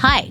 Hi, 0.00 0.30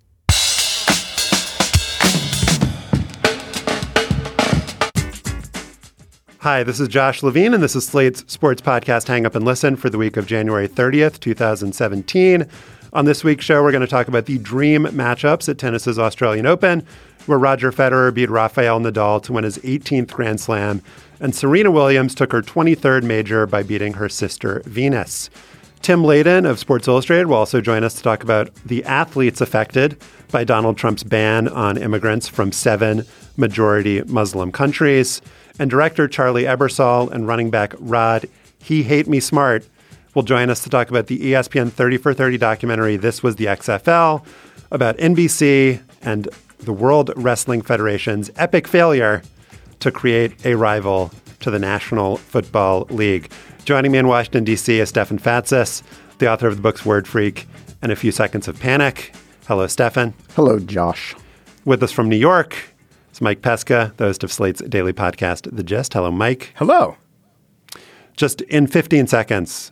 Hi, 6.41 6.63
this 6.63 6.79
is 6.79 6.87
Josh 6.87 7.21
Levin, 7.21 7.53
and 7.53 7.61
this 7.61 7.75
is 7.75 7.85
Slate's 7.85 8.25
sports 8.25 8.63
podcast 8.63 9.07
Hang 9.07 9.27
Up 9.27 9.35
and 9.35 9.45
Listen 9.45 9.75
for 9.75 9.91
the 9.91 9.99
week 9.99 10.17
of 10.17 10.25
January 10.25 10.67
30th, 10.67 11.19
2017. 11.19 12.47
On 12.93 13.05
this 13.05 13.23
week's 13.23 13.45
show, 13.45 13.61
we're 13.61 13.69
going 13.69 13.81
to 13.81 13.87
talk 13.87 14.07
about 14.07 14.25
the 14.25 14.39
dream 14.39 14.85
matchups 14.85 15.47
at 15.49 15.59
tennis's 15.59 15.99
Australian 15.99 16.47
Open, 16.47 16.83
where 17.27 17.37
Roger 17.37 17.71
Federer 17.71 18.11
beat 18.11 18.31
Rafael 18.31 18.79
Nadal 18.79 19.21
to 19.21 19.33
win 19.33 19.43
his 19.43 19.59
18th 19.59 20.09
Grand 20.09 20.41
Slam, 20.41 20.81
and 21.19 21.35
Serena 21.35 21.69
Williams 21.69 22.15
took 22.15 22.31
her 22.31 22.41
23rd 22.41 23.03
major 23.03 23.45
by 23.45 23.61
beating 23.61 23.93
her 23.93 24.09
sister 24.09 24.63
Venus. 24.65 25.29
Tim 25.81 26.03
Layden 26.03 26.47
of 26.47 26.59
Sports 26.59 26.87
Illustrated 26.87 27.25
will 27.25 27.37
also 27.37 27.59
join 27.59 27.83
us 27.83 27.95
to 27.95 28.03
talk 28.03 28.21
about 28.21 28.53
the 28.65 28.83
athletes 28.83 29.41
affected 29.41 29.99
by 30.31 30.43
Donald 30.43 30.77
Trump's 30.77 31.03
ban 31.03 31.47
on 31.47 31.75
immigrants 31.75 32.27
from 32.27 32.51
seven 32.51 33.03
majority 33.35 34.03
Muslim 34.03 34.51
countries. 34.51 35.23
And 35.57 35.71
director 35.71 36.07
Charlie 36.07 36.43
Ebersol 36.43 37.11
and 37.11 37.27
running 37.27 37.49
back 37.49 37.73
Rod 37.79 38.27
He 38.61 38.83
Hate 38.83 39.07
Me 39.07 39.19
Smart 39.19 39.65
will 40.13 40.21
join 40.21 40.51
us 40.51 40.61
to 40.63 40.69
talk 40.69 40.91
about 40.91 41.07
the 41.07 41.19
ESPN 41.19 41.71
30 41.71 41.97
for 41.97 42.13
30 42.13 42.37
documentary 42.37 42.95
This 42.95 43.23
Was 43.23 43.37
the 43.37 43.45
XFL 43.45 44.23
about 44.69 44.97
NBC 44.97 45.81
and 46.03 46.29
the 46.59 46.73
World 46.73 47.11
Wrestling 47.15 47.63
Federation's 47.63 48.29
epic 48.35 48.67
failure 48.67 49.23
to 49.79 49.91
create 49.91 50.45
a 50.45 50.53
rival 50.53 51.11
to 51.39 51.49
the 51.49 51.57
National 51.57 52.17
Football 52.17 52.85
League. 52.91 53.31
Joining 53.63 53.91
me 53.91 53.99
in 53.99 54.07
Washington, 54.07 54.43
D.C. 54.43 54.79
is 54.79 54.89
Stefan 54.89 55.19
Fatsis, 55.19 55.83
the 56.17 56.31
author 56.31 56.47
of 56.47 56.55
the 56.55 56.61
books 56.63 56.83
Word 56.83 57.07
Freak 57.07 57.47
and 57.81 57.91
A 57.91 57.95
Few 57.95 58.11
Seconds 58.11 58.47
of 58.47 58.59
Panic. 58.59 59.13
Hello, 59.47 59.67
Stefan. 59.67 60.15
Hello, 60.35 60.57
Josh. 60.57 61.15
With 61.63 61.83
us 61.83 61.91
from 61.91 62.09
New 62.09 62.17
York 62.17 62.57
is 63.13 63.21
Mike 63.21 63.43
Pesca, 63.43 63.93
the 63.97 64.05
host 64.05 64.23
of 64.23 64.31
Slate's 64.31 64.63
daily 64.63 64.93
podcast, 64.93 65.55
The 65.55 65.63
Gist. 65.63 65.93
Hello, 65.93 66.11
Mike. 66.11 66.53
Hello. 66.55 66.97
Just 68.17 68.41
in 68.41 68.65
15 68.65 69.05
seconds, 69.05 69.71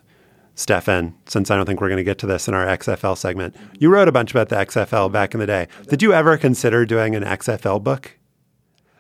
Stefan, 0.54 1.16
since 1.26 1.50
I 1.50 1.56
don't 1.56 1.66
think 1.66 1.82
we're 1.82 1.90
going 1.90 1.98
to 1.98 2.04
get 2.04 2.20
to 2.20 2.28
this 2.28 2.48
in 2.48 2.54
our 2.54 2.68
XFL 2.68 3.18
segment, 3.18 3.56
you 3.80 3.90
wrote 3.90 4.08
a 4.08 4.12
bunch 4.12 4.30
about 4.30 4.50
the 4.50 4.56
XFL 4.58 5.12
back 5.12 5.34
in 5.34 5.40
the 5.40 5.48
day. 5.48 5.68
Did 5.88 6.04
you 6.04 6.14
ever 6.14 6.38
consider 6.38 6.86
doing 6.86 7.16
an 7.16 7.24
XFL 7.24 7.84
book? 7.84 8.19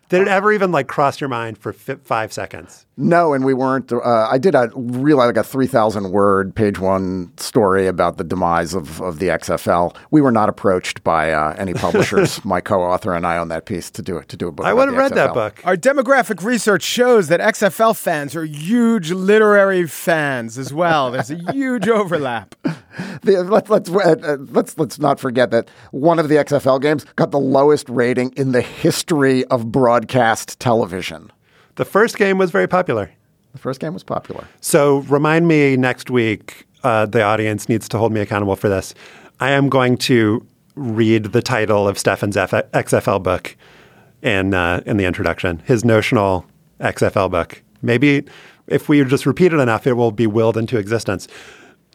Did 0.10 0.24
it 0.24 0.28
ever 0.28 0.52
even 0.52 0.72
like 0.72 0.88
cross 0.88 1.22
your 1.22 1.28
mind 1.28 1.58
for 1.58 1.72
fi- 1.72 1.96
five 2.04 2.34
seconds? 2.34 2.88
No, 2.98 3.34
and 3.34 3.46
we 3.46 3.54
weren't. 3.54 3.94
Uh, 3.94 4.28
I 4.30 4.38
did 4.40 4.56
a 4.56 4.70
really 4.76 5.26
like 5.26 5.38
a 5.38 5.44
three 5.44 5.68
thousand 5.68 6.12
word 6.12 6.54
page 6.54 6.80
one 6.80 7.32
story 7.38 7.88
about 7.88 8.18
the 8.18 8.24
demise 8.24 8.74
of, 8.74 9.02
of 9.02 9.20
the 9.20 9.28
XFL. 9.28 9.96
We 10.12 10.20
were 10.20 10.32
not 10.32 10.50
approached 10.50 11.04
by 11.04 11.32
uh, 11.32 11.56
any 11.58 11.74
publishers. 11.74 12.44
My 12.50 12.60
co-author 12.60 13.14
and 13.14 13.26
I 13.26 13.38
on 13.38 13.48
that 13.50 13.66
piece 13.66 13.90
to 13.92 14.02
do 14.02 14.18
it 14.18 14.28
to 14.30 14.38
do 14.38 14.48
a 14.48 14.52
book. 14.52 14.66
I 14.66 14.74
would 14.74 14.88
have 14.88 14.96
the 14.96 15.00
read 15.00 15.14
that 15.14 15.34
book. 15.34 15.62
Our 15.64 15.78
demographic 15.78 16.44
research 16.44 16.84
shows 16.84 17.28
that 17.28 17.40
XFL 17.40 17.96
fans 17.96 18.36
are 18.36 18.44
huge 18.44 19.12
literary 19.12 19.88
fans 19.88 20.58
as 20.58 20.74
well. 20.74 21.12
There's 21.12 21.32
a 21.32 21.38
huge 21.54 21.88
overlap. 21.88 22.56
The, 23.22 23.44
let, 23.44 23.70
let's 23.70 23.90
uh, 23.90 24.16
uh, 24.24 24.38
let's 24.50 24.78
let's 24.78 25.00
not 25.00 25.20
forget 25.20 25.52
that 25.52 25.70
one 25.92 26.20
of 26.20 26.28
the 26.28 26.36
XFL 26.36 26.82
games 26.82 27.06
got 27.16 27.32
the 27.32 27.40
lowest 27.40 27.88
rating 27.88 28.34
in 28.36 28.52
the 28.52 28.62
history 28.62 29.46
of 29.46 29.72
broadcast 30.00 30.58
television. 30.62 31.30
The 31.76 31.84
first 31.84 32.18
game 32.18 32.38
was 32.38 32.52
very 32.52 32.68
popular. 32.68 33.12
The 33.52 33.60
first 33.60 33.82
game 33.82 33.94
was 33.94 34.04
popular. 34.04 34.48
So 34.62 35.00
remind 35.10 35.48
me 35.48 35.76
next 35.76 36.10
week. 36.10 36.66
Uh, 36.84 37.06
the 37.06 37.22
audience 37.22 37.68
needs 37.68 37.90
to 37.90 37.98
hold 37.98 38.14
me 38.14 38.22
accountable 38.22 38.56
for 38.56 38.70
this. 38.70 38.94
I 39.42 39.52
am 39.52 39.68
going 39.68 39.98
to 39.98 40.46
read 40.76 41.26
the 41.26 41.42
title 41.42 41.86
of 41.86 42.00
Stefan's 42.00 42.38
F- 42.38 42.52
XFL 42.52 43.22
book 43.22 43.58
in 44.22 44.54
uh, 44.54 44.82
in 44.86 44.96
the 44.96 45.04
introduction. 45.04 45.60
His 45.66 45.84
notional 45.84 46.46
XFL 46.80 47.30
book. 47.30 47.62
Maybe 47.82 48.24
if 48.68 48.88
we 48.88 49.04
just 49.04 49.26
repeat 49.26 49.52
it 49.52 49.60
enough, 49.60 49.86
it 49.86 49.94
will 49.94 50.12
be 50.12 50.28
willed 50.28 50.56
into 50.56 50.78
existence. 50.78 51.28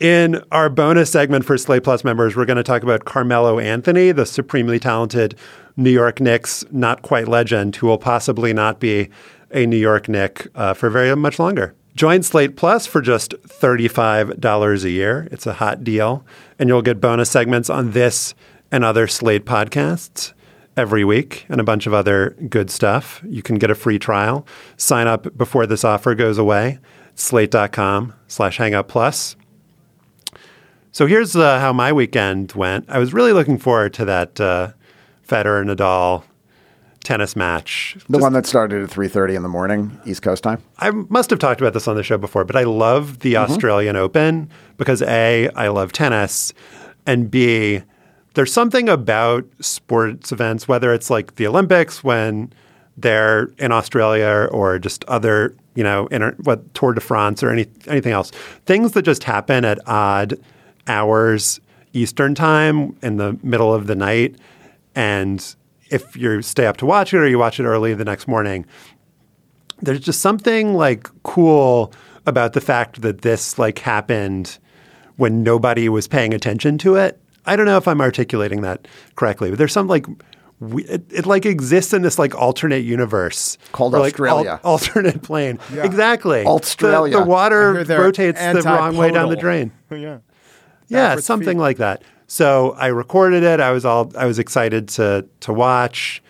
In 0.05 0.45
our 0.53 0.69
bonus 0.69 1.11
segment 1.11 1.47
for 1.47 1.57
Slate 1.57 1.83
Plus 1.83 2.05
members, 2.05 2.37
we're 2.37 2.45
going 2.45 2.59
to 2.59 2.63
talk 2.63 2.83
about 2.83 3.07
Carmelo 3.07 3.59
Anthony, 3.59 4.13
the 4.13 4.27
supremely 4.27 4.79
talented 4.79 5.35
New 5.79 5.89
York 5.89 6.21
Knicks 6.21 6.63
not 6.71 7.01
quite 7.01 7.27
legend, 7.27 7.77
who 7.77 7.87
will 7.87 7.97
possibly 7.97 8.53
not 8.53 8.81
be 8.81 9.09
a 9.51 9.65
New 9.65 9.79
York 9.79 10.07
Knick 10.07 10.47
uh, 10.57 10.75
for 10.75 10.91
very 10.91 11.17
much 11.17 11.39
longer. 11.39 11.75
Join 11.95 12.23
Slate 12.23 12.55
Plus 12.55 12.87
for 12.87 13.01
just 13.01 13.31
$35 13.45 14.85
a 14.85 14.91
year. 14.91 15.27
It's 15.33 15.47
a 15.47 15.55
hot 15.55 15.83
deal. 15.83 16.23
And 16.59 16.69
you'll 16.69 16.83
get 16.83 17.01
bonus 17.01 17.31
segments 17.31 17.71
on 17.71 17.93
this 17.93 18.35
and 18.71 18.85
other 18.85 19.07
Slate 19.07 19.47
podcasts 19.47 20.35
every 20.77 21.07
week 21.07 21.47
and 21.49 21.63
a 21.63 21.65
bunch 21.65 21.87
of 21.87 21.95
other 21.95 22.37
good 22.51 22.71
stuff. 22.71 23.23
You 23.27 23.41
can 23.41 23.57
get 23.57 23.71
a 23.71 23.75
free 23.75 23.99
trial. 23.99 24.47
Sign 24.77 25.07
up 25.07 25.35
before 25.35 25.67
this 25.67 25.83
offer 25.83 26.15
goes 26.15 26.37
away. 26.37 26.79
Slate.com 27.15 28.13
slash 28.29 28.59
hangup 28.59 28.89
plus. 28.89 29.37
So 30.95 31.09
here's 31.09 31.35
uh, 31.35 31.59
how 31.59 31.73
my 31.73 31.93
weekend 31.93 32.53
went. 32.53 32.89
I 32.89 33.01
was 33.01 33.13
really 33.13 33.33
looking 33.33 33.59
forward 33.59 33.93
to 33.95 34.05
that 34.05 34.41
uh, 34.41 34.71
Federer 35.27 35.65
Nadal 35.65 36.23
tennis 37.03 37.35
match. 37.35 37.97
The 38.09 38.19
one 38.19 38.33
that 38.35 38.47
started 38.47 38.85
at 38.85 38.91
three 38.91 39.09
thirty 39.09 39.35
in 39.35 39.43
the 39.43 39.49
morning, 39.49 40.01
East 40.07 40.23
Coast 40.23 40.45
time. 40.45 40.63
I 40.79 40.93
must 40.93 41.31
have 41.31 41.41
talked 41.41 41.61
about 41.61 41.73
this 41.73 41.89
on 41.89 41.97
the 41.97 42.05
show 42.05 42.17
before, 42.17 42.45
but 42.45 42.55
I 42.55 42.63
love 42.63 43.19
the 43.19 43.37
Australian 43.37 43.97
Open 43.97 44.49
because 44.77 45.03
A, 45.03 45.49
I 45.57 45.67
love 45.67 45.91
tennis, 45.91 46.55
and 47.07 47.29
B, 47.29 47.83
there's 48.35 48.53
something 48.53 48.89
about 48.89 49.45
sports 49.59 50.31
events, 50.31 50.69
whether 50.69 50.95
it's 50.95 51.11
like 51.11 51.35
the 51.35 51.49
Olympics 51.49 52.05
when 52.05 52.53
they're 52.97 53.49
in 53.59 53.73
Australia 53.73 54.49
or 54.53 54.79
just 54.79 55.05
other, 55.07 55.57
you 55.75 55.83
know, 55.83 56.07
inter- 56.13 56.37
what 56.45 56.73
Tour 56.73 56.93
de 56.93 57.01
France 57.01 57.43
or 57.43 57.51
any 57.51 57.67
anything 57.89 58.13
else, 58.13 58.31
things 58.65 58.93
that 58.93 59.03
just 59.03 59.25
happen 59.25 59.65
at 59.65 59.81
odd 59.89 60.39
hours 60.87 61.61
Eastern 61.93 62.35
time 62.35 62.97
in 63.03 63.17
the 63.17 63.39
middle 63.43 63.73
of 63.73 63.87
the 63.87 63.95
night. 63.95 64.37
And 64.95 65.55
if 65.91 66.17
you 66.17 66.43
stay 66.43 66.67
up 66.67 66.77
to 66.79 66.87
watch 66.87 67.15
it 67.15 67.19
or 67.19 67.29
you 67.29 67.39
watch 67.39 67.61
it 67.61 67.65
early 67.65 67.95
the 67.95 68.05
next 68.05 68.27
morning, 68.27 68.67
there's 69.81 70.01
just 70.01 70.21
something 70.21 70.75
like 70.75 71.09
cool 71.23 71.93
about 72.27 72.53
the 72.53 72.61
fact 72.61 73.03
that 73.03 73.23
this 73.23 73.59
like 73.59 73.79
happened 73.79 74.59
when 75.17 75.43
nobody 75.43 75.89
was 75.89 76.09
paying 76.09 76.35
attention 76.35 76.79
to 76.79 76.97
it. 76.97 77.21
I 77.47 77.57
don't 77.57 77.67
know 77.67 77.77
if 77.77 77.87
I'm 77.87 78.01
articulating 78.01 78.63
that 78.63 78.89
correctly, 79.17 79.51
but 79.51 79.59
there's 79.59 79.73
some 79.73 79.87
like 79.87 80.07
we, 80.61 80.85
it, 80.85 81.05
it, 81.13 81.27
like 81.27 81.45
exists 81.45 81.93
in 81.93 82.03
this 82.03 82.19
like 82.19 82.35
alternate 82.35 82.85
universe 82.85 83.59
called 83.73 83.93
like 83.93 84.15
Australia, 84.15 84.61
al- 84.65 84.73
alternate 84.73 85.23
plane. 85.23 85.59
Yeah. 85.73 85.85
Exactly, 85.85 86.45
Australia. 86.45 87.19
The, 87.19 87.25
the 87.25 87.29
water 87.29 87.85
rotates 87.85 88.41
the 88.41 88.63
wrong 88.65 88.97
way 88.97 89.11
down 89.11 89.29
the 89.29 89.37
drain. 89.37 89.73
yeah, 89.91 90.19
yeah, 90.89 91.17
something 91.17 91.57
feet. 91.57 91.63
like 91.63 91.77
that. 91.79 92.03
So 92.27 92.73
I 92.79 92.89
recorded 92.89 93.43
it. 93.43 93.61
I 93.61 93.71
was 93.71 93.85
all 93.85 94.11
I 94.17 94.27
was 94.27 94.39
excited 94.39 94.89
to 94.91 95.27
to 95.41 95.53
watch. 95.53 96.23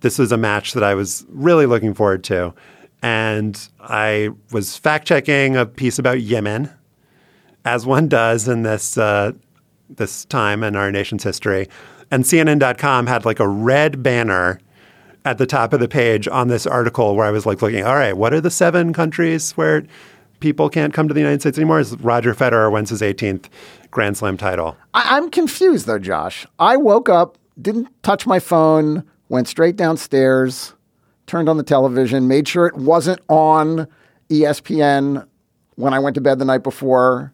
This 0.00 0.18
was 0.18 0.32
a 0.32 0.36
match 0.36 0.72
that 0.72 0.82
I 0.82 0.94
was 0.94 1.24
really 1.28 1.66
looking 1.66 1.94
forward 1.94 2.24
to, 2.24 2.54
and 3.02 3.68
I 3.80 4.30
was 4.50 4.76
fact 4.76 5.06
checking 5.06 5.56
a 5.56 5.66
piece 5.66 5.98
about 5.98 6.20
Yemen, 6.20 6.70
as 7.64 7.86
one 7.86 8.08
does 8.08 8.48
in 8.48 8.62
this 8.62 8.98
uh, 8.98 9.32
this 9.88 10.24
time 10.24 10.64
in 10.64 10.76
our 10.76 10.90
nation's 10.90 11.22
history. 11.22 11.68
And 12.10 12.24
CNN.com 12.24 13.06
had 13.06 13.24
like 13.24 13.40
a 13.40 13.48
red 13.48 14.02
banner 14.02 14.60
at 15.24 15.38
the 15.38 15.46
top 15.46 15.72
of 15.72 15.80
the 15.80 15.88
page 15.88 16.28
on 16.28 16.48
this 16.48 16.66
article 16.66 17.14
where 17.16 17.26
I 17.26 17.30
was 17.30 17.46
like 17.46 17.62
looking, 17.62 17.84
all 17.84 17.94
right, 17.94 18.16
what 18.16 18.34
are 18.34 18.40
the 18.40 18.50
seven 18.50 18.92
countries 18.92 19.52
where 19.52 19.84
people 20.40 20.68
can't 20.68 20.92
come 20.92 21.08
to 21.08 21.14
the 21.14 21.20
United 21.20 21.40
States 21.40 21.56
anymore? 21.56 21.80
Is 21.80 21.96
Roger 22.00 22.34
Federer 22.34 22.70
wins 22.70 22.90
his 22.90 23.00
18th 23.00 23.48
Grand 23.92 24.16
Slam 24.16 24.36
title. 24.36 24.76
I- 24.94 25.16
I'm 25.16 25.30
confused 25.30 25.86
though, 25.86 26.00
Josh. 26.00 26.46
I 26.58 26.76
woke 26.76 27.08
up, 27.08 27.38
didn't 27.60 27.88
touch 28.02 28.26
my 28.26 28.40
phone, 28.40 29.04
went 29.28 29.46
straight 29.46 29.76
downstairs, 29.76 30.74
turned 31.26 31.48
on 31.48 31.58
the 31.58 31.62
television, 31.62 32.26
made 32.26 32.48
sure 32.48 32.66
it 32.66 32.74
wasn't 32.76 33.20
on 33.28 33.86
ESPN 34.30 35.24
when 35.76 35.94
I 35.94 35.98
went 36.00 36.14
to 36.14 36.20
bed 36.20 36.38
the 36.38 36.44
night 36.44 36.62
before. 36.64 37.32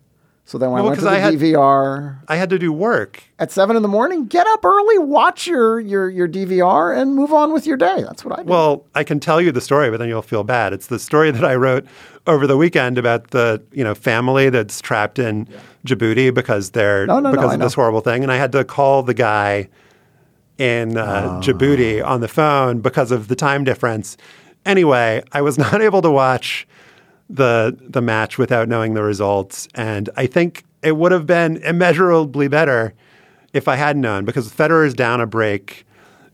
So 0.49 0.57
then 0.57 0.71
when 0.71 0.83
well, 0.83 0.87
I 0.87 0.89
went 0.93 1.01
to 1.01 1.05
the 1.05 1.11
I 1.11 1.19
had, 1.19 1.35
DVR, 1.35 2.21
I 2.27 2.37
had 2.37 2.49
to 2.49 2.59
do 2.59 2.73
work 2.73 3.23
at 3.39 3.53
seven 3.53 3.77
in 3.77 3.83
the 3.83 3.89
morning. 3.89 4.25
Get 4.25 4.47
up 4.47 4.65
early, 4.65 4.97
watch 4.97 5.47
your 5.47 5.79
your 5.79 6.09
your 6.09 6.27
DVR, 6.27 6.97
and 6.99 7.15
move 7.15 7.35
on 7.35 7.53
with 7.53 7.67
your 7.67 7.77
day. 7.77 8.01
That's 8.01 8.25
what 8.25 8.39
I 8.39 8.45
do. 8.45 8.49
Well, 8.49 8.87
I 8.95 9.05
can 9.05 9.21
tell 9.21 9.43
you 9.43 9.53
the 9.53 9.61
story, 9.61 9.91
but 9.91 9.99
then 9.99 10.09
you'll 10.09 10.23
feel 10.23 10.45
bad. 10.45 10.73
It's 10.73 10.87
the 10.87 10.99
story 10.99 11.31
that 11.33 11.45
I 11.45 11.55
wrote 11.55 11.85
over 12.27 12.47
the 12.47 12.57
weekend 12.57 12.97
about 12.97 13.29
the 13.29 13.63
you 13.73 13.85
know 13.85 13.95
family 13.95 14.49
that's 14.49 14.81
trapped 14.81 15.19
in 15.19 15.47
yeah. 15.51 15.61
Djibouti 15.85 16.33
because 16.33 16.71
they're 16.71 17.07
no, 17.07 17.21
no, 17.21 17.31
because 17.31 17.49
no, 17.49 17.55
of 17.57 17.61
this 17.61 17.75
horrible 17.75 18.01
thing, 18.01 18.23
and 18.23 18.33
I 18.33 18.37
had 18.37 18.51
to 18.53 18.65
call 18.65 19.03
the 19.03 19.13
guy 19.13 19.69
in 20.57 20.97
uh, 20.97 21.41
oh. 21.43 21.47
Djibouti 21.47 22.03
on 22.03 22.23
the 22.23 22.29
phone 22.29 22.81
because 22.81 23.11
of 23.11 23.29
the 23.29 23.37
time 23.37 23.65
difference. 23.65 24.17
Anyway, 24.65 25.23
I 25.31 25.43
was 25.43 25.59
not 25.59 25.83
able 25.83 26.01
to 26.01 26.11
watch 26.11 26.67
the 27.29 27.77
the 27.81 28.01
match 28.01 28.39
without 28.39 28.69
knowing 28.69 28.95
the 28.95 29.03
results. 29.03 29.69
And 29.75 30.09
I 30.17 30.27
think 30.27 30.65
it 30.83 30.97
would 30.97 31.13
have 31.13 31.27
been 31.27 31.59
immeasurably 31.59 32.49
better 32.49 32.95
if 33.53 33.69
I 33.69 33.77
had 33.77 33.97
known 33.97 34.25
because 34.25 34.53
Federer 34.53 34.87
is 34.87 34.95
down 34.95 35.21
a 35.21 35.27
break 35.27 35.87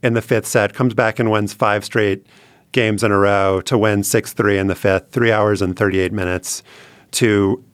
in 0.02 0.14
the 0.14 0.23
fifth 0.23 0.46
set, 0.46 0.75
comes 0.75 0.94
back 0.94 1.19
and 1.19 1.31
wins 1.31 1.55
five 1.55 1.85
straight 1.85 2.26
games 2.73 3.02
in 3.02 3.11
a 3.11 3.19
row 3.19 3.61
to 3.62 3.79
win 3.79 4.00
6-3 4.00 4.58
in 4.58 4.67
the 4.67 4.75
fifth, 4.75 5.11
3 5.11 5.31
hours 5.31 5.62
and 5.62 5.76
38 5.76 6.12
minutes 6.12 6.62
to 7.12 7.64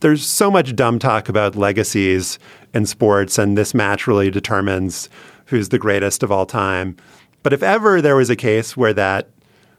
there's 0.00 0.26
so 0.26 0.50
much 0.50 0.74
dumb 0.74 0.98
talk 0.98 1.28
about 1.28 1.54
legacies 1.54 2.38
in 2.74 2.84
sports 2.84 3.38
and 3.38 3.56
this 3.56 3.72
match 3.72 4.08
really 4.08 4.30
determines 4.30 5.08
who's 5.46 5.68
the 5.68 5.78
greatest 5.78 6.24
of 6.24 6.32
all 6.32 6.44
time. 6.44 6.96
But 7.44 7.52
if 7.52 7.62
ever 7.62 8.02
there 8.02 8.16
was 8.16 8.28
a 8.28 8.36
case 8.36 8.76
where 8.76 8.92
that 8.94 9.28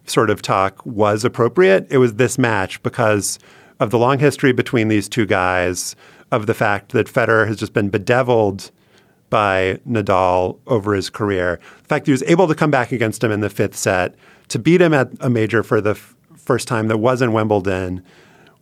sort 0.06 0.30
of 0.30 0.42
talk 0.42 0.86
was 0.86 1.24
appropriate, 1.24 1.88
it 1.90 1.98
was 1.98 2.16
this 2.16 2.38
match 2.38 2.82
because 2.84 3.40
of 3.80 3.90
the 3.90 3.98
long 3.98 4.20
history 4.20 4.52
between 4.52 4.88
these 4.88 5.10
two 5.10 5.26
guys, 5.26 5.96
of 6.32 6.48
the 6.48 6.54
fact 6.54 6.94
that 6.94 7.08
Federer 7.08 7.48
has 7.48 7.58
just 7.58 7.74
been 7.74 7.90
bedeviled 7.90 8.72
by 9.30 9.80
Nadal 9.88 10.60
over 10.68 10.94
his 10.94 11.10
career. 11.10 11.60
The 11.84 11.88
fact 11.88 12.06
that 12.06 12.10
he 12.10 12.12
was 12.12 12.24
able 12.24 12.48
to 12.48 12.56
come 12.56 12.72
back 12.72 12.92
against 12.92 13.24
him 13.24 13.32
in 13.32 13.40
the 13.40 13.50
fifth 13.50 13.76
set, 13.76 14.16
to 14.50 14.60
beat 14.60 14.82
him 14.82 14.94
at 14.94 15.10
a 15.20 15.30
major 15.30 15.64
for 15.64 15.80
the 15.80 15.92
f- 15.92 16.16
first 16.36 16.68
time 16.68 16.88
that 16.88 16.98
was 16.98 17.22
in 17.22 17.34
Wimbledon, 17.34 18.04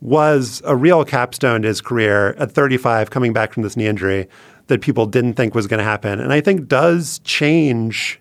was 0.00 0.60
a 0.64 0.74
real 0.74 1.04
capstone 1.04 1.62
to 1.62 1.68
his 1.68 1.80
career 1.80 2.30
at 2.34 2.52
35, 2.52 3.10
coming 3.10 3.32
back 3.32 3.52
from 3.52 3.62
this 3.62 3.76
knee 3.76 3.86
injury 3.86 4.28
that 4.66 4.80
people 4.80 5.06
didn't 5.06 5.34
think 5.34 5.54
was 5.54 5.66
going 5.66 5.78
to 5.78 5.84
happen. 5.84 6.20
And 6.20 6.32
I 6.32 6.40
think 6.40 6.68
does 6.68 7.20
change 7.20 8.20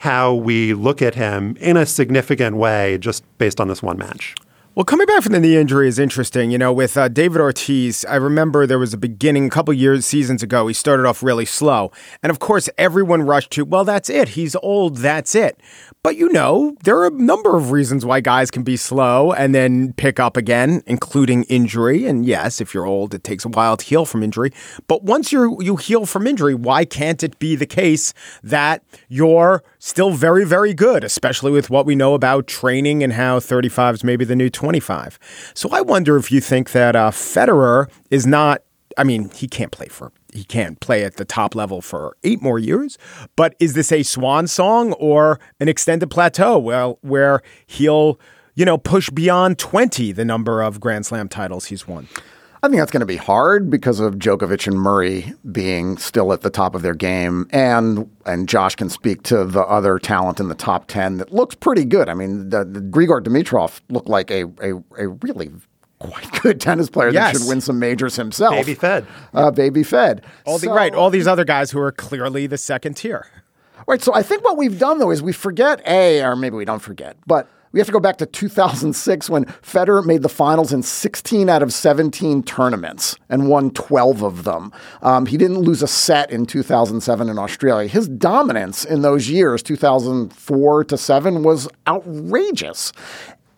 how 0.00 0.32
we 0.32 0.72
look 0.72 1.02
at 1.02 1.14
him 1.14 1.56
in 1.60 1.76
a 1.76 1.84
significant 1.84 2.56
way 2.56 2.96
just 2.98 3.22
based 3.36 3.60
on 3.60 3.68
this 3.68 3.82
one 3.82 3.98
match. 3.98 4.34
Well, 4.76 4.84
coming 4.84 5.06
back 5.06 5.24
from 5.24 5.32
the 5.32 5.40
knee 5.40 5.56
injury 5.56 5.88
is 5.88 5.98
interesting. 5.98 6.52
You 6.52 6.56
know, 6.56 6.72
with 6.72 6.96
uh, 6.96 7.08
David 7.08 7.40
Ortiz, 7.40 8.04
I 8.04 8.14
remember 8.14 8.66
there 8.66 8.78
was 8.78 8.94
a 8.94 8.96
beginning 8.96 9.46
a 9.46 9.50
couple 9.50 9.74
years, 9.74 10.06
seasons 10.06 10.44
ago. 10.44 10.68
He 10.68 10.74
started 10.74 11.06
off 11.06 11.24
really 11.24 11.44
slow, 11.44 11.90
and 12.22 12.30
of 12.30 12.38
course, 12.38 12.68
everyone 12.78 13.22
rushed 13.22 13.50
to, 13.52 13.64
"Well, 13.64 13.84
that's 13.84 14.08
it. 14.08 14.30
He's 14.30 14.54
old. 14.62 14.98
That's 14.98 15.34
it." 15.34 15.60
But 16.04 16.16
you 16.16 16.30
know, 16.30 16.76
there 16.84 16.96
are 16.98 17.08
a 17.08 17.10
number 17.10 17.56
of 17.56 17.72
reasons 17.72 18.06
why 18.06 18.20
guys 18.20 18.50
can 18.50 18.62
be 18.62 18.76
slow 18.76 19.32
and 19.32 19.54
then 19.54 19.92
pick 19.94 20.20
up 20.20 20.36
again, 20.36 20.82
including 20.86 21.42
injury. 21.44 22.06
And 22.06 22.24
yes, 22.24 22.60
if 22.60 22.72
you're 22.72 22.86
old, 22.86 23.12
it 23.12 23.22
takes 23.22 23.44
a 23.44 23.48
while 23.48 23.76
to 23.76 23.84
heal 23.84 24.06
from 24.06 24.22
injury. 24.22 24.52
But 24.86 25.02
once 25.02 25.32
you 25.32 25.58
you 25.60 25.76
heal 25.76 26.06
from 26.06 26.28
injury, 26.28 26.54
why 26.54 26.84
can't 26.84 27.22
it 27.24 27.40
be 27.40 27.56
the 27.56 27.66
case 27.66 28.14
that 28.44 28.84
you're 29.08 29.64
still 29.80 30.12
very, 30.12 30.44
very 30.44 30.72
good, 30.72 31.02
especially 31.02 31.50
with 31.50 31.68
what 31.68 31.84
we 31.84 31.96
know 31.96 32.14
about 32.14 32.46
training 32.46 33.02
and 33.02 33.14
how 33.14 33.40
35 33.40 33.96
is 33.96 34.04
maybe 34.04 34.24
the 34.24 34.36
new 34.36 34.48
25? 34.48 35.18
So 35.54 35.68
I 35.72 35.80
wonder 35.80 36.16
if 36.16 36.30
you 36.30 36.40
think 36.40 36.70
that 36.70 36.94
uh, 36.94 37.10
Federer 37.10 37.90
is 38.10 38.26
not. 38.26 38.62
I 38.98 39.04
mean, 39.04 39.30
he 39.30 39.48
can't 39.48 39.72
play 39.72 39.86
for 39.86 40.12
he 40.32 40.44
can't 40.44 40.78
play 40.80 41.04
at 41.04 41.16
the 41.16 41.24
top 41.24 41.54
level 41.54 41.80
for 41.80 42.16
eight 42.24 42.42
more 42.42 42.58
years. 42.58 42.98
But 43.36 43.54
is 43.58 43.74
this 43.74 43.92
a 43.92 44.02
swan 44.02 44.46
song 44.46 44.92
or 44.94 45.40
an 45.58 45.68
extended 45.68 46.10
plateau? 46.10 46.58
Well, 46.58 46.98
where 47.02 47.42
he'll, 47.66 48.18
you 48.54 48.64
know, 48.64 48.78
push 48.78 49.10
beyond 49.10 49.58
20 49.58 50.12
the 50.12 50.24
number 50.24 50.62
of 50.62 50.80
Grand 50.80 51.06
Slam 51.06 51.28
titles 51.28 51.66
he's 51.66 51.86
won. 51.88 52.08
I 52.62 52.68
think 52.68 52.78
that's 52.78 52.90
going 52.90 53.00
to 53.00 53.06
be 53.06 53.16
hard 53.16 53.70
because 53.70 54.00
of 54.00 54.16
Djokovic 54.16 54.66
and 54.66 54.78
Murray 54.78 55.32
being 55.50 55.96
still 55.96 56.32
at 56.32 56.42
the 56.42 56.50
top 56.50 56.74
of 56.74 56.82
their 56.82 56.94
game, 56.94 57.48
and 57.50 58.10
and 58.26 58.48
Josh 58.48 58.76
can 58.76 58.90
speak 58.90 59.22
to 59.24 59.44
the 59.44 59.62
other 59.62 59.98
talent 59.98 60.40
in 60.40 60.48
the 60.48 60.54
top 60.54 60.86
ten 60.86 61.16
that 61.16 61.32
looks 61.32 61.54
pretty 61.54 61.86
good. 61.86 62.10
I 62.10 62.14
mean, 62.14 62.50
the, 62.50 62.64
the 62.64 62.80
Grigor 62.80 63.22
Dimitrov 63.22 63.80
looked 63.88 64.08
like 64.08 64.30
a, 64.30 64.44
a, 64.62 64.74
a 64.98 65.08
really 65.08 65.50
quite 66.00 66.30
good 66.42 66.60
tennis 66.60 66.90
player 66.90 67.10
yes. 67.10 67.32
that 67.32 67.38
should 67.38 67.48
win 67.48 67.62
some 67.62 67.78
majors 67.78 68.16
himself. 68.16 68.54
Baby 68.54 68.74
fed. 68.74 69.06
Uh, 69.32 69.50
baby 69.50 69.82
fed. 69.82 70.22
All 70.44 70.58
the, 70.58 70.66
so, 70.66 70.74
right. 70.74 70.94
All 70.94 71.08
these 71.08 71.26
other 71.26 71.44
guys 71.44 71.70
who 71.70 71.78
are 71.78 71.92
clearly 71.92 72.46
the 72.46 72.58
second 72.58 72.94
tier. 72.94 73.26
Right. 73.90 74.00
So 74.00 74.14
I 74.14 74.22
think 74.22 74.44
what 74.44 74.56
we've 74.56 74.78
done 74.78 75.00
though 75.00 75.10
is 75.10 75.20
we 75.20 75.32
forget 75.32 75.82
a, 75.84 76.22
or 76.22 76.36
maybe 76.36 76.54
we 76.54 76.64
don't 76.64 76.78
forget, 76.78 77.16
but 77.26 77.48
we 77.72 77.80
have 77.80 77.88
to 77.88 77.92
go 77.92 77.98
back 77.98 78.18
to 78.18 78.26
2006 78.26 79.28
when 79.28 79.46
Federer 79.46 80.06
made 80.06 80.22
the 80.22 80.28
finals 80.28 80.72
in 80.72 80.84
16 80.84 81.48
out 81.48 81.60
of 81.60 81.72
17 81.72 82.44
tournaments 82.44 83.16
and 83.28 83.48
won 83.48 83.72
12 83.72 84.22
of 84.22 84.44
them. 84.44 84.72
Um, 85.02 85.26
he 85.26 85.36
didn't 85.36 85.58
lose 85.58 85.82
a 85.82 85.88
set 85.88 86.30
in 86.30 86.46
2007 86.46 87.28
in 87.28 87.36
Australia. 87.36 87.88
His 87.88 88.06
dominance 88.06 88.84
in 88.84 89.02
those 89.02 89.28
years, 89.28 89.60
2004 89.60 90.84
to 90.84 90.96
7, 90.96 91.42
was 91.42 91.66
outrageous. 91.88 92.92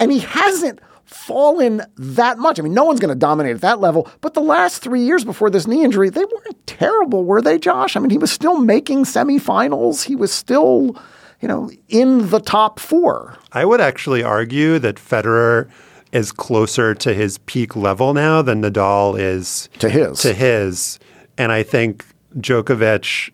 And 0.01 0.11
he 0.11 0.21
hasn't 0.21 0.81
fallen 1.15 1.83
that 1.97 2.39
much. 2.39 2.59
I 2.59 2.63
mean, 2.63 2.75
no 2.75 2.85
one's 2.85 3.01
going 3.01 3.13
to 3.13 3.19
dominate 3.19 3.57
at 3.57 3.61
that 3.63 3.81
level, 3.81 4.11
but 4.21 4.35
the 4.35 4.41
last 4.41 4.83
three 4.83 5.03
years 5.03 5.25
before 5.25 5.51
this 5.51 5.67
knee 5.67 5.85
injury, 5.85 6.11
they 6.11 6.25
weren't 6.25 6.67
terrible, 6.67 7.25
were 7.25 7.43
they, 7.43 7.59
Josh? 7.59 7.97
I 7.97 8.01
mean, 8.01 8.11
he 8.11 8.19
was 8.19 8.33
still 8.33 8.59
making 8.59 9.05
semifinals. 9.05 10.05
He 10.05 10.17
was 10.17 10.33
still, 10.33 10.97
you 11.41 11.49
know, 11.49 11.71
in 11.89 12.31
the 12.31 12.41
top 12.41 12.81
four. 12.81 13.39
I 13.53 13.65
would 13.65 13.81
actually 13.81 14.23
argue 14.23 14.79
that 14.79 14.97
Federer 14.97 15.69
is 16.13 16.31
closer 16.31 16.95
to 16.95 17.15
his 17.15 17.39
peak 17.39 17.75
level 17.75 18.13
now 18.15 18.43
than 18.43 18.63
Nadal 18.63 19.19
is 19.19 19.69
to 19.79 19.89
his. 19.89 20.21
To 20.21 20.35
his. 20.35 20.99
And 21.39 21.51
I 21.51 21.63
think 21.63 22.05
Djokovic 22.37 23.31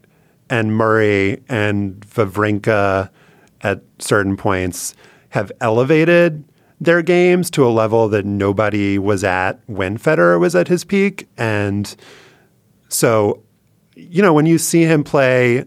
and 0.49 0.75
Murray 0.75 1.43
and 1.49 2.01
Wawrinka 2.01 3.11
at 3.63 3.83
certain 3.99 4.37
points 4.37 4.95
have 5.31 5.53
elevated 5.61 6.45
their 6.81 7.03
games 7.03 7.51
to 7.51 7.67
a 7.67 7.71
level 7.71 8.09
that 8.09 8.25
nobody 8.25 8.99
was 8.99 9.25
at 9.25 9.61
when 9.67 9.99
Federer 9.99 10.39
was 10.39 10.55
at 10.55 10.69
his 10.69 10.85
peak. 10.85 11.29
And 11.37 11.95
so, 12.89 13.43
you 13.95 14.23
know, 14.23 14.33
when 14.33 14.47
you 14.47 14.59
see 14.59 14.83
him 14.83 15.03
play, 15.03 15.65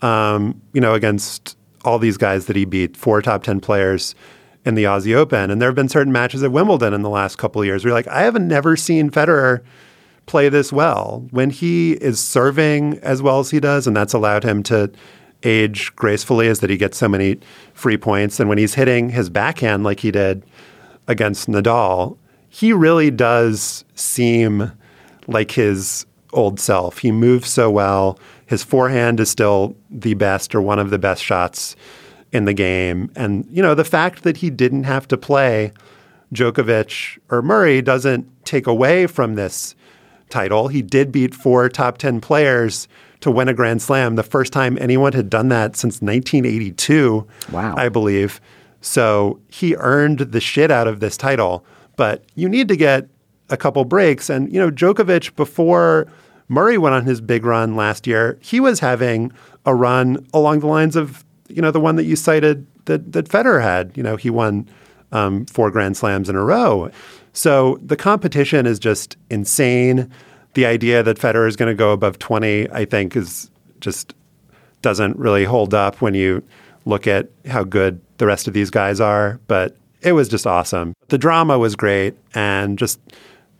um, 0.00 0.60
you 0.72 0.80
know, 0.80 0.94
against 0.94 1.56
all 1.84 1.98
these 1.98 2.16
guys 2.16 2.46
that 2.46 2.56
he 2.56 2.64
beat, 2.64 2.96
four 2.96 3.20
top 3.20 3.42
10 3.42 3.60
players 3.60 4.14
in 4.64 4.74
the 4.74 4.84
Aussie 4.84 5.14
Open, 5.14 5.50
and 5.50 5.60
there 5.60 5.68
have 5.68 5.76
been 5.76 5.88
certain 5.88 6.12
matches 6.12 6.42
at 6.42 6.52
Wimbledon 6.52 6.94
in 6.94 7.02
the 7.02 7.08
last 7.08 7.36
couple 7.36 7.60
of 7.60 7.66
years 7.66 7.84
where 7.84 7.90
you're 7.90 7.98
like, 7.98 8.08
I 8.08 8.22
haven't 8.22 8.46
never 8.46 8.76
seen 8.76 9.10
Federer 9.10 9.62
play 10.26 10.48
this 10.48 10.72
well. 10.72 11.26
When 11.30 11.50
he 11.50 11.92
is 11.92 12.20
serving 12.20 12.98
as 12.98 13.22
well 13.22 13.40
as 13.40 13.50
he 13.50 13.58
does, 13.58 13.86
and 13.86 13.96
that's 13.96 14.12
allowed 14.12 14.44
him 14.44 14.62
to 14.64 14.92
age 15.42 15.94
gracefully, 15.96 16.46
is 16.46 16.60
that 16.60 16.70
he 16.70 16.76
gets 16.76 16.98
so 16.98 17.08
many 17.08 17.38
free 17.74 17.96
points. 17.96 18.40
And 18.40 18.48
when 18.48 18.58
he's 18.58 18.74
hitting 18.74 19.10
his 19.10 19.30
backhand 19.30 19.84
like 19.84 20.00
he 20.00 20.10
did 20.10 20.44
against 21.06 21.48
Nadal, 21.48 22.16
he 22.48 22.72
really 22.72 23.10
does 23.10 23.84
seem 23.94 24.72
like 25.26 25.52
his 25.52 26.06
old 26.32 26.60
self. 26.60 26.98
He 26.98 27.12
moves 27.12 27.48
so 27.50 27.70
well. 27.70 28.18
His 28.46 28.62
forehand 28.62 29.20
is 29.20 29.30
still 29.30 29.76
the 29.90 30.14
best 30.14 30.54
or 30.54 30.60
one 30.60 30.78
of 30.78 30.90
the 30.90 30.98
best 30.98 31.22
shots 31.22 31.76
in 32.32 32.44
the 32.44 32.54
game. 32.54 33.10
And, 33.16 33.46
you 33.50 33.62
know, 33.62 33.74
the 33.74 33.84
fact 33.84 34.22
that 34.22 34.38
he 34.38 34.50
didn't 34.50 34.84
have 34.84 35.08
to 35.08 35.16
play 35.16 35.72
Djokovic 36.34 37.18
or 37.30 37.42
Murray 37.42 37.80
doesn't 37.80 38.26
take 38.44 38.66
away 38.66 39.06
from 39.06 39.34
this 39.34 39.74
title. 40.28 40.68
He 40.68 40.82
did 40.82 41.10
beat 41.10 41.34
four 41.34 41.68
top 41.68 41.98
10 41.98 42.20
players 42.20 42.88
to 43.20 43.30
win 43.30 43.48
a 43.48 43.54
Grand 43.54 43.82
Slam, 43.82 44.16
the 44.16 44.22
first 44.22 44.52
time 44.52 44.78
anyone 44.80 45.12
had 45.12 45.28
done 45.28 45.48
that 45.48 45.76
since 45.76 46.00
1982, 46.00 47.26
wow. 47.52 47.74
I 47.76 47.88
believe. 47.88 48.40
So 48.80 49.40
he 49.48 49.74
earned 49.76 50.20
the 50.20 50.40
shit 50.40 50.70
out 50.70 50.86
of 50.86 51.00
this 51.00 51.16
title. 51.16 51.64
But 51.96 52.24
you 52.36 52.48
need 52.48 52.68
to 52.68 52.76
get 52.76 53.08
a 53.50 53.56
couple 53.56 53.84
breaks. 53.84 54.30
And, 54.30 54.52
you 54.52 54.60
know, 54.60 54.70
Djokovic, 54.70 55.34
before 55.34 56.06
Murray 56.48 56.78
went 56.78 56.94
on 56.94 57.04
his 57.04 57.20
big 57.20 57.44
run 57.44 57.74
last 57.74 58.06
year, 58.06 58.38
he 58.40 58.60
was 58.60 58.80
having 58.80 59.32
a 59.66 59.74
run 59.74 60.24
along 60.32 60.60
the 60.60 60.66
lines 60.66 60.96
of, 60.96 61.24
you 61.48 61.60
know, 61.60 61.70
the 61.70 61.80
one 61.80 61.96
that 61.96 62.04
you 62.04 62.14
cited 62.14 62.66
that, 62.84 63.12
that 63.12 63.28
Federer 63.28 63.60
had. 63.60 63.96
You 63.96 64.02
know, 64.02 64.16
he 64.16 64.30
won 64.30 64.68
um, 65.12 65.44
four 65.46 65.70
Grand 65.70 65.96
Slams 65.96 66.28
in 66.28 66.36
a 66.36 66.44
row. 66.44 66.90
So 67.32 67.78
the 67.82 67.96
competition 67.96 68.66
is 68.66 68.78
just 68.78 69.16
insane. 69.30 70.10
The 70.54 70.66
idea 70.66 71.02
that 71.02 71.18
Federer 71.18 71.46
is 71.48 71.56
going 71.56 71.70
to 71.70 71.74
go 71.78 71.92
above 71.92 72.18
20, 72.18 72.70
I 72.70 72.84
think, 72.84 73.16
is 73.16 73.50
just 73.80 74.14
doesn't 74.82 75.16
really 75.16 75.44
hold 75.44 75.74
up 75.74 76.00
when 76.00 76.14
you 76.14 76.42
look 76.84 77.06
at 77.06 77.28
how 77.46 77.64
good 77.64 78.00
the 78.18 78.26
rest 78.26 78.48
of 78.48 78.54
these 78.54 78.70
guys 78.70 79.00
are. 79.00 79.40
But 79.46 79.76
it 80.02 80.12
was 80.12 80.28
just 80.28 80.46
awesome. 80.46 80.94
The 81.08 81.18
drama 81.18 81.58
was 81.58 81.76
great. 81.76 82.14
And 82.34 82.78
just 82.78 83.00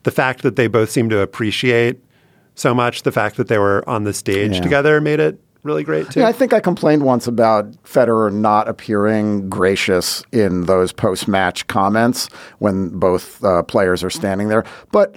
the 0.05 0.11
fact 0.11 0.43
that 0.43 0.57
they 0.57 0.67
both 0.67 0.91
seemed 0.91 1.11
to 1.11 1.21
appreciate 1.21 2.03
so 2.55 2.75
much 2.75 3.03
the 3.03 3.13
fact 3.13 3.37
that 3.37 3.49
they 3.49 3.59
were 3.59 3.89
on 3.89 4.05
the 4.05 4.13
stage 4.13 4.57
Yeah. 4.57 4.63
together 4.63 5.01
made 5.01 5.21
it 5.21 5.39
really 5.65 5.85
great 5.85 6.11
too. 6.11 6.21
Yeah, 6.21 6.29
I 6.29 6.33
think 6.33 6.53
I 6.53 6.61
complained 6.61 7.03
once 7.03 7.27
about 7.27 7.71
Federer 7.85 8.33
not 8.33 8.69
appearing 8.69 9.49
gracious 9.49 10.25
in 10.33 10.63
those 10.67 10.93
post-match 10.93 11.67
comments 11.67 12.29
when 12.59 12.89
both 12.91 13.43
uh, 13.45 13.63
players 13.65 14.03
are 14.03 14.11
standing 14.11 14.49
there. 14.49 14.65
But 14.93 15.17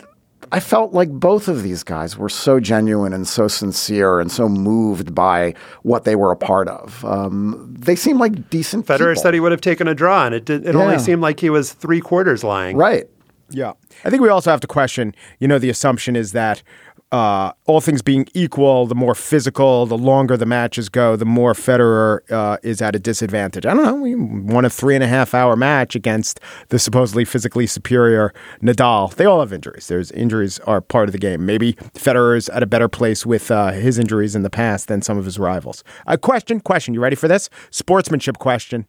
I 0.53 0.59
felt 0.59 0.93
like 0.93 1.09
both 1.09 1.47
of 1.47 1.63
these 1.63 1.81
guys 1.83 2.17
were 2.17 2.27
so 2.29 2.59
genuine 2.59 3.13
and 3.13 3.25
so 3.27 3.47
sincere 3.47 4.19
and 4.19 4.31
so 4.31 4.49
moved 4.49 5.15
by 5.15 5.53
what 5.83 6.03
they 6.03 6.15
were 6.15 6.31
a 6.31 6.35
part 6.35 6.67
of. 6.67 7.05
Um, 7.05 7.73
they 7.79 7.95
seem 7.95 8.17
like 8.19 8.49
decent 8.49 8.85
Federer 8.85 9.11
people. 9.11 9.21
said 9.21 9.33
he 9.33 9.39
would 9.39 9.53
have 9.53 9.61
taken 9.61 9.87
a 9.87 9.95
draw, 9.95 10.25
and 10.25 10.35
it 10.35 10.43
did, 10.45 10.65
it 10.65 10.75
Yeah. 10.75 10.81
only 10.81 10.99
seemed 10.99 11.21
like 11.21 11.39
he 11.39 11.49
was 11.49 11.71
three 11.71 12.01
quarters 12.01 12.43
lying. 12.43 12.75
Right. 12.75 13.05
Yeah. 13.49 13.73
I 14.05 14.09
think 14.09 14.21
we 14.21 14.29
also 14.29 14.49
have 14.51 14.59
to 14.61 14.67
question, 14.67 15.13
you 15.39 15.47
know, 15.47 15.59
the 15.59 15.69
assumption 15.69 16.15
is 16.15 16.31
that 16.33 16.63
uh, 17.11 17.51
all 17.65 17.81
things 17.81 18.01
being 18.01 18.25
equal, 18.33 18.85
the 18.85 18.95
more 18.95 19.13
physical, 19.13 19.85
the 19.85 19.97
longer 19.97 20.37
the 20.37 20.45
matches 20.45 20.87
go, 20.87 21.17
the 21.17 21.25
more 21.25 21.53
Federer 21.53 22.19
uh, 22.31 22.57
is 22.63 22.81
at 22.81 22.95
a 22.95 22.99
disadvantage. 22.99 23.65
I 23.65 23.73
don't 23.73 23.83
know. 23.83 23.95
We 23.95 24.15
won 24.15 24.63
a 24.63 24.69
three 24.69 24.95
and 24.95 25.03
a 25.03 25.07
half 25.07 25.33
hour 25.33 25.57
match 25.57 25.93
against 25.93 26.39
the 26.69 26.79
supposedly 26.79 27.25
physically 27.25 27.67
superior 27.67 28.33
Nadal. 28.61 29.13
They 29.13 29.25
all 29.25 29.41
have 29.41 29.51
injuries. 29.51 29.87
There's 29.87 30.11
injuries 30.11 30.59
are 30.59 30.79
part 30.79 31.09
of 31.09 31.11
the 31.11 31.19
game. 31.19 31.45
Maybe 31.45 31.73
Federer 31.95 32.37
is 32.37 32.47
at 32.49 32.63
a 32.63 32.67
better 32.67 32.87
place 32.87 33.25
with 33.25 33.51
uh, 33.51 33.71
his 33.71 33.99
injuries 33.99 34.33
in 34.33 34.43
the 34.43 34.49
past 34.49 34.87
than 34.87 35.01
some 35.01 35.17
of 35.17 35.25
his 35.25 35.37
rivals. 35.37 35.83
A 36.07 36.17
question, 36.17 36.61
question. 36.61 36.93
You 36.93 37.01
ready 37.01 37.17
for 37.17 37.27
this? 37.27 37.49
Sportsmanship 37.71 38.37
question. 38.37 38.85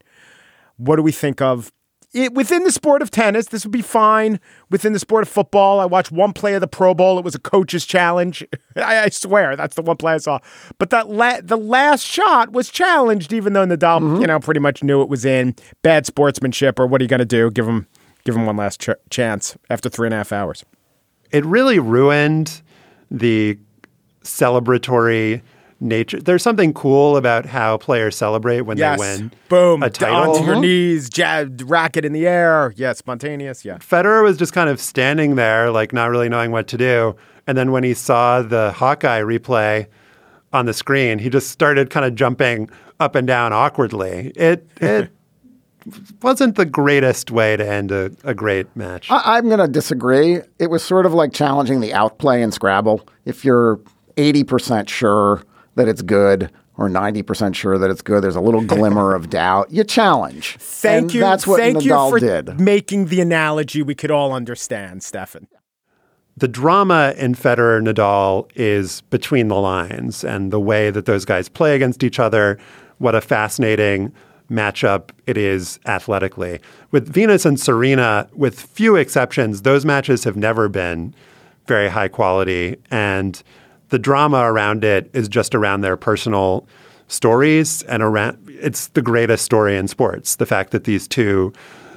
What 0.77 0.97
do 0.97 1.03
we 1.03 1.13
think 1.13 1.41
of 1.41 1.73
it, 2.13 2.35
within 2.35 2.65
the 2.65 2.73
sport 2.73 3.01
of 3.01 3.11
tennis, 3.11 3.47
this 3.47 3.65
would 3.65 3.73
be 3.73 3.83
fine. 3.83 4.39
Within 4.71 4.93
the 4.93 4.99
sport 4.99 5.23
of 5.23 5.29
football, 5.29 5.81
I 5.81 5.87
watched 5.87 6.13
one 6.13 6.33
play 6.33 6.55
of 6.55 6.61
the 6.61 6.67
Pro 6.67 6.93
Bowl. 6.93 7.19
It 7.19 7.25
was 7.25 7.35
a 7.35 7.39
coach's 7.39 7.87
challenge. 7.87 8.45
I, 8.77 9.05
I 9.05 9.09
swear 9.09 9.57
that's 9.57 9.77
the 9.77 9.83
one 9.83 9.97
play 9.97 10.15
I 10.15 10.19
saw. 10.19 10.39
But 10.79 10.91
that 10.91 11.09
la- 11.09 11.41
the 11.43 11.57
last 11.57 12.05
shot 12.05 12.53
was 12.53 12.69
challenged, 12.69 13.33
even 13.33 13.55
though 13.55 13.67
Nadal, 13.67 14.01
mm-hmm. 14.01 14.21
you 14.21 14.27
know, 14.27 14.41
pretty 14.41 14.61
much 14.61 14.83
knew 14.83 15.01
it 15.01 15.09
was 15.09 15.25
in. 15.25 15.55
Bad 15.83 16.05
sportsmanship, 16.05 16.79
or 16.79 16.87
what 16.87 17.01
are 17.01 17.05
you 17.05 17.09
going 17.09 17.21
to 17.21 17.25
do? 17.25 17.51
Give 17.51 17.67
him, 17.67 17.87
give 18.25 18.37
him 18.37 18.45
one 18.45 18.57
last 18.57 18.81
ch- 18.81 18.91
chance 19.09 19.57
after 19.71 19.89
three 19.89 20.07
and 20.07 20.15
a 20.15 20.19
half 20.19 20.33
hours. 20.33 20.65
It 21.31 21.47
really 21.47 21.79
ruined 21.79 22.61
the 23.11 23.59
celebratory 24.23 25.41
nature. 25.83 26.21
There's 26.21 26.43
something 26.43 26.73
cool 26.73 27.17
about 27.17 27.47
how 27.47 27.77
players 27.77 28.17
celebrate 28.17 28.63
when 28.63 28.79
Yes. 28.79 28.99
they 28.99 29.07
win 29.19 29.33
Boom. 29.49 29.83
a 29.83 29.91
title. 29.91 30.33
Onto 30.33 30.45
your 30.45 30.53
uh-huh. 30.53 30.61
knees, 30.61 31.11
jab, 31.11 31.61
racket 31.67 32.05
in 32.05 32.13
the 32.13 32.27
air. 32.27 32.73
Yeah, 32.77 32.93
spontaneous. 32.93 33.65
Yeah. 33.65 33.79
Federer 33.79 34.23
was 34.23 34.37
just 34.37 34.53
kind 34.53 34.71
of 34.71 34.81
standing 34.81 35.35
there, 35.35 35.71
like 35.71 35.93
not 35.93 36.11
really 36.11 36.29
knowing 36.29 36.53
what 36.53 36.69
to 36.69 36.79
do. 36.79 37.17
And 37.47 37.59
then 37.59 37.73
when 37.73 37.85
he 37.85 37.95
saw 37.95 38.43
the 38.43 38.73
Hawkeye 38.73 39.21
replay 39.21 39.87
on 40.53 40.67
the 40.67 40.73
screen, 40.73 41.19
he 41.19 41.29
just 41.29 41.51
started 41.51 41.91
kind 41.91 42.07
of 42.07 42.15
jumping 42.15 42.71
up 43.01 43.15
and 43.15 43.27
down 43.27 43.53
awkwardly. 43.53 44.33
It 44.37 44.67
it 44.81 45.11
wasn't 46.23 46.55
the 46.55 46.65
greatest 46.65 47.31
way 47.31 47.57
to 47.57 47.67
end 47.69 47.91
a, 47.91 48.13
a 48.23 48.35
great 48.35 48.75
match. 48.77 49.11
I, 49.11 49.37
I'm 49.37 49.47
going 49.47 49.59
to 49.59 49.69
disagree. 49.69 50.39
It 50.59 50.71
was 50.71 50.85
sort 50.85 51.07
of 51.07 51.13
like 51.13 51.33
challenging 51.33 51.81
the 51.81 51.93
outplay 51.93 52.43
in 52.43 52.53
Scrabble. 52.53 53.07
If 53.25 53.45
you're 53.45 53.81
80% 54.17 54.89
sure 54.89 55.43
that 55.75 55.89
it's 55.89 56.03
good 56.03 56.51
or 56.79 56.89
90% 56.89 57.55
sure 57.55 57.77
that 57.79 57.91
it's 57.91 58.01
good, 58.03 58.23
there's 58.25 58.37
a 58.37 58.41
little 58.41 58.63
glimmer 58.63 59.15
of 59.15 59.29
doubt. 59.31 59.71
You 59.71 59.85
challenge. 59.85 60.57
Thank 60.59 61.03
And 61.03 61.15
you. 61.15 61.21
That's 61.21 61.47
what 61.47 61.61
Thank 61.61 61.79
Nadal 61.79 62.07
you 62.07 62.11
for 62.11 62.19
did. 62.19 62.59
making 62.61 63.07
the 63.07 63.21
analogy 63.21 63.83
we 63.83 63.95
could 63.95 64.11
all 64.11 64.33
understand, 64.33 65.03
Stefan. 65.03 65.49
the 66.37 66.49
drama 66.49 67.15
in 67.19 67.35
Federer 67.35 67.81
Nadal 67.87 68.51
is 68.55 69.03
between 69.03 69.49
the 69.49 69.57
lines 69.57 70.25
and 70.25 70.51
the 70.51 70.59
way 70.61 70.91
that 70.91 71.05
those 71.05 71.25
guys 71.27 71.49
play 71.49 71.75
against 71.77 72.03
each 72.03 72.19
other. 72.19 72.59
What 72.99 73.15
a 73.15 73.21
fascinating 73.21 74.13
matchup 74.51 75.11
it 75.27 75.37
is 75.37 75.79
athletically. 75.87 76.59
With 76.91 77.07
Venus 77.07 77.45
and 77.45 77.61
Serena, 77.61 78.29
with 78.35 78.59
few 78.59 78.97
exceptions, 78.97 79.63
those 79.63 79.85
matches 79.85 80.25
have 80.25 80.37
never 80.37 80.69
been 80.71 81.15
very 81.67 81.89
high 81.89 82.09
quality. 82.09 82.77
And 82.91 83.43
the 83.93 83.99
drama 83.99 84.39
around 84.39 84.85
it 84.85 85.11
is 85.13 85.29
just 85.29 85.55
around 85.55 85.83
their 85.83 85.99
personal 85.99 86.67
stories 87.09 87.83
and 87.83 88.03
around 88.03 88.39
it's 88.49 88.89
the 88.89 89.03
greatest 89.03 89.45
story 89.45 89.77
in 89.77 89.87
sports. 89.87 90.37
The 90.37 90.47
fact 90.47 90.71
that 90.71 90.85
these 90.85 91.07
two 91.07 91.53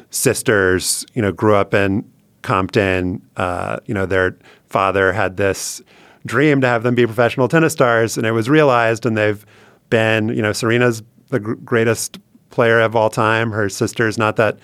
sisters, 0.09 1.05
you 1.13 1.21
know, 1.21 1.31
grew 1.31 1.55
up 1.55 1.73
in 1.73 2.03
Compton. 2.41 3.21
Uh, 3.37 3.77
you 3.85 3.93
know, 3.93 4.05
their 4.05 4.37
father 4.67 5.13
had 5.13 5.37
this 5.37 5.81
dream 6.25 6.59
to 6.59 6.67
have 6.67 6.83
them 6.83 6.95
be 6.95 7.05
professional 7.05 7.47
tennis 7.47 7.71
stars, 7.71 8.17
and 8.17 8.27
it 8.27 8.33
was 8.33 8.49
realized. 8.49 9.05
And 9.05 9.15
they've 9.15 9.45
been, 9.89 10.27
you 10.27 10.41
know, 10.41 10.51
Serena's 10.51 11.01
the 11.29 11.39
gr- 11.39 11.53
greatest 11.53 12.19
player 12.49 12.81
of 12.81 12.93
all 12.93 13.09
time. 13.09 13.51
Her 13.51 13.69
sister's 13.69 14.17
not 14.17 14.35
that 14.35 14.59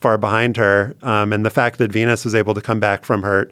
far 0.00 0.18
behind 0.18 0.56
her. 0.56 0.96
Um, 1.02 1.32
and 1.32 1.46
the 1.46 1.50
fact 1.50 1.78
that 1.78 1.92
Venus 1.92 2.24
was 2.24 2.34
able 2.34 2.54
to 2.54 2.60
come 2.60 2.80
back 2.80 3.04
from 3.04 3.22
her 3.22 3.48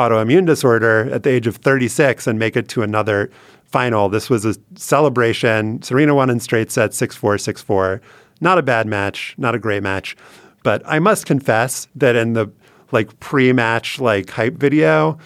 autoimmune 0.00 0.46
disorder 0.46 1.08
at 1.12 1.22
the 1.22 1.30
age 1.30 1.46
of 1.46 1.56
36 1.56 2.26
and 2.26 2.38
make 2.38 2.56
it 2.56 2.68
to 2.68 2.82
another 2.82 3.30
final. 3.64 4.08
This 4.08 4.28
was 4.28 4.44
a 4.44 4.54
celebration. 4.74 5.82
Serena 5.82 6.14
won 6.14 6.30
in 6.30 6.40
straight 6.40 6.70
sets 6.70 6.96
6 6.96 7.16
4, 7.16 7.38
6 7.38 7.62
4. 7.62 8.00
Not 8.40 8.58
a 8.58 8.62
bad 8.62 8.86
match, 8.86 9.34
not 9.38 9.54
a 9.54 9.58
great 9.58 9.82
match. 9.82 10.16
But 10.62 10.82
I 10.84 10.98
must 10.98 11.26
confess 11.26 11.88
that 11.94 12.16
in 12.16 12.32
the 12.32 12.50
like 12.92 13.18
pre 13.20 13.52
match 13.52 14.00
like 14.00 14.30
hype 14.30 14.54
video 14.54 15.18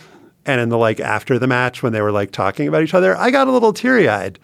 and 0.47 0.61
in 0.61 0.69
the 0.69 0.78
like 0.78 1.00
after 1.00 1.38
the 1.38 1.47
match 1.47 1.83
when 1.83 1.93
they 1.93 2.02
were 2.02 2.12
like 2.12 2.31
talking 2.31 2.69
about 2.69 2.83
each 2.83 2.95
other, 2.95 3.16
I 3.16 3.31
got 3.31 3.49
a 3.49 3.52
little 3.52 3.73
teary 3.73 4.09
eyed. 4.09 4.38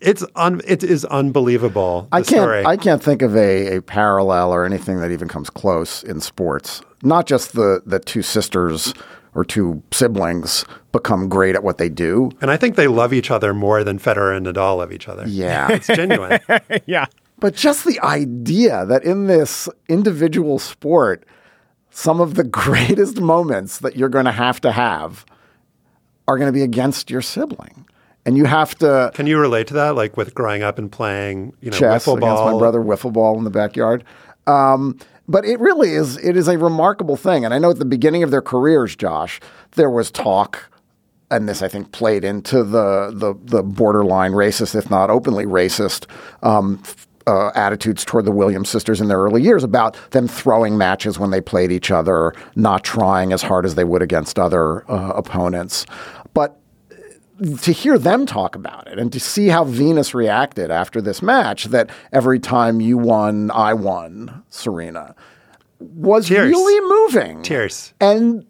It's 0.00 0.24
un- 0.36 0.60
it 0.64 0.84
is 0.84 1.04
unbelievable. 1.06 2.06
I 2.12 2.18
can't. 2.18 2.28
story. 2.28 2.64
I 2.64 2.76
can't 2.76 3.02
think 3.02 3.20
of 3.22 3.34
a, 3.34 3.76
a 3.76 3.82
parallel 3.82 4.52
or 4.52 4.64
anything 4.64 5.00
that 5.00 5.10
even 5.10 5.26
comes 5.26 5.50
close 5.50 6.04
in 6.04 6.20
sports. 6.20 6.82
Not 7.02 7.26
just 7.26 7.54
the 7.54 7.82
the 7.84 7.98
two 7.98 8.22
sisters 8.22 8.94
or 9.38 9.44
two 9.44 9.80
siblings 9.92 10.64
become 10.90 11.28
great 11.28 11.54
at 11.54 11.62
what 11.62 11.78
they 11.78 11.88
do. 11.88 12.30
and 12.40 12.50
I 12.50 12.56
think 12.56 12.74
they 12.74 12.88
love 12.88 13.12
each 13.12 13.30
other 13.30 13.54
more 13.54 13.84
than 13.84 13.98
Federer 13.98 14.36
and 14.36 14.46
Nadal 14.46 14.78
love 14.78 14.92
each 14.92 15.08
other. 15.08 15.24
Yeah. 15.28 15.68
It's 15.78 15.86
genuine. 15.86 16.40
yeah. 16.86 17.06
But 17.38 17.54
just 17.54 17.84
the 17.84 18.00
idea 18.00 18.84
that 18.86 19.04
in 19.04 19.28
this 19.28 19.68
individual 19.88 20.58
sport, 20.58 21.24
some 21.90 22.20
of 22.20 22.34
the 22.34 22.42
greatest 22.62 23.20
moments 23.20 23.78
that 23.78 23.96
you're 23.96 24.08
going 24.08 24.24
to 24.24 24.32
have 24.32 24.60
to 24.62 24.72
have 24.72 25.24
are 26.26 26.36
going 26.36 26.48
to 26.48 26.52
be 26.52 26.62
against 26.62 27.08
your 27.08 27.22
sibling. 27.22 27.86
And 28.26 28.36
you 28.36 28.44
have 28.44 28.74
to 28.80 29.12
Can 29.14 29.28
you 29.28 29.38
relate 29.38 29.68
to 29.68 29.74
that? 29.74 29.94
Like 29.94 30.16
with 30.16 30.34
growing 30.34 30.64
up 30.64 30.78
and 30.78 30.90
playing, 30.90 31.54
you 31.60 31.70
know, 31.70 31.78
chess 31.78 32.06
wiffle 32.06 32.16
against 32.16 32.42
ball. 32.42 32.52
my 32.52 32.58
brother 32.58 32.80
wiffle 32.80 33.12
ball 33.12 33.38
in 33.38 33.44
the 33.44 33.50
backyard. 33.50 34.02
Um, 34.48 34.98
but 35.28 35.44
it 35.44 35.60
really 35.60 35.92
is 35.92 36.16
it 36.18 36.36
is 36.36 36.48
a 36.48 36.58
remarkable 36.58 37.16
thing. 37.16 37.44
And 37.44 37.52
I 37.52 37.58
know 37.58 37.70
at 37.70 37.78
the 37.78 37.84
beginning 37.84 38.22
of 38.22 38.30
their 38.30 38.42
careers, 38.42 38.96
Josh, 38.96 39.40
there 39.72 39.90
was 39.90 40.10
talk 40.10 40.70
and 41.30 41.48
this 41.48 41.62
I 41.62 41.68
think 41.68 41.92
played 41.92 42.24
into 42.24 42.64
the 42.64 43.12
the, 43.14 43.34
the 43.44 43.62
borderline 43.62 44.32
racist, 44.32 44.74
if 44.74 44.90
not 44.90 45.10
openly 45.10 45.44
racist, 45.44 46.06
um, 46.42 46.82
uh, 47.26 47.50
attitudes 47.54 48.04
toward 48.04 48.24
the 48.24 48.32
Williams 48.32 48.70
sisters 48.70 49.00
in 49.00 49.08
their 49.08 49.18
early 49.18 49.42
years 49.42 49.62
about 49.62 49.96
them 50.12 50.26
throwing 50.26 50.78
matches 50.78 51.18
when 51.18 51.30
they 51.30 51.40
played 51.40 51.70
each 51.70 51.90
other, 51.90 52.32
not 52.56 52.82
trying 52.84 53.32
as 53.32 53.42
hard 53.42 53.66
as 53.66 53.74
they 53.74 53.84
would 53.84 54.00
against 54.00 54.38
other 54.38 54.90
uh, 54.90 55.12
opponents. 55.14 55.84
But 56.32 56.58
to 57.60 57.72
hear 57.72 57.98
them 57.98 58.26
talk 58.26 58.54
about 58.54 58.86
it 58.88 58.98
and 58.98 59.12
to 59.12 59.20
see 59.20 59.48
how 59.48 59.64
Venus 59.64 60.14
reacted 60.14 60.70
after 60.70 61.00
this 61.00 61.22
match, 61.22 61.64
that 61.66 61.90
every 62.12 62.38
time 62.38 62.80
you 62.80 62.98
won, 62.98 63.50
I 63.52 63.74
won, 63.74 64.42
Serena, 64.50 65.14
was 65.78 66.28
Tears. 66.28 66.50
really 66.50 66.88
moving. 66.88 67.42
Tears. 67.42 67.92
And 68.00 68.44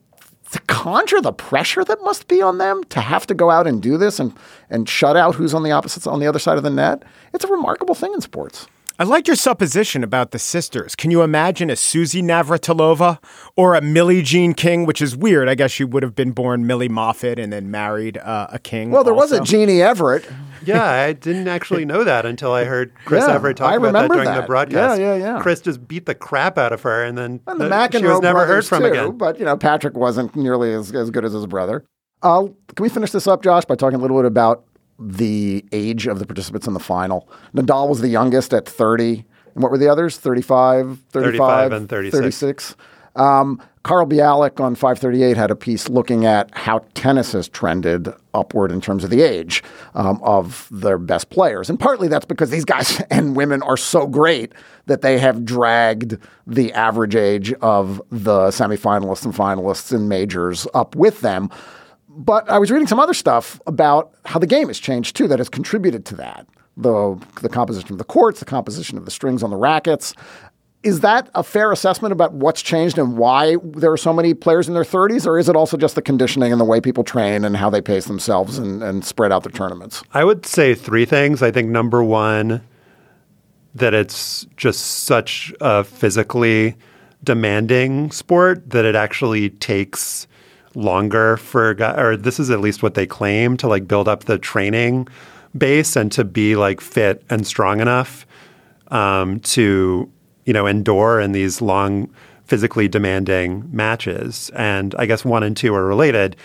to 0.52 0.60
conjure 0.60 1.20
the 1.20 1.32
pressure 1.32 1.84
that 1.84 1.98
must 2.02 2.26
be 2.28 2.40
on 2.40 2.58
them 2.58 2.82
to 2.84 3.00
have 3.00 3.26
to 3.26 3.34
go 3.34 3.50
out 3.50 3.66
and 3.66 3.82
do 3.82 3.98
this 3.98 4.18
and 4.18 4.32
and 4.70 4.88
shut 4.88 5.16
out 5.16 5.34
who's 5.34 5.52
on 5.52 5.62
the 5.62 5.72
opposite 5.72 6.06
on 6.06 6.20
the 6.20 6.26
other 6.26 6.38
side 6.38 6.56
of 6.56 6.62
the 6.62 6.70
net, 6.70 7.02
it's 7.34 7.44
a 7.44 7.48
remarkable 7.48 7.94
thing 7.94 8.12
in 8.14 8.20
sports. 8.20 8.66
I 9.00 9.04
like 9.04 9.28
your 9.28 9.36
supposition 9.36 10.02
about 10.02 10.32
the 10.32 10.40
sisters. 10.40 10.96
Can 10.96 11.12
you 11.12 11.22
imagine 11.22 11.70
a 11.70 11.76
Susie 11.76 12.20
Navratilova 12.20 13.22
or 13.54 13.76
a 13.76 13.80
Millie 13.80 14.22
Jean 14.22 14.54
King, 14.54 14.86
which 14.86 15.00
is 15.00 15.16
weird. 15.16 15.48
I 15.48 15.54
guess 15.54 15.70
she 15.70 15.84
would 15.84 16.02
have 16.02 16.16
been 16.16 16.32
born 16.32 16.66
Millie 16.66 16.88
Moffat 16.88 17.38
and 17.38 17.52
then 17.52 17.70
married 17.70 18.18
uh, 18.18 18.48
a 18.50 18.58
king. 18.58 18.90
Well, 18.90 19.04
there 19.04 19.14
was 19.14 19.30
also. 19.30 19.44
a 19.44 19.46
Jeannie 19.46 19.82
Evert. 19.82 20.28
Yeah, 20.64 20.82
I 20.84 21.12
didn't 21.12 21.46
actually 21.46 21.84
know 21.84 22.02
that 22.02 22.26
until 22.26 22.50
I 22.52 22.64
heard 22.64 22.92
Chris 23.04 23.24
Yeah, 23.24 23.36
Evert 23.36 23.58
talk 23.58 23.70
I 23.70 23.76
about 23.76 23.92
that 23.92 24.02
remember 24.02 24.14
during 24.24 24.34
the 24.34 24.44
broadcast. 24.44 25.00
Yeah, 25.00 25.14
yeah, 25.14 25.34
yeah. 25.36 25.40
Chris 25.40 25.60
just 25.60 25.86
beat 25.86 26.06
the 26.06 26.16
crap 26.16 26.58
out 26.58 26.72
of 26.72 26.82
her, 26.82 27.04
and 27.04 27.16
then 27.16 27.40
And 27.46 27.60
the, 27.60 27.68
the- 27.68 27.70
McEnroe 27.70 27.98
she 28.00 28.06
was 28.06 28.20
never 28.20 28.46
heard 28.46 28.66
from 28.66 28.80
too, 28.82 28.88
again. 28.88 29.16
But 29.16 29.38
you 29.38 29.44
know, 29.44 29.56
Patrick 29.56 29.94
wasn't 29.96 30.34
nearly 30.34 30.72
as, 30.72 30.92
as 30.92 31.10
good 31.10 31.24
as 31.24 31.32
his 31.32 31.46
brother. 31.46 31.84
Uh, 32.20 32.48
can 32.74 32.82
we 32.82 32.88
finish 32.88 33.12
this 33.12 33.28
up, 33.28 33.44
Josh, 33.44 33.64
by 33.64 33.76
talking 33.76 33.96
a 34.00 34.02
little 34.02 34.16
bit 34.18 34.24
about 34.26 34.64
the 34.98 35.64
age 35.72 36.06
of 36.06 36.18
the 36.18 36.26
participants 36.26 36.66
in 36.66 36.74
the 36.74 36.80
final? 36.80 37.28
Nadal 37.54 37.88
was 37.88 38.00
the 38.00 38.08
youngest 38.08 38.52
at 38.52 38.66
30. 38.66 39.24
And 39.54 39.62
what 39.62 39.70
were 39.70 39.78
the 39.78 39.88
others? 39.88 40.18
35, 40.18 40.98
35, 41.10 41.12
35 41.12 41.72
and 41.72 41.88
36. 41.88 42.20
36. 42.20 42.76
Um, 43.16 43.60
Carl 43.82 44.06
Bialik 44.06 44.60
on 44.60 44.74
538 44.74 45.36
had 45.36 45.50
a 45.50 45.56
piece 45.56 45.88
looking 45.88 46.26
at 46.26 46.54
how 46.54 46.80
tennis 46.92 47.32
has 47.32 47.48
trended 47.48 48.08
upward 48.34 48.70
in 48.70 48.80
terms 48.80 49.02
of 49.02 49.10
the 49.10 49.22
age 49.22 49.62
um, 49.94 50.20
of 50.22 50.68
their 50.70 50.98
best 50.98 51.30
players. 51.30 51.70
And 51.70 51.80
partly 51.80 52.06
that's 52.06 52.26
because 52.26 52.50
these 52.50 52.66
guys 52.66 53.00
and 53.10 53.34
women 53.34 53.62
are 53.62 53.78
so 53.78 54.06
great 54.06 54.52
that 54.86 55.00
they 55.00 55.18
have 55.18 55.44
dragged 55.44 56.18
the 56.46 56.72
average 56.74 57.16
age 57.16 57.52
of 57.54 58.02
the 58.10 58.48
semifinalists 58.48 59.24
and 59.24 59.34
finalists 59.34 59.92
in 59.92 60.06
majors 60.06 60.66
up 60.74 60.94
with 60.94 61.20
them. 61.22 61.50
But 62.18 62.50
I 62.50 62.58
was 62.58 62.72
reading 62.72 62.88
some 62.88 62.98
other 62.98 63.14
stuff 63.14 63.60
about 63.64 64.12
how 64.24 64.40
the 64.40 64.46
game 64.46 64.66
has 64.66 64.80
changed 64.80 65.14
too, 65.14 65.28
that 65.28 65.38
has 65.38 65.48
contributed 65.48 66.04
to 66.06 66.16
that. 66.16 66.48
The, 66.76 67.16
the 67.42 67.48
composition 67.48 67.92
of 67.92 67.98
the 67.98 68.04
courts, 68.04 68.40
the 68.40 68.44
composition 68.44 68.98
of 68.98 69.04
the 69.04 69.10
strings 69.12 69.44
on 69.44 69.50
the 69.50 69.56
rackets. 69.56 70.14
Is 70.82 71.00
that 71.00 71.30
a 71.36 71.44
fair 71.44 71.70
assessment 71.70 72.12
about 72.12 72.32
what's 72.32 72.60
changed 72.60 72.98
and 72.98 73.16
why 73.16 73.56
there 73.62 73.92
are 73.92 73.96
so 73.96 74.12
many 74.12 74.34
players 74.34 74.66
in 74.66 74.74
their 74.74 74.84
30s? 74.84 75.26
Or 75.26 75.38
is 75.38 75.48
it 75.48 75.54
also 75.54 75.76
just 75.76 75.94
the 75.94 76.02
conditioning 76.02 76.50
and 76.50 76.60
the 76.60 76.64
way 76.64 76.80
people 76.80 77.04
train 77.04 77.44
and 77.44 77.56
how 77.56 77.70
they 77.70 77.80
pace 77.80 78.06
themselves 78.06 78.58
and, 78.58 78.82
and 78.82 79.04
spread 79.04 79.30
out 79.30 79.44
their 79.44 79.52
tournaments? 79.52 80.02
I 80.12 80.24
would 80.24 80.44
say 80.44 80.74
three 80.74 81.04
things. 81.04 81.40
I 81.40 81.52
think 81.52 81.68
number 81.68 82.02
one, 82.02 82.62
that 83.76 83.94
it's 83.94 84.44
just 84.56 85.04
such 85.04 85.54
a 85.60 85.84
physically 85.84 86.74
demanding 87.22 88.10
sport 88.10 88.70
that 88.70 88.84
it 88.84 88.96
actually 88.96 89.50
takes 89.50 90.26
longer 90.78 91.36
for 91.36 91.74
guy 91.74 92.00
or 92.00 92.16
this 92.16 92.38
is 92.38 92.50
at 92.50 92.60
least 92.60 92.82
what 92.82 92.94
they 92.94 93.06
claim 93.06 93.56
to 93.56 93.66
like 93.66 93.88
build 93.88 94.06
up 94.08 94.24
the 94.24 94.38
training 94.38 95.06
base 95.56 95.96
and 95.96 96.12
to 96.12 96.24
be 96.24 96.54
like 96.56 96.80
fit 96.80 97.22
and 97.28 97.46
strong 97.46 97.80
enough 97.80 98.26
um, 98.88 99.40
to 99.40 100.10
you 100.44 100.52
know 100.52 100.66
endure 100.66 101.20
in 101.20 101.32
these 101.32 101.60
long 101.60 102.08
physically 102.44 102.88
demanding 102.88 103.68
matches 103.72 104.50
and 104.54 104.94
i 104.98 105.04
guess 105.04 105.24
one 105.24 105.42
and 105.42 105.56
two 105.56 105.74
are 105.74 105.84
related 105.84 106.36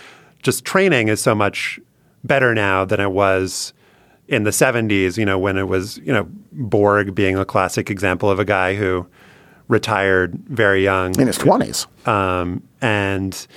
just 0.41 0.65
training 0.65 1.08
is 1.08 1.21
so 1.21 1.36
much 1.36 1.79
better 2.23 2.53
now 2.53 2.84
than 2.84 2.99
it 2.99 3.12
was 3.12 3.73
in 4.27 4.43
the 4.43 4.51
70s, 4.51 5.17
you 5.17 5.25
know, 5.25 5.38
when 5.38 5.58
it 5.58 5.67
was, 5.67 5.97
you 5.97 6.13
know, 6.13 6.27
Borg 6.51 7.13
being 7.13 7.38
a 7.38 7.45
classic 7.45 7.89
example 7.89 8.29
of 8.29 8.39
a 8.39 8.45
guy 8.45 8.75
who 8.75 9.05
retired 9.67 10.36
very 10.47 10.84
young. 10.84 11.19
In 11.19 11.27
his 11.27 11.38
20s. 11.38 12.08
Um, 12.08 12.63
and 12.81 13.47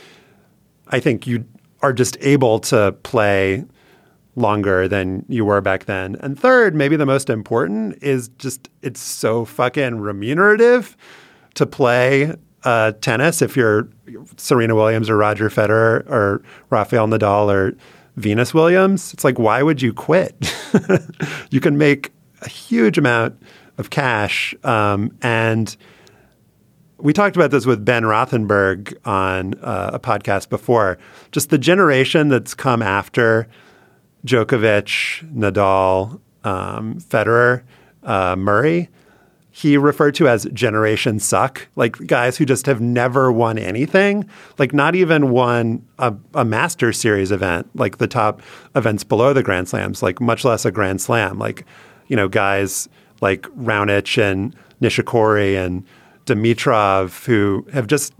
I 0.89 1.01
think 1.01 1.27
you 1.27 1.45
are 1.83 1.93
just 1.93 2.17
able 2.21 2.59
to 2.61 2.93
play 3.03 3.65
longer 4.37 4.87
than 4.87 5.25
you 5.29 5.45
were 5.45 5.61
back 5.61 5.87
then. 5.87 6.17
And 6.21 6.39
third, 6.39 6.75
maybe 6.75 6.97
the 6.97 7.07
most 7.07 7.31
important 7.31 8.03
is 8.03 8.29
just 8.39 8.69
it's 8.83 9.01
so 9.01 9.45
fucking 9.45 9.99
remunerative 10.01 10.97
to 11.55 11.67
play 11.67 12.35
uh, 12.65 12.93
tennis 13.01 13.41
if 13.43 13.57
you're 13.57 13.89
Serena 14.37 14.75
Williams 14.75 15.09
or 15.09 15.17
Roger 15.17 15.49
Federer 15.49 16.09
or 16.11 16.43
Rafael 16.71 17.07
Nadal 17.07 17.53
or 17.53 17.77
Venus 18.17 18.53
Williams. 18.53 19.13
It's 19.15 19.25
like, 19.25 19.39
why 19.39 19.63
would 19.63 19.81
you 19.81 19.93
quit? 19.93 20.35
you 21.51 21.61
can 21.61 21.79
make 21.79 22.13
a 22.43 22.49
huge 22.49 22.99
amount 22.99 23.41
of 23.79 23.91
cash. 23.91 24.55
Um, 24.65 25.17
and 25.23 25.77
we 26.99 27.13
talked 27.13 27.37
about 27.37 27.51
this 27.51 27.67
with 27.67 27.85
Ben 27.85 28.05
Rothenberg 28.05 28.97
on 29.05 29.55
uh, 29.63 29.91
a 29.95 30.01
podcast 30.01 30.49
before. 30.49 30.99
Just 31.33 31.51
the 31.51 31.59
generation 31.59 32.29
that's 32.29 32.55
come 32.55 32.83
after 32.83 33.49
Djokovic, 34.25 35.35
Nadal, 35.35 36.21
um, 36.45 37.01
Federer, 37.01 37.63
uh, 38.03 38.37
Murray, 38.37 38.89
he 39.51 39.79
referred 39.79 40.15
to 40.17 40.29
as 40.29 40.45
generation 40.53 41.19
suck, 41.19 41.67
like 41.77 41.97
guys 42.07 42.37
who 42.37 42.45
just 42.45 42.67
have 42.67 42.81
never 42.81 43.33
won 43.33 43.57
anything, 43.57 44.29
like 44.59 44.75
not 44.75 44.95
even 44.95 45.31
won 45.31 45.83
a, 45.99 46.15
a 46.35 46.45
master 46.45 46.93
series 46.93 47.33
event, 47.33 47.67
like 47.75 47.97
the 47.97 48.07
top 48.07 48.43
events 48.75 49.03
below 49.03 49.33
the 49.33 49.43
Grand 49.43 49.67
Slams, 49.67 50.03
like 50.03 50.21
much 50.21 50.45
less 50.45 50.67
a 50.67 50.71
Grand 50.71 51.01
Slam, 51.01 51.39
like, 51.39 51.65
you 52.09 52.17
know, 52.17 52.29
guys 52.29 52.87
like 53.23 53.45
Raonic 53.57 54.23
and 54.23 54.55
Nishikori 54.83 55.57
and 55.57 55.85
Dimitrov 56.27 57.25
who 57.25 57.67
have 57.73 57.87
just 57.87 58.13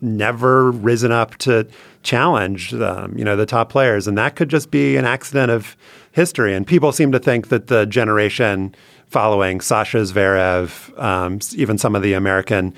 never 0.00 0.72
risen 0.72 1.12
up 1.12 1.36
to 1.38 1.66
challenge 2.02 2.72
you 2.72 3.24
know 3.24 3.36
the 3.36 3.46
top 3.46 3.70
players. 3.70 4.06
And 4.06 4.18
that 4.18 4.36
could 4.36 4.48
just 4.48 4.70
be 4.70 4.96
an 4.96 5.04
accident 5.04 5.50
of 5.50 5.76
history. 6.10 6.54
And 6.54 6.66
people 6.66 6.92
seem 6.92 7.12
to 7.12 7.18
think 7.18 7.48
that 7.48 7.68
the 7.68 7.86
generation 7.86 8.74
following 9.08 9.60
Sasha 9.60 9.98
Zverev 9.98 10.98
um, 11.00 11.38
even 11.54 11.78
some 11.78 11.94
of 11.94 12.02
the 12.02 12.12
American 12.14 12.74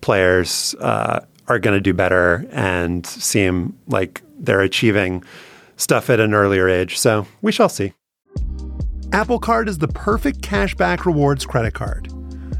players 0.00 0.74
uh, 0.80 1.20
are 1.48 1.58
going 1.58 1.76
to 1.76 1.80
do 1.80 1.92
better 1.92 2.46
and 2.52 3.04
seem 3.06 3.76
like 3.88 4.22
they're 4.38 4.62
achieving 4.62 5.24
stuff 5.76 6.08
at 6.08 6.20
an 6.20 6.34
earlier 6.34 6.68
age. 6.68 6.98
So 6.98 7.26
we 7.42 7.52
shall 7.52 7.68
see. 7.68 7.92
Apple 9.12 9.40
Card 9.40 9.68
is 9.68 9.78
the 9.78 9.88
perfect 9.88 10.40
cashback 10.40 11.04
rewards 11.04 11.44
credit 11.44 11.74
card. 11.74 12.12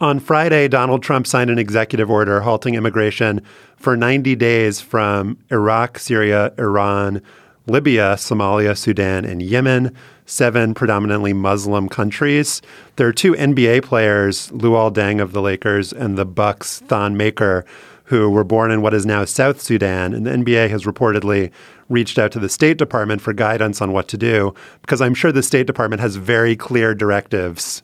On 0.00 0.18
Friday, 0.18 0.66
Donald 0.66 1.04
Trump 1.04 1.24
signed 1.24 1.50
an 1.50 1.58
executive 1.58 2.10
order 2.10 2.40
halting 2.40 2.74
immigration 2.74 3.40
for 3.76 3.96
90 3.96 4.34
days 4.34 4.80
from 4.80 5.38
Iraq, 5.52 6.00
Syria, 6.00 6.52
Iran, 6.58 7.22
Libya, 7.68 8.14
Somalia, 8.14 8.76
Sudan, 8.76 9.24
and 9.24 9.40
Yemen, 9.40 9.94
seven 10.26 10.74
predominantly 10.74 11.32
Muslim 11.32 11.88
countries. 11.88 12.60
There 12.96 13.06
are 13.06 13.12
two 13.12 13.34
NBA 13.34 13.84
players, 13.84 14.50
Luol 14.50 14.92
Deng 14.92 15.22
of 15.22 15.32
the 15.32 15.40
Lakers 15.40 15.92
and 15.92 16.18
the 16.18 16.26
Bucks 16.26 16.80
Thon 16.80 17.16
Maker, 17.16 17.64
who 18.06 18.28
were 18.28 18.44
born 18.44 18.72
in 18.72 18.82
what 18.82 18.94
is 18.94 19.06
now 19.06 19.24
South 19.24 19.60
Sudan. 19.60 20.12
And 20.12 20.26
the 20.26 20.32
NBA 20.32 20.70
has 20.70 20.84
reportedly 20.84 21.52
reached 21.88 22.18
out 22.18 22.32
to 22.32 22.40
the 22.40 22.48
State 22.48 22.78
Department 22.78 23.22
for 23.22 23.32
guidance 23.32 23.80
on 23.80 23.92
what 23.92 24.08
to 24.08 24.18
do, 24.18 24.54
because 24.82 25.00
I'm 25.00 25.14
sure 25.14 25.30
the 25.30 25.40
State 25.40 25.68
Department 25.68 26.00
has 26.00 26.16
very 26.16 26.56
clear 26.56 26.96
directives 26.96 27.83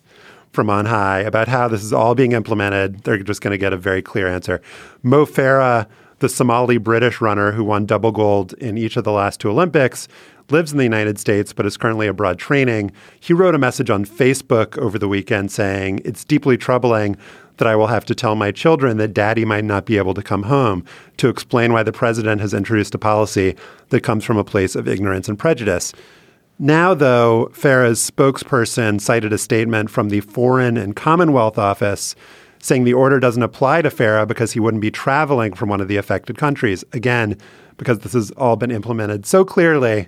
from 0.51 0.69
on 0.69 0.85
high 0.85 1.19
about 1.19 1.47
how 1.47 1.67
this 1.67 1.83
is 1.83 1.93
all 1.93 2.15
being 2.15 2.33
implemented. 2.33 3.03
They're 3.03 3.17
just 3.17 3.41
going 3.41 3.51
to 3.51 3.57
get 3.57 3.73
a 3.73 3.77
very 3.77 4.01
clear 4.01 4.27
answer. 4.27 4.61
Mo 5.01 5.25
Farah, 5.25 5.87
the 6.19 6.29
Somali 6.29 6.77
British 6.77 7.21
runner 7.21 7.51
who 7.51 7.63
won 7.63 7.85
double 7.85 8.11
gold 8.11 8.53
in 8.53 8.77
each 8.77 8.97
of 8.97 9.03
the 9.03 9.11
last 9.11 9.39
two 9.39 9.49
Olympics, 9.49 10.07
lives 10.49 10.71
in 10.71 10.77
the 10.77 10.83
United 10.83 11.17
States 11.17 11.53
but 11.53 11.65
is 11.65 11.77
currently 11.77 12.07
abroad 12.07 12.37
training. 12.37 12.91
He 13.19 13.33
wrote 13.33 13.55
a 13.55 13.59
message 13.59 13.89
on 13.89 14.05
Facebook 14.05 14.77
over 14.77 14.99
the 14.99 15.07
weekend 15.07 15.51
saying, 15.51 16.01
It's 16.03 16.23
deeply 16.23 16.57
troubling 16.57 17.17
that 17.57 17.67
I 17.67 17.75
will 17.75 17.87
have 17.87 18.05
to 18.05 18.15
tell 18.15 18.35
my 18.35 18.51
children 18.51 18.97
that 18.97 19.13
daddy 19.13 19.45
might 19.45 19.63
not 19.63 19.85
be 19.85 19.97
able 19.97 20.13
to 20.15 20.23
come 20.23 20.43
home 20.43 20.83
to 21.17 21.29
explain 21.29 21.73
why 21.73 21.83
the 21.83 21.91
president 21.91 22.41
has 22.41 22.53
introduced 22.53 22.95
a 22.95 22.97
policy 22.97 23.55
that 23.89 24.01
comes 24.01 24.23
from 24.23 24.37
a 24.37 24.43
place 24.43 24.75
of 24.75 24.87
ignorance 24.87 25.29
and 25.29 25.37
prejudice. 25.37 25.93
Now, 26.63 26.93
though, 26.93 27.49
Farah's 27.53 28.07
spokesperson 28.07 29.01
cited 29.01 29.33
a 29.33 29.39
statement 29.39 29.89
from 29.89 30.09
the 30.09 30.21
Foreign 30.21 30.77
and 30.77 30.95
Commonwealth 30.95 31.57
Office 31.57 32.13
saying 32.59 32.83
the 32.83 32.93
order 32.93 33.19
doesn't 33.19 33.41
apply 33.41 33.81
to 33.81 33.89
Farah 33.89 34.27
because 34.27 34.51
he 34.51 34.59
wouldn't 34.59 34.79
be 34.79 34.91
traveling 34.91 35.53
from 35.55 35.69
one 35.69 35.81
of 35.81 35.87
the 35.87 35.97
affected 35.97 36.37
countries. 36.37 36.83
Again, 36.93 37.35
because 37.77 37.97
this 37.99 38.13
has 38.13 38.29
all 38.33 38.57
been 38.57 38.69
implemented 38.69 39.25
so 39.25 39.43
clearly 39.43 40.07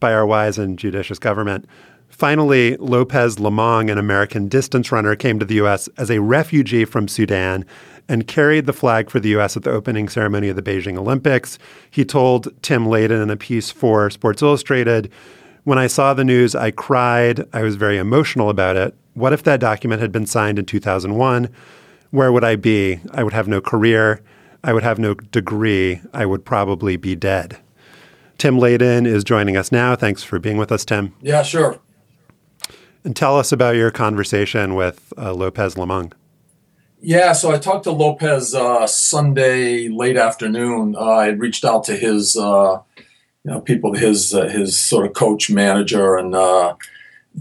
by 0.00 0.12
our 0.12 0.26
wise 0.26 0.58
and 0.58 0.76
judicious 0.80 1.20
government. 1.20 1.64
Finally, 2.08 2.76
Lopez 2.78 3.36
Lomong, 3.36 3.88
an 3.88 3.96
American 3.96 4.48
distance 4.48 4.90
runner, 4.90 5.14
came 5.14 5.38
to 5.38 5.44
the 5.44 5.54
U.S. 5.54 5.88
as 5.96 6.10
a 6.10 6.20
refugee 6.20 6.84
from 6.84 7.06
Sudan 7.06 7.64
and 8.08 8.26
carried 8.26 8.66
the 8.66 8.72
flag 8.72 9.10
for 9.10 9.20
the 9.20 9.28
U.S. 9.28 9.56
at 9.56 9.62
the 9.62 9.70
opening 9.70 10.08
ceremony 10.08 10.48
of 10.48 10.56
the 10.56 10.62
Beijing 10.62 10.98
Olympics. 10.98 11.56
He 11.88 12.04
told 12.04 12.48
Tim 12.62 12.86
Layden 12.86 13.22
in 13.22 13.30
a 13.30 13.36
piece 13.36 13.70
for 13.70 14.10
Sports 14.10 14.42
Illustrated 14.42 15.12
When 15.64 15.78
I 15.78 15.86
saw 15.86 16.12
the 16.12 16.24
news, 16.24 16.54
I 16.54 16.70
cried. 16.70 17.48
I 17.52 17.62
was 17.62 17.76
very 17.76 17.96
emotional 17.96 18.50
about 18.50 18.76
it. 18.76 18.94
What 19.14 19.32
if 19.32 19.42
that 19.44 19.60
document 19.60 20.02
had 20.02 20.12
been 20.12 20.26
signed 20.26 20.58
in 20.58 20.66
2001? 20.66 21.48
Where 22.10 22.30
would 22.30 22.44
I 22.44 22.56
be? 22.56 23.00
I 23.12 23.22
would 23.22 23.32
have 23.32 23.48
no 23.48 23.60
career. 23.60 24.20
I 24.62 24.72
would 24.72 24.82
have 24.82 24.98
no 24.98 25.14
degree. 25.14 26.00
I 26.12 26.26
would 26.26 26.44
probably 26.44 26.96
be 26.96 27.16
dead. 27.16 27.58
Tim 28.36 28.56
Layden 28.56 29.06
is 29.06 29.24
joining 29.24 29.56
us 29.56 29.72
now. 29.72 29.96
Thanks 29.96 30.22
for 30.22 30.38
being 30.38 30.58
with 30.58 30.70
us, 30.70 30.84
Tim. 30.84 31.14
Yeah, 31.22 31.42
sure. 31.42 31.78
And 33.04 33.16
tell 33.16 33.38
us 33.38 33.52
about 33.52 33.76
your 33.76 33.90
conversation 33.90 34.74
with 34.74 35.12
uh, 35.16 35.32
Lopez 35.32 35.76
Lomong. 35.76 36.12
Yeah, 37.00 37.32
so 37.32 37.52
I 37.52 37.58
talked 37.58 37.84
to 37.84 37.90
Lopez 37.90 38.54
uh, 38.54 38.86
Sunday 38.86 39.88
late 39.88 40.16
afternoon. 40.16 40.96
Uh, 40.96 41.00
I 41.00 41.28
reached 41.28 41.64
out 41.64 41.84
to 41.84 41.96
his, 41.96 42.34
uh, 42.36 42.80
you 43.44 43.50
know, 43.50 43.60
people, 43.60 43.94
his 43.94 44.34
uh, 44.34 44.48
his 44.48 44.78
sort 44.78 45.06
of 45.06 45.12
coach 45.12 45.50
manager, 45.50 46.16
and 46.16 46.34
uh, 46.34 46.74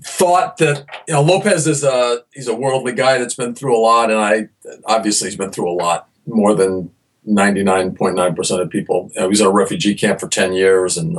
thought 0.02 0.58
that 0.58 0.86
you 1.08 1.14
know 1.14 1.22
Lopez 1.22 1.66
is 1.68 1.84
a 1.84 2.24
he's 2.34 2.48
a 2.48 2.56
worldly 2.56 2.94
guy 2.94 3.18
that's 3.18 3.36
been 3.36 3.56
through 3.56 3.78
a 3.78 3.80
lot, 3.80 4.12
and 4.12 4.20
I 4.20 4.50
obviously 4.86 5.30
he's 5.30 5.38
been 5.38 5.52
through 5.52 5.70
a 5.70 5.74
lot 5.74 6.10
more 6.26 6.54
than 6.54 6.92
ninety 7.24 7.64
nine 7.64 7.96
point 7.96 8.16
nine 8.16 8.36
percent 8.36 8.62
of 8.62 8.70
people. 8.70 9.12
You 9.14 9.22
know, 9.22 9.28
he 9.28 9.30
was 9.30 9.42
in 9.42 9.48
a 9.48 9.52
refugee 9.52 9.96
camp 9.96 10.20
for 10.20 10.28
ten 10.28 10.54
years 10.54 10.98
and 10.98 11.18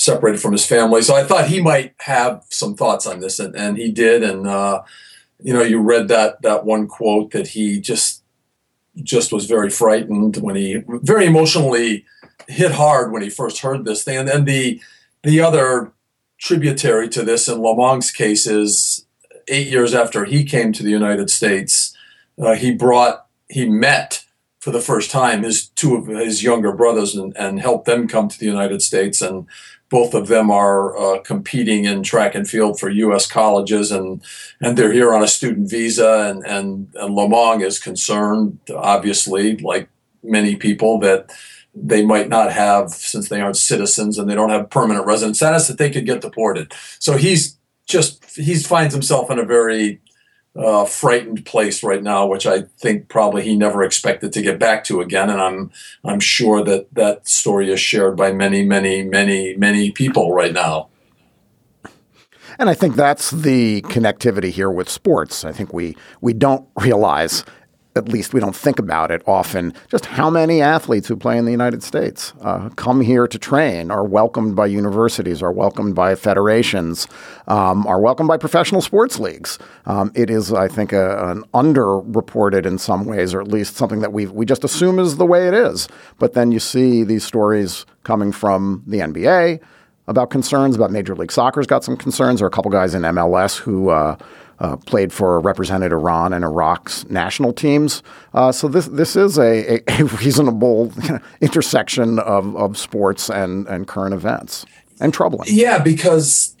separated 0.00 0.40
from 0.40 0.52
his 0.52 0.64
family. 0.64 1.02
So 1.02 1.14
I 1.14 1.24
thought 1.24 1.48
he 1.48 1.60
might 1.60 1.94
have 1.98 2.42
some 2.48 2.74
thoughts 2.74 3.06
on 3.06 3.20
this, 3.20 3.38
and, 3.38 3.54
and 3.54 3.76
he 3.76 3.92
did. 3.92 4.22
And 4.22 4.46
uh, 4.46 4.82
you 5.42 5.52
know, 5.52 5.62
you 5.62 5.78
read 5.80 6.08
that 6.08 6.40
that 6.42 6.64
one 6.64 6.86
quote 6.86 7.32
that 7.32 7.48
he 7.48 7.80
just 7.80 8.22
just 9.02 9.32
was 9.32 9.46
very 9.46 9.70
frightened 9.70 10.38
when 10.38 10.56
he 10.56 10.82
very 10.86 11.26
emotionally 11.26 12.04
hit 12.50 12.72
hard 12.72 13.12
when 13.12 13.22
he 13.22 13.30
first 13.30 13.60
heard 13.60 13.84
this 13.84 14.04
thing. 14.04 14.18
And 14.18 14.28
then 14.28 14.44
the 14.44 14.80
the 15.22 15.40
other 15.40 15.92
tributary 16.38 17.08
to 17.10 17.22
this 17.22 17.48
in 17.48 17.58
Lomong's 17.58 18.10
case 18.10 18.46
is 18.46 19.06
eight 19.48 19.68
years 19.68 19.94
after 19.94 20.24
he 20.24 20.44
came 20.44 20.72
to 20.72 20.82
the 20.82 20.90
United 20.90 21.28
States, 21.28 21.94
uh, 22.40 22.54
he 22.54 22.72
brought 22.72 23.26
he 23.48 23.68
met 23.68 24.24
for 24.60 24.70
the 24.70 24.80
first 24.80 25.10
time 25.10 25.42
his 25.42 25.68
two 25.68 25.96
of 25.96 26.06
his 26.06 26.42
younger 26.42 26.72
brothers 26.72 27.14
and, 27.14 27.36
and 27.36 27.60
helped 27.60 27.86
them 27.86 28.06
come 28.06 28.28
to 28.28 28.38
the 28.38 28.46
United 28.46 28.82
States 28.82 29.20
and 29.20 29.46
both 29.90 30.14
of 30.14 30.28
them 30.28 30.50
are 30.50 30.96
uh, 30.96 31.20
competing 31.20 31.84
in 31.84 32.02
track 32.02 32.36
and 32.36 32.48
field 32.48 32.78
for 32.78 32.88
U.S. 32.88 33.26
colleges, 33.26 33.90
and 33.90 34.22
and 34.60 34.78
they're 34.78 34.92
here 34.92 35.12
on 35.12 35.22
a 35.22 35.28
student 35.28 35.68
visa. 35.68 36.30
And 36.30 36.46
and, 36.46 36.94
and 36.94 37.16
Lomong 37.16 37.62
is 37.62 37.78
concerned, 37.78 38.58
obviously, 38.74 39.56
like 39.56 39.88
many 40.22 40.54
people, 40.54 41.00
that 41.00 41.30
they 41.74 42.04
might 42.04 42.28
not 42.28 42.52
have 42.52 42.90
since 42.90 43.28
they 43.28 43.40
aren't 43.40 43.56
citizens 43.56 44.18
and 44.18 44.28
they 44.28 44.34
don't 44.34 44.50
have 44.50 44.70
permanent 44.70 45.06
resident 45.06 45.36
status 45.36 45.68
that 45.68 45.78
they 45.78 45.90
could 45.90 46.06
get 46.06 46.20
deported. 46.20 46.72
So 46.98 47.16
he's 47.16 47.56
just 47.86 48.24
he 48.36 48.54
finds 48.56 48.94
himself 48.94 49.30
in 49.30 49.38
a 49.38 49.44
very 49.44 50.00
uh, 50.56 50.84
frightened 50.84 51.46
place 51.46 51.82
right 51.82 52.02
now, 52.02 52.26
which 52.26 52.46
I 52.46 52.62
think 52.78 53.08
probably 53.08 53.42
he 53.42 53.56
never 53.56 53.82
expected 53.82 54.32
to 54.32 54.42
get 54.42 54.58
back 54.58 54.84
to 54.84 55.00
again. 55.00 55.30
And 55.30 55.40
I'm 55.40 55.70
I'm 56.04 56.20
sure 56.20 56.64
that 56.64 56.92
that 56.94 57.28
story 57.28 57.70
is 57.72 57.80
shared 57.80 58.16
by 58.16 58.32
many, 58.32 58.64
many, 58.64 59.02
many, 59.02 59.56
many 59.56 59.90
people 59.92 60.32
right 60.32 60.52
now. 60.52 60.88
And 62.58 62.68
I 62.68 62.74
think 62.74 62.94
that's 62.94 63.30
the 63.30 63.80
connectivity 63.82 64.50
here 64.50 64.70
with 64.70 64.88
sports. 64.88 65.44
I 65.44 65.52
think 65.52 65.72
we 65.72 65.96
we 66.20 66.32
don't 66.32 66.68
realize 66.78 67.44
at 67.96 68.08
least 68.08 68.32
we 68.32 68.38
don't 68.38 68.54
think 68.54 68.78
about 68.78 69.10
it 69.10 69.20
often, 69.26 69.74
just 69.90 70.06
how 70.06 70.30
many 70.30 70.62
athletes 70.62 71.08
who 71.08 71.16
play 71.16 71.36
in 71.36 71.44
the 71.44 71.50
United 71.50 71.82
States 71.82 72.32
uh, 72.40 72.68
come 72.70 73.00
here 73.00 73.26
to 73.26 73.38
train, 73.38 73.90
are 73.90 74.04
welcomed 74.04 74.54
by 74.54 74.66
universities, 74.66 75.42
are 75.42 75.50
welcomed 75.50 75.94
by 75.94 76.14
federations, 76.14 77.08
um, 77.48 77.86
are 77.88 78.00
welcomed 78.00 78.28
by 78.28 78.36
professional 78.36 78.80
sports 78.80 79.18
leagues. 79.18 79.58
Um, 79.86 80.12
it 80.14 80.30
is, 80.30 80.52
I 80.52 80.68
think, 80.68 80.92
a, 80.92 81.30
an 81.30 81.42
underreported 81.52 82.64
in 82.64 82.78
some 82.78 83.06
ways, 83.06 83.34
or 83.34 83.40
at 83.40 83.48
least 83.48 83.76
something 83.76 84.00
that 84.00 84.12
we 84.12 84.26
we 84.26 84.46
just 84.46 84.62
assume 84.62 85.00
is 85.00 85.16
the 85.16 85.26
way 85.26 85.48
it 85.48 85.54
is. 85.54 85.88
But 86.18 86.34
then 86.34 86.52
you 86.52 86.60
see 86.60 87.02
these 87.02 87.24
stories 87.24 87.86
coming 88.04 88.30
from 88.30 88.84
the 88.86 88.98
NBA 88.98 89.60
about 90.06 90.30
concerns 90.30 90.76
about 90.76 90.92
Major 90.92 91.16
League 91.16 91.32
Soccer's 91.32 91.66
got 91.66 91.82
some 91.82 91.96
concerns. 91.96 92.40
or 92.40 92.46
a 92.46 92.50
couple 92.50 92.70
guys 92.70 92.94
in 92.94 93.02
MLS 93.02 93.56
who. 93.56 93.90
Uh, 93.90 94.16
uh, 94.60 94.76
played 94.76 95.12
for 95.12 95.40
represented 95.40 95.92
Iran 95.92 96.32
and 96.32 96.44
Iraq's 96.44 97.08
national 97.08 97.52
teams. 97.52 98.02
Uh, 98.34 98.52
so 98.52 98.68
this 98.68 98.86
this 98.86 99.16
is 99.16 99.38
a, 99.38 99.80
a, 99.90 100.04
reasonable 100.20 100.92
intersection 101.40 102.18
of, 102.18 102.54
of 102.56 102.76
sports 102.76 103.30
and, 103.30 103.66
and 103.66 103.88
current 103.88 104.14
events 104.14 104.66
and 105.00 105.14
troubling. 105.14 105.48
Yeah, 105.50 105.78
because 105.78 106.54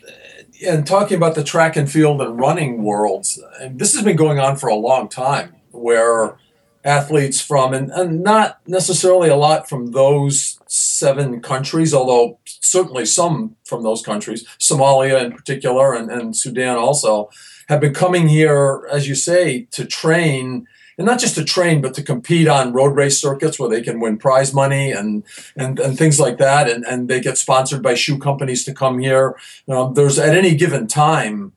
and 0.66 0.86
talking 0.86 1.16
about 1.16 1.34
the 1.34 1.44
track 1.44 1.76
and 1.76 1.90
field 1.90 2.20
and 2.20 2.38
running 2.38 2.82
worlds, 2.82 3.42
and 3.60 3.78
this 3.78 3.94
has 3.94 4.02
been 4.02 4.16
going 4.16 4.38
on 4.38 4.56
for 4.56 4.68
a 4.68 4.74
long 4.74 5.08
time 5.08 5.54
where 5.70 6.36
athletes 6.84 7.40
from 7.40 7.74
and, 7.74 7.90
and 7.90 8.22
not 8.22 8.58
necessarily 8.66 9.28
a 9.28 9.36
lot 9.36 9.68
from 9.68 9.92
those 9.92 10.58
seven 10.66 11.40
countries, 11.42 11.92
although 11.92 12.38
certainly 12.46 13.04
some 13.04 13.56
from 13.64 13.82
those 13.82 14.02
countries, 14.02 14.46
Somalia 14.58 15.22
in 15.22 15.32
particular 15.32 15.92
and, 15.92 16.10
and 16.10 16.34
Sudan 16.34 16.76
also, 16.76 17.28
have 17.70 17.80
been 17.80 17.94
coming 17.94 18.26
here, 18.26 18.84
as 18.90 19.08
you 19.08 19.14
say, 19.14 19.62
to 19.70 19.86
train, 19.86 20.66
and 20.98 21.06
not 21.06 21.20
just 21.20 21.36
to 21.36 21.44
train, 21.44 21.80
but 21.80 21.94
to 21.94 22.02
compete 22.02 22.48
on 22.48 22.72
road 22.72 22.96
race 22.96 23.18
circuits 23.18 23.60
where 23.60 23.70
they 23.70 23.80
can 23.80 24.00
win 24.00 24.18
prize 24.18 24.52
money 24.52 24.90
and 24.90 25.22
and, 25.56 25.78
and 25.78 25.96
things 25.96 26.18
like 26.18 26.36
that. 26.38 26.68
And, 26.68 26.84
and 26.84 27.08
they 27.08 27.20
get 27.20 27.38
sponsored 27.38 27.80
by 27.80 27.94
shoe 27.94 28.18
companies 28.18 28.64
to 28.64 28.74
come 28.74 28.98
here. 28.98 29.36
Um, 29.68 29.94
there's 29.94 30.18
at 30.18 30.36
any 30.36 30.56
given 30.56 30.88
time, 30.88 31.52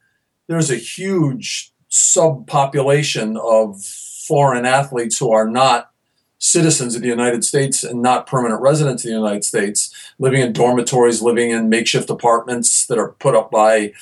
there's 0.47 0.69
a 0.69 0.75
huge 0.75 1.73
subpopulation 1.89 3.37
of 3.39 3.83
foreign 3.83 4.65
athletes 4.65 5.17
who 5.17 5.31
are 5.31 5.49
not 5.49 5.89
citizens 6.37 6.95
of 6.95 7.01
the 7.01 7.07
United 7.07 7.43
States 7.43 7.83
and 7.83 8.01
not 8.01 8.27
permanent 8.27 8.61
residents 8.61 9.03
of 9.03 9.09
the 9.09 9.15
United 9.15 9.43
States, 9.43 9.91
living 10.19 10.41
in 10.41 10.53
dormitories, 10.53 11.23
living 11.23 11.49
in 11.49 11.69
makeshift 11.69 12.09
apartments 12.09 12.85
that 12.85 12.99
are 12.99 13.13
put 13.13 13.33
up 13.33 13.49
by 13.49 13.93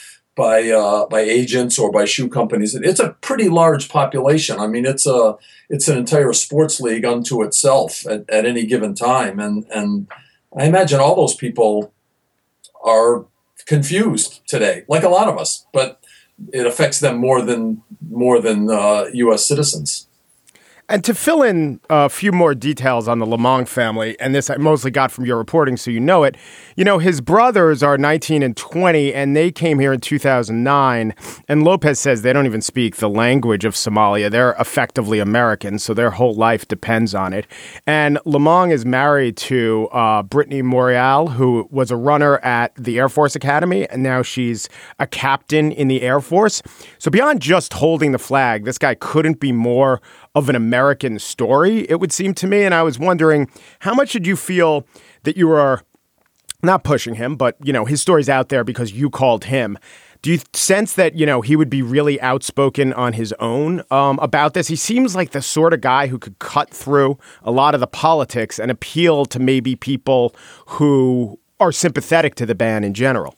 by 0.41 0.69
uh, 0.71 1.05
by 1.05 1.19
agents 1.19 1.77
or 1.77 1.91
by 1.91 2.05
shoe 2.05 2.27
companies. 2.27 2.73
It's 2.73 2.99
a 2.99 3.15
pretty 3.21 3.47
large 3.47 3.89
population. 3.89 4.59
I 4.59 4.65
mean, 4.65 4.85
it's 4.87 5.05
a 5.05 5.37
it's 5.69 5.87
an 5.87 5.97
entire 5.99 6.33
sports 6.33 6.81
league 6.81 7.05
unto 7.05 7.43
itself 7.43 8.07
at, 8.07 8.27
at 8.27 8.47
any 8.47 8.65
given 8.65 8.95
time, 8.95 9.39
and 9.39 9.65
and 9.71 10.07
I 10.57 10.65
imagine 10.65 10.99
all 10.99 11.15
those 11.15 11.35
people 11.35 11.93
are 12.83 13.25
confused 13.67 14.41
today, 14.47 14.83
like 14.87 15.03
a 15.03 15.09
lot 15.09 15.27
of 15.27 15.37
us. 15.37 15.67
But 15.71 16.03
it 16.51 16.65
affects 16.65 16.99
them 16.99 17.17
more 17.17 17.43
than 17.43 17.83
more 18.09 18.41
than 18.41 18.69
uh, 18.71 19.05
U.S. 19.13 19.45
citizens. 19.45 20.07
And 20.91 21.05
to 21.05 21.13
fill 21.15 21.41
in 21.41 21.79
a 21.89 22.09
few 22.09 22.33
more 22.33 22.53
details 22.53 23.07
on 23.07 23.19
the 23.19 23.25
Lomong 23.25 23.65
family, 23.65 24.19
and 24.19 24.35
this 24.35 24.49
I 24.49 24.57
mostly 24.57 24.91
got 24.91 25.09
from 25.09 25.25
your 25.25 25.37
reporting, 25.37 25.77
so 25.77 25.89
you 25.89 26.01
know 26.01 26.25
it. 26.25 26.35
You 26.75 26.83
know, 26.83 26.99
his 26.99 27.21
brothers 27.21 27.81
are 27.81 27.97
19 27.97 28.43
and 28.43 28.57
20, 28.57 29.13
and 29.13 29.33
they 29.33 29.53
came 29.53 29.79
here 29.79 29.93
in 29.93 30.01
2009. 30.01 31.15
And 31.47 31.63
Lopez 31.63 31.97
says 31.97 32.23
they 32.23 32.33
don't 32.33 32.45
even 32.45 32.61
speak 32.61 32.97
the 32.97 33.07
language 33.07 33.63
of 33.63 33.73
Somalia. 33.73 34.29
They're 34.29 34.51
effectively 34.59 35.19
American, 35.19 35.79
so 35.79 35.93
their 35.93 36.11
whole 36.11 36.35
life 36.35 36.67
depends 36.67 37.15
on 37.15 37.31
it. 37.31 37.47
And 37.87 38.17
Lomong 38.25 38.73
is 38.73 38.85
married 38.85 39.37
to 39.37 39.87
uh, 39.93 40.23
Brittany 40.23 40.61
Morreale, 40.61 41.31
who 41.31 41.69
was 41.71 41.89
a 41.89 41.95
runner 41.95 42.39
at 42.39 42.75
the 42.75 42.99
Air 42.99 43.07
Force 43.07 43.33
Academy, 43.33 43.87
and 43.87 44.03
now 44.03 44.23
she's 44.23 44.67
a 44.99 45.07
captain 45.07 45.71
in 45.71 45.87
the 45.87 46.01
Air 46.01 46.19
Force. 46.19 46.61
So 46.97 47.09
beyond 47.09 47.41
just 47.41 47.71
holding 47.71 48.11
the 48.11 48.19
flag, 48.19 48.65
this 48.65 48.77
guy 48.77 48.95
couldn't 48.95 49.39
be 49.39 49.53
more 49.53 50.01
of 50.33 50.49
an 50.49 50.55
American 50.55 51.19
story, 51.19 51.89
it 51.89 51.99
would 51.99 52.11
seem 52.11 52.33
to 52.35 52.47
me. 52.47 52.63
And 52.63 52.73
I 52.73 52.83
was 52.83 52.97
wondering, 52.97 53.49
how 53.79 53.93
much 53.93 54.13
did 54.13 54.25
you 54.25 54.35
feel 54.35 54.85
that 55.23 55.37
you 55.37 55.47
were 55.47 55.81
not 56.63 56.83
pushing 56.83 57.15
him, 57.15 57.35
but 57.35 57.55
you 57.63 57.73
know, 57.73 57.85
his 57.85 58.01
story's 58.01 58.29
out 58.29 58.49
there 58.49 58.63
because 58.63 58.91
you 58.91 59.09
called 59.09 59.45
him. 59.45 59.77
Do 60.21 60.31
you 60.31 60.39
sense 60.53 60.93
that 60.93 61.15
you 61.15 61.25
know 61.25 61.41
he 61.41 61.55
would 61.55 61.69
be 61.69 61.81
really 61.81 62.21
outspoken 62.21 62.93
on 62.93 63.13
his 63.13 63.33
own 63.39 63.81
um, 63.89 64.19
about 64.21 64.53
this? 64.53 64.67
He 64.67 64.75
seems 64.75 65.15
like 65.15 65.31
the 65.31 65.41
sort 65.41 65.73
of 65.73 65.81
guy 65.81 66.07
who 66.07 66.19
could 66.19 66.37
cut 66.39 66.69
through 66.69 67.17
a 67.41 67.51
lot 67.51 67.73
of 67.73 67.79
the 67.79 67.87
politics 67.87 68.59
and 68.59 68.69
appeal 68.69 69.25
to 69.25 69.39
maybe 69.39 69.75
people 69.75 70.35
who 70.67 71.39
are 71.59 71.71
sympathetic 71.71 72.35
to 72.35 72.45
the 72.45 72.55
ban 72.55 72.83
in 72.83 72.93
general. 72.93 73.35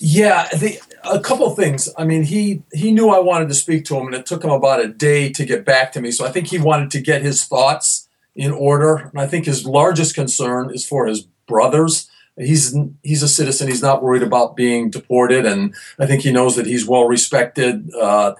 Yeah, 0.00 0.48
the, 0.48 0.80
a 1.04 1.20
couple 1.20 1.46
of 1.46 1.56
things. 1.56 1.88
I 1.96 2.04
mean, 2.04 2.24
he 2.24 2.62
he 2.72 2.92
knew 2.92 3.08
I 3.08 3.18
wanted 3.18 3.48
to 3.48 3.54
speak 3.54 3.84
to 3.86 3.96
him, 3.96 4.06
and 4.06 4.14
it 4.14 4.26
took 4.26 4.44
him 4.44 4.50
about 4.50 4.84
a 4.84 4.88
day 4.88 5.30
to 5.30 5.44
get 5.44 5.64
back 5.64 5.92
to 5.92 6.00
me. 6.00 6.10
So 6.10 6.26
I 6.26 6.30
think 6.30 6.48
he 6.48 6.58
wanted 6.58 6.90
to 6.92 7.00
get 7.00 7.22
his 7.22 7.44
thoughts 7.44 8.08
in 8.34 8.52
order. 8.52 8.96
And 8.96 9.20
I 9.20 9.26
think 9.26 9.46
his 9.46 9.66
largest 9.66 10.14
concern 10.14 10.70
is 10.72 10.86
for 10.86 11.06
his 11.06 11.22
brothers 11.46 12.10
he's 12.40 12.76
he's 13.02 13.22
a 13.22 13.28
citizen. 13.28 13.68
He's 13.68 13.82
not 13.82 14.02
worried 14.02 14.22
about 14.22 14.56
being 14.56 14.90
deported, 14.90 15.46
and 15.46 15.74
I 15.98 16.06
think 16.06 16.22
he 16.22 16.32
knows 16.32 16.56
that 16.56 16.66
he's 16.66 16.86
well 16.86 17.04
respected. 17.04 17.90
Uh, 17.94 18.34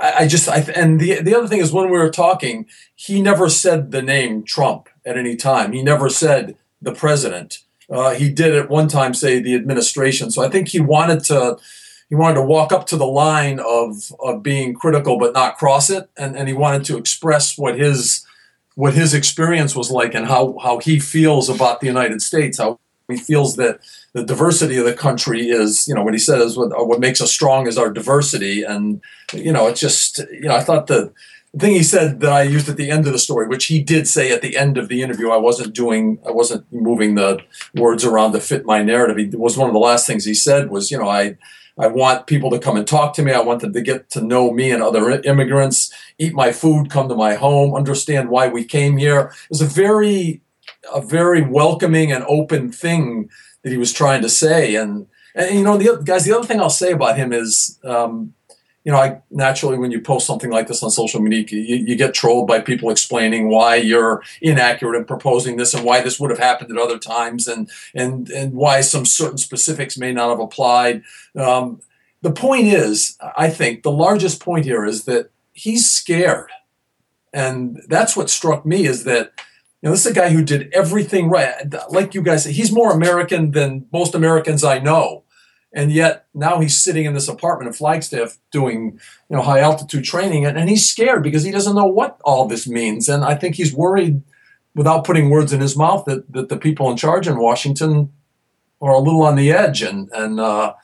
I, 0.00 0.12
I, 0.20 0.28
just 0.28 0.48
I, 0.48 0.60
and 0.74 1.00
the 1.00 1.20
the 1.20 1.34
other 1.34 1.48
thing 1.48 1.60
is 1.60 1.72
when 1.72 1.90
we 1.90 1.98
were 1.98 2.10
talking, 2.10 2.66
he 2.94 3.22
never 3.22 3.48
said 3.48 3.90
the 3.90 4.02
name 4.02 4.42
Trump 4.44 4.88
at 5.04 5.16
any 5.16 5.36
time. 5.36 5.72
He 5.72 5.82
never 5.82 6.08
said 6.08 6.56
the 6.80 6.92
president. 6.92 7.60
Uh, 7.94 8.10
he 8.10 8.30
did 8.30 8.54
at 8.54 8.68
one 8.68 8.88
time 8.88 9.14
say 9.14 9.40
the 9.40 9.54
administration. 9.54 10.30
So 10.30 10.42
I 10.42 10.48
think 10.48 10.68
he 10.68 10.80
wanted 10.80 11.24
to 11.24 11.56
he 12.10 12.14
wanted 12.14 12.34
to 12.34 12.42
walk 12.42 12.72
up 12.72 12.86
to 12.88 12.96
the 12.96 13.06
line 13.06 13.60
of 13.60 14.12
of 14.20 14.42
being 14.42 14.74
critical 14.74 15.18
but 15.18 15.32
not 15.32 15.56
cross 15.56 15.90
it, 15.90 16.10
and 16.16 16.36
and 16.36 16.48
he 16.48 16.54
wanted 16.54 16.84
to 16.86 16.98
express 16.98 17.56
what 17.56 17.78
his 17.78 18.26
what 18.74 18.94
his 18.94 19.14
experience 19.14 19.76
was 19.76 19.90
like 19.90 20.14
and 20.14 20.26
how, 20.26 20.58
how 20.62 20.78
he 20.78 20.98
feels 20.98 21.48
about 21.48 21.80
the 21.80 21.86
United 21.86 22.20
States, 22.20 22.58
how 22.58 22.78
he 23.08 23.16
feels 23.16 23.56
that 23.56 23.80
the 24.14 24.24
diversity 24.24 24.76
of 24.78 24.84
the 24.84 24.94
country 24.94 25.48
is, 25.48 25.86
you 25.86 25.94
know, 25.94 26.02
what 26.02 26.14
he 26.14 26.18
said 26.18 26.40
is 26.40 26.56
what, 26.56 26.70
what 26.86 27.00
makes 27.00 27.20
us 27.20 27.30
strong 27.30 27.66
is 27.66 27.78
our 27.78 27.90
diversity. 27.90 28.62
And, 28.62 29.00
you 29.32 29.52
know, 29.52 29.68
it's 29.68 29.80
just, 29.80 30.18
you 30.32 30.48
know, 30.48 30.56
I 30.56 30.60
thought 30.60 30.86
the 30.86 31.12
thing 31.58 31.72
he 31.72 31.82
said 31.82 32.20
that 32.20 32.32
I 32.32 32.42
used 32.42 32.68
at 32.68 32.76
the 32.76 32.90
end 32.90 33.06
of 33.06 33.12
the 33.12 33.18
story, 33.18 33.46
which 33.46 33.66
he 33.66 33.82
did 33.82 34.08
say 34.08 34.32
at 34.32 34.42
the 34.42 34.56
end 34.56 34.76
of 34.76 34.88
the 34.88 35.02
interview, 35.02 35.30
I 35.30 35.36
wasn't 35.36 35.74
doing, 35.74 36.18
I 36.26 36.30
wasn't 36.30 36.70
moving 36.72 37.14
the 37.14 37.40
words 37.74 38.04
around 38.04 38.32
to 38.32 38.40
fit 38.40 38.64
my 38.64 38.82
narrative. 38.82 39.16
He 39.16 39.36
was 39.36 39.56
one 39.56 39.68
of 39.68 39.72
the 39.72 39.78
last 39.78 40.06
things 40.06 40.24
he 40.24 40.34
said 40.34 40.70
was, 40.70 40.90
you 40.90 40.98
know, 40.98 41.08
I, 41.08 41.36
I 41.78 41.88
want 41.88 42.26
people 42.26 42.50
to 42.50 42.58
come 42.58 42.76
and 42.76 42.86
talk 42.86 43.14
to 43.14 43.22
me. 43.22 43.32
I 43.32 43.40
want 43.40 43.60
them 43.60 43.72
to 43.72 43.80
get 43.82 44.10
to 44.10 44.20
know 44.20 44.52
me 44.52 44.70
and 44.70 44.82
other 44.82 45.20
immigrants, 45.22 45.92
eat 46.18 46.34
my 46.34 46.52
food, 46.52 46.90
come 46.90 47.08
to 47.08 47.16
my 47.16 47.34
home, 47.34 47.74
understand 47.74 48.30
why 48.30 48.48
we 48.48 48.64
came 48.64 48.96
here. 48.96 49.32
It 49.44 49.50
was 49.50 49.60
a 49.60 49.66
very, 49.66 50.40
a 50.94 51.00
very 51.00 51.42
welcoming 51.42 52.12
and 52.12 52.24
open 52.28 52.70
thing 52.70 53.28
that 53.62 53.70
he 53.70 53.78
was 53.78 53.92
trying 53.92 54.22
to 54.22 54.28
say. 54.28 54.76
And, 54.76 55.06
and 55.34 55.56
you 55.56 55.64
know, 55.64 55.76
the 55.76 56.02
guys, 56.04 56.24
the 56.24 56.36
other 56.36 56.46
thing 56.46 56.60
I'll 56.60 56.70
say 56.70 56.92
about 56.92 57.16
him 57.16 57.32
is, 57.32 57.78
um, 57.84 58.34
you 58.84 58.92
know, 58.92 58.98
I 58.98 59.22
naturally 59.30 59.78
when 59.78 59.90
you 59.90 60.00
post 60.00 60.26
something 60.26 60.50
like 60.50 60.68
this 60.68 60.82
on 60.82 60.90
social 60.90 61.20
media, 61.20 61.44
you, 61.50 61.76
you, 61.76 61.96
get 61.96 62.12
trolled 62.12 62.46
by 62.46 62.60
people 62.60 62.90
explaining 62.90 63.48
why 63.48 63.76
you're 63.76 64.22
inaccurate 64.42 64.98
in 64.98 65.06
proposing 65.06 65.56
this 65.56 65.72
and 65.72 65.84
why 65.84 66.02
this 66.02 66.20
would 66.20 66.28
have 66.28 66.38
happened 66.38 66.70
at 66.70 66.76
other 66.76 66.98
times 66.98 67.48
and 67.48 67.70
and 67.94 68.28
and 68.28 68.52
why 68.52 68.82
some 68.82 69.06
certain 69.06 69.38
specifics 69.38 69.96
may 69.96 70.12
not 70.12 70.28
have 70.28 70.38
applied. 70.40 71.02
Um, 71.34 71.80
the 72.20 72.30
point 72.30 72.66
is, 72.66 73.16
I 73.36 73.48
think 73.48 73.82
the 73.82 73.90
largest 73.90 74.40
point 74.40 74.66
here 74.66 74.84
is 74.84 75.04
that 75.04 75.30
he's 75.52 75.90
scared, 75.90 76.50
and 77.32 77.82
that's 77.88 78.16
what 78.16 78.30
struck 78.30 78.64
me 78.66 78.86
is 78.86 79.04
that. 79.04 79.32
You 79.80 79.90
know, 79.90 79.96
this 79.96 80.06
is 80.06 80.12
a 80.12 80.14
guy 80.14 80.30
who 80.30 80.42
did 80.42 80.72
everything 80.72 81.28
right. 81.28 81.52
Like 81.90 82.14
you 82.14 82.22
guys, 82.22 82.46
he's 82.46 82.72
more 82.72 82.90
American 82.90 83.50
than 83.50 83.86
most 83.92 84.14
Americans 84.14 84.64
I 84.64 84.78
know 84.78 85.23
and 85.74 85.90
yet 85.90 86.26
now 86.32 86.60
he's 86.60 86.82
sitting 86.82 87.04
in 87.04 87.14
this 87.14 87.28
apartment 87.28 87.66
in 87.66 87.74
Flagstaff 87.74 88.38
doing 88.52 88.98
you 89.28 89.36
know 89.36 89.42
high 89.42 89.60
altitude 89.60 90.04
training 90.04 90.46
and, 90.46 90.56
and 90.56 90.70
he's 90.70 90.88
scared 90.88 91.22
because 91.22 91.42
he 91.42 91.50
doesn't 91.50 91.74
know 91.74 91.84
what 91.84 92.18
all 92.24 92.46
this 92.46 92.66
means. 92.66 93.08
And 93.08 93.24
I 93.24 93.34
think 93.34 93.56
he's 93.56 93.74
worried 93.74 94.22
without 94.74 95.04
putting 95.04 95.30
words 95.30 95.52
in 95.52 95.60
his 95.60 95.76
mouth 95.76 96.04
that, 96.06 96.32
that 96.32 96.48
the 96.48 96.56
people 96.56 96.90
in 96.90 96.96
charge 96.96 97.26
in 97.26 97.38
Washington 97.38 98.12
are 98.80 98.92
a 98.92 99.00
little 99.00 99.22
on 99.22 99.34
the 99.34 99.50
edge. 99.52 99.82
And 99.82 100.08
and 100.12 100.38
uh, 100.38 100.74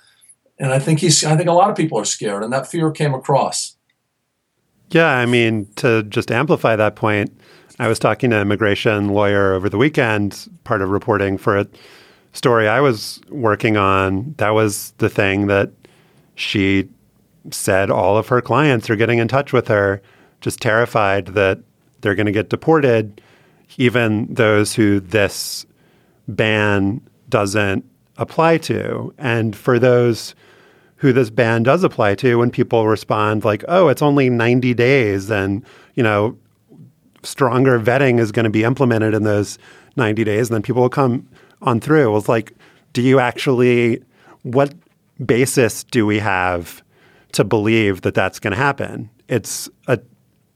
and 0.58 0.72
I 0.72 0.80
think 0.80 0.98
he's 0.98 1.24
I 1.24 1.36
think 1.36 1.48
a 1.48 1.52
lot 1.52 1.70
of 1.70 1.76
people 1.76 1.98
are 1.98 2.04
scared 2.04 2.42
and 2.42 2.52
that 2.52 2.66
fear 2.66 2.90
came 2.90 3.14
across. 3.14 3.76
Yeah, 4.90 5.06
I 5.06 5.24
mean 5.24 5.68
to 5.76 6.02
just 6.02 6.32
amplify 6.32 6.74
that 6.74 6.96
point, 6.96 7.30
I 7.78 7.86
was 7.86 8.00
talking 8.00 8.30
to 8.30 8.36
an 8.36 8.42
immigration 8.42 9.10
lawyer 9.10 9.54
over 9.54 9.68
the 9.68 9.78
weekend, 9.78 10.48
part 10.64 10.82
of 10.82 10.90
reporting 10.90 11.38
for 11.38 11.56
it 11.56 11.76
story 12.32 12.68
I 12.68 12.80
was 12.80 13.20
working 13.28 13.76
on, 13.76 14.34
that 14.38 14.50
was 14.50 14.92
the 14.98 15.08
thing 15.08 15.46
that 15.48 15.70
she 16.34 16.88
said 17.50 17.90
all 17.90 18.16
of 18.16 18.28
her 18.28 18.40
clients 18.40 18.88
are 18.90 18.96
getting 18.96 19.18
in 19.18 19.28
touch 19.28 19.52
with 19.52 19.68
her, 19.68 20.00
just 20.40 20.60
terrified 20.60 21.26
that 21.28 21.58
they're 22.00 22.14
going 22.14 22.26
to 22.26 22.32
get 22.32 22.48
deported, 22.48 23.20
even 23.76 24.32
those 24.32 24.74
who 24.74 25.00
this 25.00 25.66
ban 26.28 27.00
doesn't 27.28 27.84
apply 28.16 28.58
to. 28.58 29.12
And 29.18 29.54
for 29.56 29.78
those 29.78 30.34
who 30.96 31.12
this 31.12 31.30
ban 31.30 31.62
does 31.62 31.82
apply 31.82 32.14
to, 32.16 32.36
when 32.36 32.50
people 32.50 32.86
respond 32.86 33.44
like, 33.44 33.64
oh, 33.68 33.88
it's 33.88 34.02
only 34.02 34.28
90 34.28 34.74
days 34.74 35.30
and, 35.30 35.64
you 35.94 36.02
know, 36.02 36.36
stronger 37.22 37.78
vetting 37.78 38.18
is 38.18 38.32
going 38.32 38.44
to 38.44 38.50
be 38.50 38.64
implemented 38.64 39.14
in 39.14 39.24
those 39.24 39.58
90 39.96 40.24
days, 40.24 40.48
and 40.48 40.54
then 40.54 40.62
people 40.62 40.82
will 40.82 40.88
come 40.88 41.28
on 41.62 41.80
through. 41.80 42.10
Was 42.12 42.28
like, 42.28 42.52
do 42.92 43.02
you 43.02 43.20
actually, 43.20 44.02
what 44.42 44.74
basis 45.24 45.84
do 45.84 46.06
we 46.06 46.18
have 46.18 46.82
to 47.32 47.44
believe 47.44 48.02
that 48.02 48.14
that's 48.14 48.38
going 48.38 48.52
to 48.52 48.56
happen? 48.56 49.10
It's 49.28 49.68
a 49.86 50.00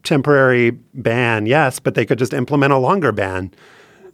temporary 0.03 0.71
ban, 0.95 1.47
yes, 1.47 1.79
but 1.79 1.95
they 1.95 2.05
could 2.05 2.19
just 2.19 2.35
implement 2.35 2.73
a 2.73 2.79
longer 2.79 3.13
ban 3.13 3.53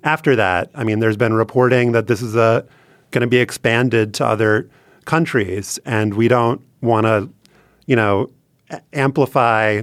after 0.05 0.37
that. 0.37 0.71
I 0.75 0.85
mean, 0.85 1.01
there's 1.01 1.17
been 1.17 1.35
reporting 1.35 1.93
that 1.93 2.07
this 2.07 2.23
is 2.23 2.37
a 2.37 2.67
going 3.11 3.23
to 3.23 3.27
be 3.27 3.39
expanded 3.39 4.15
to 4.15 4.25
other 4.25 4.71
countries, 5.05 5.79
and 5.85 6.15
we 6.15 6.29
don't 6.29 6.63
want 6.81 7.07
to, 7.07 7.29
you 7.87 7.97
know, 7.97 8.31
amplify 8.93 9.83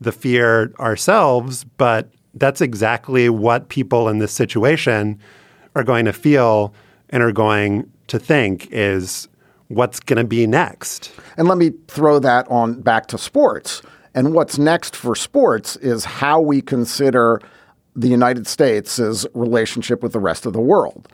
the 0.00 0.10
fear 0.10 0.72
ourselves, 0.80 1.64
but 1.64 2.10
that's 2.34 2.60
exactly 2.60 3.28
what 3.28 3.68
people 3.68 4.08
in 4.08 4.18
this 4.18 4.32
situation 4.32 5.20
are 5.74 5.84
going 5.84 6.04
to 6.04 6.12
feel 6.12 6.74
and 7.10 7.22
are 7.22 7.32
going 7.32 7.90
to 8.08 8.18
think 8.18 8.68
is 8.70 9.28
what's 9.68 10.00
going 10.00 10.18
to 10.18 10.24
be 10.24 10.46
next. 10.46 11.12
And 11.36 11.48
let 11.48 11.58
me 11.58 11.72
throw 11.88 12.18
that 12.20 12.46
on 12.48 12.80
back 12.80 13.06
to 13.08 13.18
sports. 13.18 13.82
And 14.14 14.32
what's 14.32 14.58
next 14.58 14.94
for 14.94 15.16
sports 15.16 15.76
is 15.76 16.04
how 16.04 16.40
we 16.40 16.62
consider 16.62 17.40
the 17.96 18.08
United 18.08 18.46
States' 18.46 19.26
relationship 19.34 20.02
with 20.02 20.12
the 20.12 20.20
rest 20.20 20.46
of 20.46 20.52
the 20.52 20.60
world. 20.60 21.08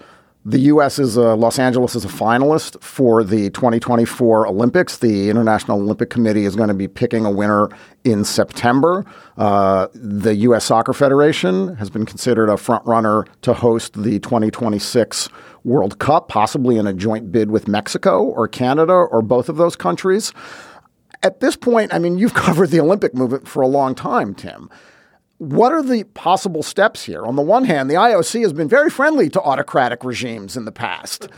The 0.47 0.61
U.S. 0.61 0.99
is 0.99 1.19
a, 1.19 1.35
Los 1.35 1.59
Angeles 1.59 1.95
is 1.95 2.07
a 2.07 2.09
finalist 2.09 2.83
for 2.83 3.23
the 3.23 3.51
2024 3.51 4.47
Olympics. 4.47 4.97
The 4.97 5.29
International 5.29 5.79
Olympic 5.79 6.09
Committee 6.09 6.47
is 6.47 6.57
going 6.57 6.69
to 6.69 6.75
be 6.75 6.89
picking 6.89 7.27
a 7.27 7.31
winner 7.31 7.69
in 8.05 8.25
September. 8.25 9.05
Uh, 9.37 9.89
the 9.93 10.35
U.S. 10.37 10.65
Soccer 10.65 10.95
Federation 10.95 11.77
has 11.77 11.91
been 11.91 12.07
considered 12.07 12.49
a 12.49 12.57
front 12.57 12.87
runner 12.87 13.27
to 13.43 13.53
host 13.53 14.03
the 14.03 14.19
2026 14.21 15.29
World 15.63 15.99
Cup, 15.99 16.29
possibly 16.29 16.79
in 16.79 16.87
a 16.87 16.95
joint 16.95 17.31
bid 17.31 17.51
with 17.51 17.69
Mexico 17.69 18.23
or 18.25 18.49
Canada 18.49 18.95
or 18.95 19.21
both 19.21 19.51
of 19.51 19.59
those 19.59 19.77
countries. 19.77 20.33
At 21.23 21.41
this 21.41 21.55
point, 21.55 21.93
I 21.93 21.99
mean, 21.99 22.19
you've 22.19 22.35
covered 22.47 22.71
the 22.71 22.81
Olympic 22.81 23.13
movement 23.15 23.47
for 23.47 23.61
a 23.61 23.69
long 23.69 23.95
time, 23.95 24.35
Tim. 24.35 24.71
What 25.41 25.73
are 25.73 25.83
the 25.83 26.05
possible 26.05 26.63
steps 26.63 27.03
here? 27.03 27.25
On 27.25 27.35
the 27.35 27.41
one 27.41 27.65
hand, 27.65 27.89
the 27.91 27.95
IOC 27.95 28.43
has 28.43 28.53
been 28.53 28.69
very 28.69 28.91
friendly 28.91 29.31
to 29.31 29.41
autocratic 29.41 30.05
regimes 30.05 30.55
in 30.55 30.67
the 30.67 30.71
past. 30.71 31.29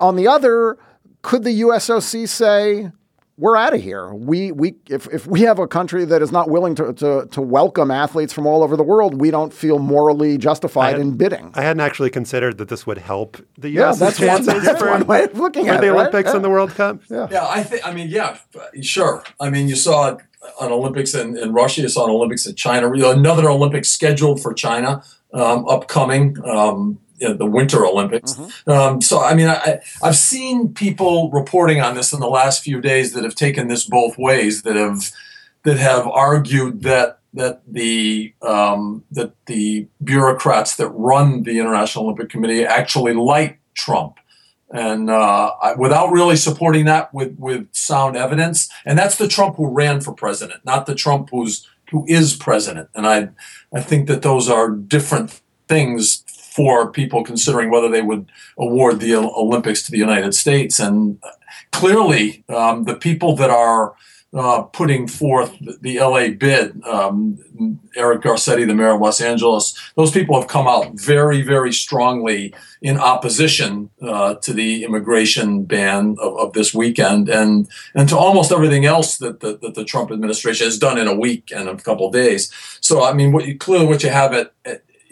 On 0.00 0.14
the 0.14 0.28
other, 0.28 0.78
could 1.22 1.42
the 1.42 1.62
USOC 1.62 2.28
say, 2.28 2.92
we're 3.36 3.56
out 3.56 3.74
of 3.74 3.82
here. 3.82 4.14
We 4.14 4.52
we 4.52 4.76
if, 4.88 5.08
if 5.08 5.26
we 5.26 5.40
have 5.40 5.58
a 5.58 5.66
country 5.66 6.04
that 6.04 6.22
is 6.22 6.30
not 6.30 6.50
willing 6.50 6.76
to, 6.76 6.92
to, 6.92 7.26
to 7.32 7.42
welcome 7.42 7.90
athletes 7.90 8.32
from 8.32 8.46
all 8.46 8.62
over 8.62 8.76
the 8.76 8.84
world, 8.84 9.20
we 9.20 9.32
don't 9.32 9.52
feel 9.52 9.80
morally 9.80 10.38
justified 10.38 10.92
had, 10.92 11.00
in 11.00 11.16
bidding. 11.16 11.50
I 11.54 11.62
hadn't 11.62 11.80
actually 11.80 12.10
considered 12.10 12.58
that 12.58 12.68
this 12.68 12.86
would 12.86 12.98
help 12.98 13.44
the 13.58 13.70
U.S. 13.70 13.98
Yeah, 13.98 14.06
that's, 14.06 14.20
one, 14.20 14.62
that's 14.62 14.78
for, 14.78 14.88
one 14.88 15.04
way 15.08 15.24
of 15.24 15.36
looking 15.36 15.68
at 15.68 15.80
the 15.80 15.88
it, 15.88 15.90
Olympics 15.90 16.14
right? 16.14 16.24
yeah. 16.26 16.36
and 16.36 16.44
the 16.44 16.50
World 16.50 16.70
Cup. 16.76 17.00
Yeah, 17.10 17.26
yeah. 17.28 17.48
I 17.48 17.64
think. 17.64 17.84
I 17.84 17.92
mean, 17.92 18.08
yeah, 18.08 18.38
sure. 18.82 19.24
I 19.40 19.50
mean, 19.50 19.66
you 19.66 19.74
saw 19.74 20.18
an 20.60 20.72
Olympics 20.72 21.14
in, 21.14 21.36
in 21.36 21.52
Russia. 21.52 21.82
You 21.82 21.88
saw 21.88 22.04
an 22.04 22.10
Olympics 22.10 22.46
in 22.46 22.54
China. 22.54 22.90
Another 22.90 23.48
Olympics 23.48 23.88
scheduled 23.88 24.40
for 24.40 24.52
China 24.52 25.02
um, 25.32 25.66
upcoming. 25.68 26.36
Um, 26.44 26.98
the 27.20 27.46
Winter 27.46 27.86
Olympics. 27.86 28.34
Mm-hmm. 28.34 28.70
Um, 28.70 29.00
so, 29.00 29.22
I 29.22 29.34
mean, 29.34 29.48
I, 29.48 29.80
I've 30.02 30.16
seen 30.16 30.74
people 30.74 31.30
reporting 31.30 31.80
on 31.80 31.94
this 31.94 32.12
in 32.12 32.20
the 32.20 32.28
last 32.28 32.64
few 32.64 32.80
days 32.80 33.12
that 33.12 33.22
have 33.22 33.36
taken 33.36 33.68
this 33.68 33.84
both 33.84 34.18
ways. 34.18 34.62
That 34.62 34.76
have 34.76 35.12
that 35.62 35.78
have 35.78 36.06
argued 36.08 36.82
that 36.82 37.20
that 37.34 37.62
the 37.66 38.34
um, 38.42 39.04
that 39.10 39.34
the 39.46 39.86
bureaucrats 40.02 40.76
that 40.76 40.88
run 40.88 41.44
the 41.44 41.58
International 41.58 42.06
Olympic 42.06 42.28
Committee 42.28 42.64
actually 42.64 43.14
like 43.14 43.60
Trump, 43.74 44.18
and 44.72 45.10
uh, 45.10 45.52
I, 45.62 45.74
without 45.74 46.10
really 46.10 46.36
supporting 46.36 46.86
that 46.86 47.12
with 47.12 47.36
with 47.38 47.68
sound 47.72 48.16
evidence. 48.16 48.68
And 48.84 48.98
that's 48.98 49.16
the 49.16 49.28
Trump 49.28 49.56
who 49.56 49.68
ran 49.68 50.00
for 50.00 50.12
president, 50.12 50.64
not 50.64 50.86
the 50.86 50.94
Trump 50.94 51.28
who's 51.30 51.68
who 51.90 52.04
is 52.08 52.34
president. 52.34 52.88
And 52.94 53.06
I 53.06 53.28
I 53.72 53.82
think 53.82 54.08
that 54.08 54.22
those 54.22 54.48
are 54.48 54.70
different 54.70 55.40
things 55.68 56.24
for 56.26 56.90
people 56.90 57.22
considering 57.22 57.70
whether 57.70 57.88
they 57.88 58.02
would 58.02 58.30
award 58.58 59.00
the 59.00 59.14
Olympics 59.14 59.82
to 59.84 59.90
the 59.90 59.98
United 59.98 60.34
States. 60.34 60.78
And 60.78 61.18
clearly, 61.70 62.44
um, 62.48 62.84
the 62.84 62.94
people 62.94 63.36
that 63.36 63.50
are 63.50 63.94
uh, 64.34 64.62
putting 64.62 65.06
forth 65.06 65.54
the 65.82 65.98
LA 65.98 66.28
bid, 66.30 66.82
um, 66.84 67.38
Eric 67.94 68.22
Garcetti, 68.22 68.66
the 68.66 68.74
mayor 68.74 68.94
of 68.94 69.00
Los 69.00 69.20
Angeles, 69.20 69.78
those 69.94 70.10
people 70.10 70.38
have 70.40 70.48
come 70.48 70.66
out 70.66 70.92
very, 70.94 71.42
very 71.42 71.72
strongly 71.72 72.54
in 72.80 72.96
opposition 72.96 73.90
uh, 74.00 74.34
to 74.36 74.54
the 74.54 74.84
immigration 74.84 75.64
ban 75.64 76.16
of, 76.18 76.38
of, 76.38 76.52
this 76.54 76.72
weekend 76.72 77.28
and, 77.28 77.68
and 77.94 78.08
to 78.08 78.16
almost 78.16 78.52
everything 78.52 78.86
else 78.86 79.18
that 79.18 79.40
the, 79.40 79.58
that 79.58 79.74
the 79.74 79.84
Trump 79.84 80.10
administration 80.10 80.66
has 80.66 80.78
done 80.78 80.98
in 80.98 81.08
a 81.08 81.14
week 81.14 81.52
and 81.54 81.68
a 81.68 81.76
couple 81.76 82.06
of 82.06 82.12
days. 82.14 82.50
So, 82.80 83.04
I 83.04 83.12
mean, 83.12 83.32
what 83.32 83.46
you, 83.46 83.58
clearly 83.58 83.86
what 83.86 84.02
you 84.02 84.08
have 84.08 84.32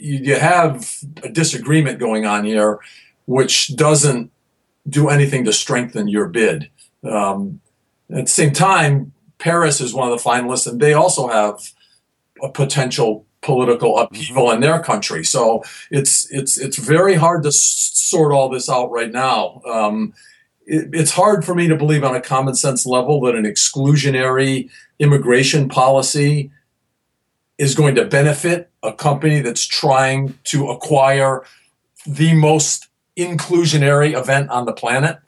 you, 0.01 0.19
you 0.19 0.37
have 0.37 0.91
a 1.23 1.29
disagreement 1.29 1.99
going 1.99 2.25
on 2.25 2.45
here, 2.45 2.81
which 3.27 3.77
doesn't 3.77 4.31
do 4.89 5.11
anything 5.11 5.45
to 5.45 5.53
strengthen 5.53 6.09
your 6.09 6.27
bid. 6.27 6.71
Um, 7.05 7.60
at 8.13 8.27
the 8.27 8.31
same 8.31 8.53
time, 8.53 9.13
Paris 9.39 9.81
is 9.81 9.95
one 9.95 10.11
of 10.11 10.17
the 10.17 10.29
finalists, 10.29 10.67
and 10.67 10.81
they 10.81 10.93
also 10.93 11.29
have 11.29 11.61
a 12.43 12.51
potential 12.51 13.27
political 13.43 13.99
upheaval 13.99 14.51
in 14.51 14.61
their 14.61 14.83
country. 14.83 15.25
So 15.25 15.63
it's 15.91 16.31
it's 16.31 16.59
it's 16.59 16.77
very 16.77 17.15
hard 17.15 17.43
to 17.45 17.53
sort 17.53 18.33
all 18.33 18.49
this 18.49 18.69
out 18.69 18.91
right 18.91 19.11
now. 19.11 19.63
Um, 19.67 20.13
it, 20.67 20.91
it's 20.93 21.13
hard 21.13 21.45
for 21.45 21.55
me 21.55 21.69
to 21.69 21.77
believe 21.77 22.05
on 22.05 22.15
a 22.15 22.21
common 22.21 22.55
sense 22.55 22.87
level 22.87 23.21
that 23.23 23.35
an 23.35 23.45
exclusionary 23.45 24.71
immigration 24.99 25.69
policy 25.69 26.51
is 27.59 27.75
going 27.75 27.95
to 27.95 28.05
benefit 28.05 28.71
a 28.83 28.93
company 28.93 29.41
that's 29.41 29.67
trying 29.67 30.39
to 30.45 30.69
acquire 30.71 31.45
the 32.07 32.35
most 32.35 32.89
inclusionary 33.17 34.19
event 34.19 34.49
on 34.51 34.65
the 34.65 34.73
planet. 34.73 35.19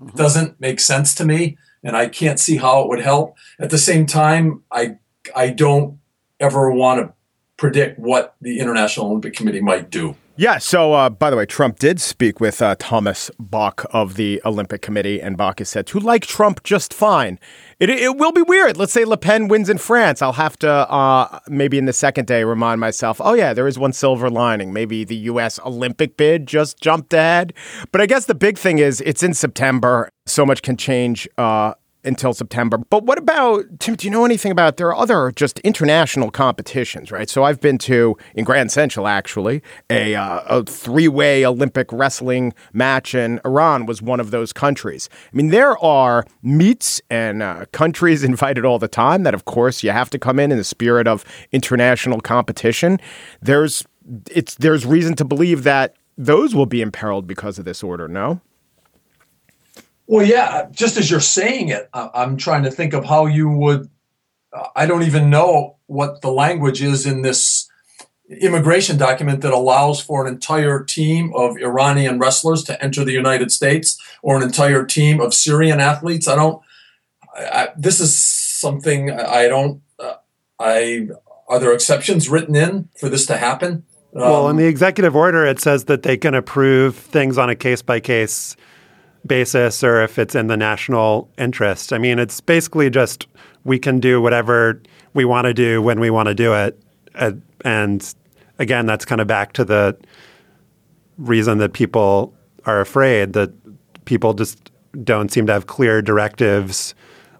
Mm-hmm. 0.00 0.16
Doesn't 0.16 0.60
make 0.60 0.80
sense 0.80 1.14
to 1.16 1.24
me 1.24 1.56
and 1.82 1.96
I 1.96 2.08
can't 2.08 2.40
see 2.40 2.56
how 2.56 2.82
it 2.82 2.88
would 2.88 3.00
help. 3.00 3.36
At 3.58 3.70
the 3.70 3.78
same 3.78 4.06
time, 4.06 4.62
I 4.70 4.98
I 5.34 5.50
don't 5.50 5.98
ever 6.40 6.70
want 6.70 7.00
to 7.00 7.12
predict 7.56 7.98
what 7.98 8.34
the 8.40 8.60
International 8.60 9.06
Olympic 9.06 9.34
Committee 9.34 9.60
might 9.60 9.90
do. 9.90 10.16
Yeah. 10.38 10.58
So, 10.58 10.92
uh, 10.92 11.10
by 11.10 11.30
the 11.30 11.36
way, 11.36 11.46
Trump 11.46 11.80
did 11.80 12.00
speak 12.00 12.38
with 12.38 12.62
uh, 12.62 12.76
Thomas 12.78 13.28
Bach 13.40 13.84
of 13.90 14.14
the 14.14 14.40
Olympic 14.44 14.82
Committee, 14.82 15.20
and 15.20 15.36
Bach 15.36 15.60
is 15.60 15.68
said 15.68 15.84
to 15.88 15.98
like 15.98 16.24
Trump 16.24 16.62
just 16.62 16.94
fine. 16.94 17.40
It, 17.80 17.90
it 17.90 18.16
will 18.16 18.30
be 18.30 18.42
weird. 18.42 18.76
Let's 18.76 18.92
say 18.92 19.04
Le 19.04 19.16
Pen 19.16 19.48
wins 19.48 19.68
in 19.68 19.78
France. 19.78 20.22
I'll 20.22 20.34
have 20.34 20.56
to 20.60 20.70
uh, 20.70 21.40
maybe 21.48 21.76
in 21.76 21.86
the 21.86 21.92
second 21.92 22.28
day 22.28 22.44
remind 22.44 22.80
myself, 22.80 23.20
oh, 23.20 23.34
yeah, 23.34 23.52
there 23.52 23.66
is 23.66 23.80
one 23.80 23.92
silver 23.92 24.30
lining. 24.30 24.72
Maybe 24.72 25.02
the 25.02 25.16
U.S. 25.16 25.58
Olympic 25.64 26.16
bid 26.16 26.46
just 26.46 26.80
jumped 26.80 27.12
ahead. 27.12 27.52
But 27.90 28.00
I 28.00 28.06
guess 28.06 28.26
the 28.26 28.36
big 28.36 28.58
thing 28.58 28.78
is 28.78 29.00
it's 29.00 29.24
in 29.24 29.34
September. 29.34 30.08
So 30.28 30.44
much 30.46 30.62
can 30.62 30.76
change 30.76 31.28
uh, 31.38 31.74
until 32.04 32.32
September. 32.32 32.78
But 32.78 33.04
what 33.04 33.18
about, 33.18 33.64
Tim, 33.80 33.94
do 33.94 34.06
you 34.06 34.10
know 34.10 34.24
anything 34.24 34.52
about, 34.52 34.76
there 34.76 34.88
are 34.88 34.96
other 34.96 35.32
just 35.32 35.58
international 35.60 36.30
competitions, 36.30 37.10
right? 37.10 37.28
So 37.28 37.44
I've 37.44 37.60
been 37.60 37.78
to, 37.78 38.16
in 38.34 38.44
Grand 38.44 38.70
Central 38.70 39.06
actually, 39.06 39.62
a, 39.90 40.14
uh, 40.14 40.40
a 40.46 40.64
three 40.64 41.08
way 41.08 41.44
Olympic 41.44 41.92
wrestling 41.92 42.54
match, 42.72 43.14
and 43.14 43.40
Iran 43.44 43.86
was 43.86 44.00
one 44.00 44.20
of 44.20 44.30
those 44.30 44.52
countries. 44.52 45.08
I 45.32 45.36
mean, 45.36 45.48
there 45.48 45.76
are 45.78 46.24
meets 46.42 47.00
and 47.10 47.42
uh, 47.42 47.66
countries 47.72 48.24
invited 48.32 48.64
all 48.64 48.78
the 48.78 48.88
time 48.88 49.24
that, 49.24 49.34
of 49.34 49.44
course, 49.44 49.82
you 49.82 49.90
have 49.90 50.10
to 50.10 50.18
come 50.18 50.38
in 50.38 50.50
in 50.52 50.58
the 50.58 50.64
spirit 50.64 51.06
of 51.06 51.24
international 51.52 52.20
competition. 52.20 52.98
There's, 53.42 53.84
it's, 54.30 54.54
there's 54.56 54.86
reason 54.86 55.14
to 55.16 55.24
believe 55.24 55.64
that 55.64 55.96
those 56.16 56.54
will 56.54 56.66
be 56.66 56.80
imperiled 56.80 57.26
because 57.26 57.58
of 57.58 57.64
this 57.64 57.82
order, 57.82 58.08
no? 58.08 58.40
Well, 60.08 60.24
yeah, 60.24 60.68
just 60.70 60.96
as 60.96 61.10
you're 61.10 61.20
saying 61.20 61.68
it, 61.68 61.88
I'm 61.92 62.38
trying 62.38 62.62
to 62.62 62.70
think 62.70 62.94
of 62.94 63.04
how 63.04 63.26
you 63.26 63.50
would. 63.50 63.90
I 64.74 64.86
don't 64.86 65.02
even 65.02 65.28
know 65.28 65.76
what 65.86 66.22
the 66.22 66.32
language 66.32 66.80
is 66.80 67.04
in 67.04 67.20
this 67.20 67.68
immigration 68.40 68.96
document 68.96 69.42
that 69.42 69.52
allows 69.52 70.00
for 70.00 70.26
an 70.26 70.32
entire 70.32 70.82
team 70.82 71.30
of 71.34 71.58
Iranian 71.58 72.18
wrestlers 72.18 72.64
to 72.64 72.82
enter 72.82 73.04
the 73.04 73.12
United 73.12 73.52
States 73.52 73.98
or 74.22 74.38
an 74.38 74.42
entire 74.42 74.82
team 74.86 75.20
of 75.20 75.34
Syrian 75.34 75.78
athletes. 75.78 76.26
I 76.26 76.36
don't. 76.36 76.62
I, 77.36 77.68
this 77.76 78.00
is 78.00 78.16
something 78.16 79.10
I 79.10 79.46
don't. 79.46 79.82
Uh, 79.98 80.14
I 80.58 81.08
are 81.48 81.58
there 81.58 81.74
exceptions 81.74 82.30
written 82.30 82.56
in 82.56 82.88
for 82.98 83.10
this 83.10 83.26
to 83.26 83.36
happen? 83.36 83.84
Um, 84.14 84.22
well, 84.22 84.48
in 84.48 84.56
the 84.56 84.66
executive 84.66 85.14
order, 85.14 85.44
it 85.44 85.60
says 85.60 85.84
that 85.84 86.02
they 86.02 86.16
can 86.16 86.34
approve 86.34 86.96
things 86.96 87.36
on 87.36 87.50
a 87.50 87.54
case 87.54 87.82
by 87.82 88.00
case 88.00 88.56
basis 89.28 89.84
or 89.84 90.02
if 90.02 90.18
it's 90.18 90.34
in 90.34 90.46
the 90.46 90.56
national 90.56 91.30
interest. 91.38 91.92
I 91.92 91.98
mean, 91.98 92.18
it's 92.18 92.40
basically 92.40 92.90
just 92.90 93.26
we 93.64 93.78
can 93.78 94.00
do 94.00 94.20
whatever 94.20 94.82
we 95.14 95.24
want 95.24 95.44
to 95.46 95.54
do 95.54 95.82
when 95.82 96.00
we 96.00 96.10
want 96.10 96.28
to 96.28 96.34
do 96.34 96.54
it. 96.54 96.80
Uh, 97.14 97.32
and 97.64 98.14
again, 98.58 98.86
that's 98.86 99.04
kind 99.04 99.20
of 99.20 99.26
back 99.26 99.52
to 99.54 99.64
the 99.64 99.96
reason 101.18 101.58
that 101.58 101.72
people 101.72 102.34
are 102.64 102.80
afraid 102.80 103.32
that 103.32 103.50
people 104.04 104.34
just 104.34 104.70
don't 105.04 105.30
seem 105.30 105.46
to 105.46 105.52
have 105.52 105.66
clear 105.66 106.00
directives 106.00 106.94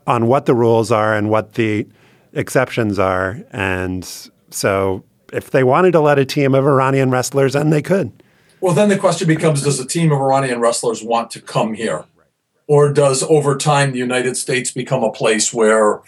on 0.07 0.27
what 0.27 0.47
the 0.47 0.55
rules 0.55 0.91
are 0.91 1.15
and 1.15 1.31
what 1.31 1.55
the 1.55 1.87
exceptions 2.33 2.99
are. 2.99 3.43
And 3.53 4.05
so 4.51 5.05
if 5.33 5.51
they 5.51 5.65
wanted 5.65 5.93
to 5.93 6.01
let 6.01 6.19
a 6.19 6.25
team 6.25 6.55
of 6.55 6.65
Iranian 6.65 7.11
wrestlers 7.11 7.55
in, 7.55 7.71
they 7.71 7.83
could. 7.83 8.13
Well, 8.61 8.75
then 8.75 8.89
the 8.89 8.99
question 8.99 9.29
becomes 9.29 9.63
Does 9.63 9.81
a 9.81 9.87
team 9.87 10.13
of 10.13 10.21
Iranian 10.21 10.61
wrestlers 10.61 11.03
want 11.03 11.31
to 11.33 11.41
come 11.41 11.75
here? 11.75 12.05
Or 12.67 12.93
does 12.93 13.23
over 13.23 13.57
time 13.57 13.93
the 13.93 13.99
United 13.99 14.37
States 14.37 14.71
become 14.71 15.03
a 15.03 15.13
place 15.13 15.55
where 15.55 16.03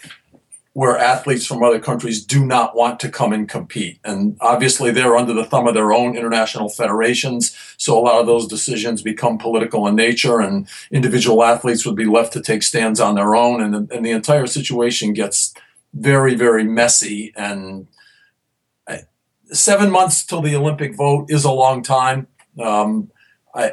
where 0.73 0.97
athletes 0.97 1.45
from 1.45 1.63
other 1.63 1.79
countries 1.79 2.23
do 2.23 2.45
not 2.45 2.75
want 2.75 2.99
to 3.01 3.09
come 3.09 3.33
and 3.33 3.49
compete. 3.49 3.99
And 4.05 4.37
obviously, 4.39 4.91
they're 4.91 5.17
under 5.17 5.33
the 5.33 5.43
thumb 5.43 5.67
of 5.67 5.73
their 5.73 5.91
own 5.91 6.15
international 6.15 6.69
federations. 6.69 7.55
So 7.77 7.97
a 7.97 7.99
lot 7.99 8.21
of 8.21 8.25
those 8.25 8.47
decisions 8.47 9.01
become 9.01 9.37
political 9.37 9.85
in 9.87 9.95
nature, 9.95 10.39
and 10.39 10.67
individual 10.89 11.43
athletes 11.43 11.85
would 11.85 11.97
be 11.97 12.05
left 12.05 12.31
to 12.33 12.41
take 12.41 12.63
stands 12.63 13.01
on 13.01 13.15
their 13.15 13.35
own. 13.35 13.61
And, 13.61 13.91
and 13.91 14.05
the 14.05 14.11
entire 14.11 14.47
situation 14.47 15.11
gets 15.11 15.53
very, 15.93 16.35
very 16.35 16.63
messy. 16.63 17.33
And 17.35 17.87
uh, 18.87 18.99
seven 19.51 19.91
months 19.91 20.25
till 20.25 20.41
the 20.41 20.55
Olympic 20.55 20.95
vote 20.95 21.29
is 21.29 21.43
a 21.43 21.51
long 21.51 21.83
time. 21.83 22.27
Um, 22.59 23.11
I 23.55 23.71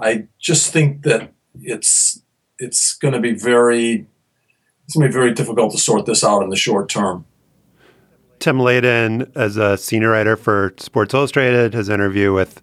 I 0.00 0.28
just 0.38 0.72
think 0.72 1.02
that 1.02 1.32
it's 1.60 2.22
it's 2.58 2.94
going 2.94 3.14
to 3.14 3.20
be 3.20 3.32
very 3.32 4.06
it's 4.84 4.94
going 4.94 5.04
to 5.04 5.08
be 5.08 5.12
very 5.12 5.32
difficult 5.32 5.72
to 5.72 5.78
sort 5.78 6.06
this 6.06 6.24
out 6.24 6.42
in 6.42 6.50
the 6.50 6.56
short 6.56 6.88
term. 6.88 7.24
Tim 8.38 8.58
Layden, 8.58 9.30
as 9.36 9.56
a 9.56 9.76
senior 9.76 10.10
writer 10.10 10.36
for 10.36 10.74
Sports 10.76 11.14
Illustrated, 11.14 11.74
his 11.74 11.88
interview 11.88 12.32
with 12.32 12.60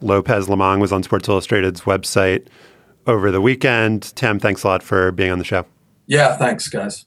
Lopez 0.00 0.48
Lomong 0.48 0.80
was 0.80 0.92
on 0.92 1.04
Sports 1.04 1.28
Illustrated's 1.28 1.82
website 1.82 2.48
over 3.06 3.30
the 3.30 3.40
weekend. 3.40 4.14
Tim, 4.16 4.40
thanks 4.40 4.64
a 4.64 4.68
lot 4.68 4.82
for 4.82 5.12
being 5.12 5.30
on 5.30 5.38
the 5.38 5.44
show. 5.44 5.66
Yeah, 6.06 6.36
thanks, 6.36 6.66
guys. 6.68 7.06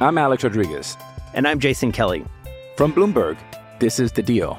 I'm 0.00 0.18
Alex 0.18 0.42
Rodriguez. 0.42 0.96
And 1.34 1.46
I'm 1.46 1.60
Jason 1.60 1.92
Kelly. 1.92 2.24
From 2.76 2.92
Bloomberg, 2.92 3.38
this 3.78 4.00
is 4.00 4.10
The 4.10 4.22
Deal. 4.22 4.58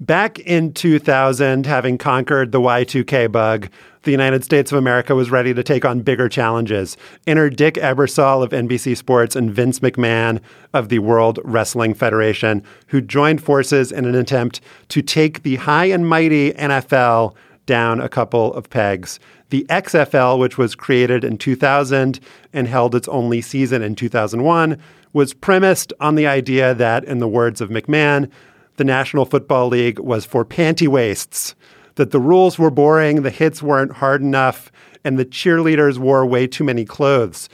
Back 0.00 0.38
in 0.40 0.74
2000, 0.74 1.64
having 1.64 1.96
conquered 1.96 2.52
the 2.52 2.60
Y2K 2.60 3.32
bug, 3.32 3.70
the 4.02 4.10
United 4.10 4.44
States 4.44 4.70
of 4.70 4.76
America 4.76 5.14
was 5.14 5.30
ready 5.30 5.54
to 5.54 5.62
take 5.62 5.86
on 5.86 6.02
bigger 6.02 6.28
challenges. 6.28 6.98
Enter 7.26 7.48
Dick 7.48 7.76
Ebersol 7.76 8.44
of 8.44 8.50
NBC 8.50 8.94
Sports 8.94 9.34
and 9.34 9.50
Vince 9.50 9.80
McMahon 9.80 10.40
of 10.74 10.90
the 10.90 10.98
World 10.98 11.38
Wrestling 11.44 11.94
Federation, 11.94 12.62
who 12.88 13.00
joined 13.00 13.42
forces 13.42 13.90
in 13.90 14.04
an 14.04 14.14
attempt 14.14 14.60
to 14.90 15.00
take 15.00 15.44
the 15.44 15.56
high 15.56 15.86
and 15.86 16.06
mighty 16.06 16.52
NFL 16.52 17.34
down 17.64 17.98
a 17.98 18.08
couple 18.10 18.52
of 18.52 18.68
pegs. 18.68 19.18
The 19.48 19.64
XFL, 19.70 20.38
which 20.38 20.58
was 20.58 20.74
created 20.74 21.24
in 21.24 21.38
2000 21.38 22.20
and 22.52 22.68
held 22.68 22.94
its 22.94 23.08
only 23.08 23.40
season 23.40 23.80
in 23.80 23.94
2001, 23.94 24.78
was 25.14 25.32
premised 25.32 25.94
on 26.00 26.16
the 26.16 26.26
idea 26.26 26.74
that, 26.74 27.02
in 27.04 27.18
the 27.18 27.26
words 27.26 27.62
of 27.62 27.70
McMahon, 27.70 28.30
the 28.76 28.84
National 28.84 29.24
Football 29.24 29.68
League 29.68 29.98
was 29.98 30.24
for 30.24 30.44
panty 30.44 30.88
waists, 30.88 31.54
that 31.96 32.10
the 32.10 32.20
rules 32.20 32.58
were 32.58 32.70
boring, 32.70 33.22
the 33.22 33.30
hits 33.30 33.62
weren't 33.62 33.92
hard 33.92 34.20
enough, 34.22 34.70
and 35.04 35.18
the 35.18 35.24
cheerleaders 35.24 35.98
wore 35.98 36.26
way 36.26 36.46
too 36.46 36.64
many 36.64 36.84
clothes. 36.84 37.48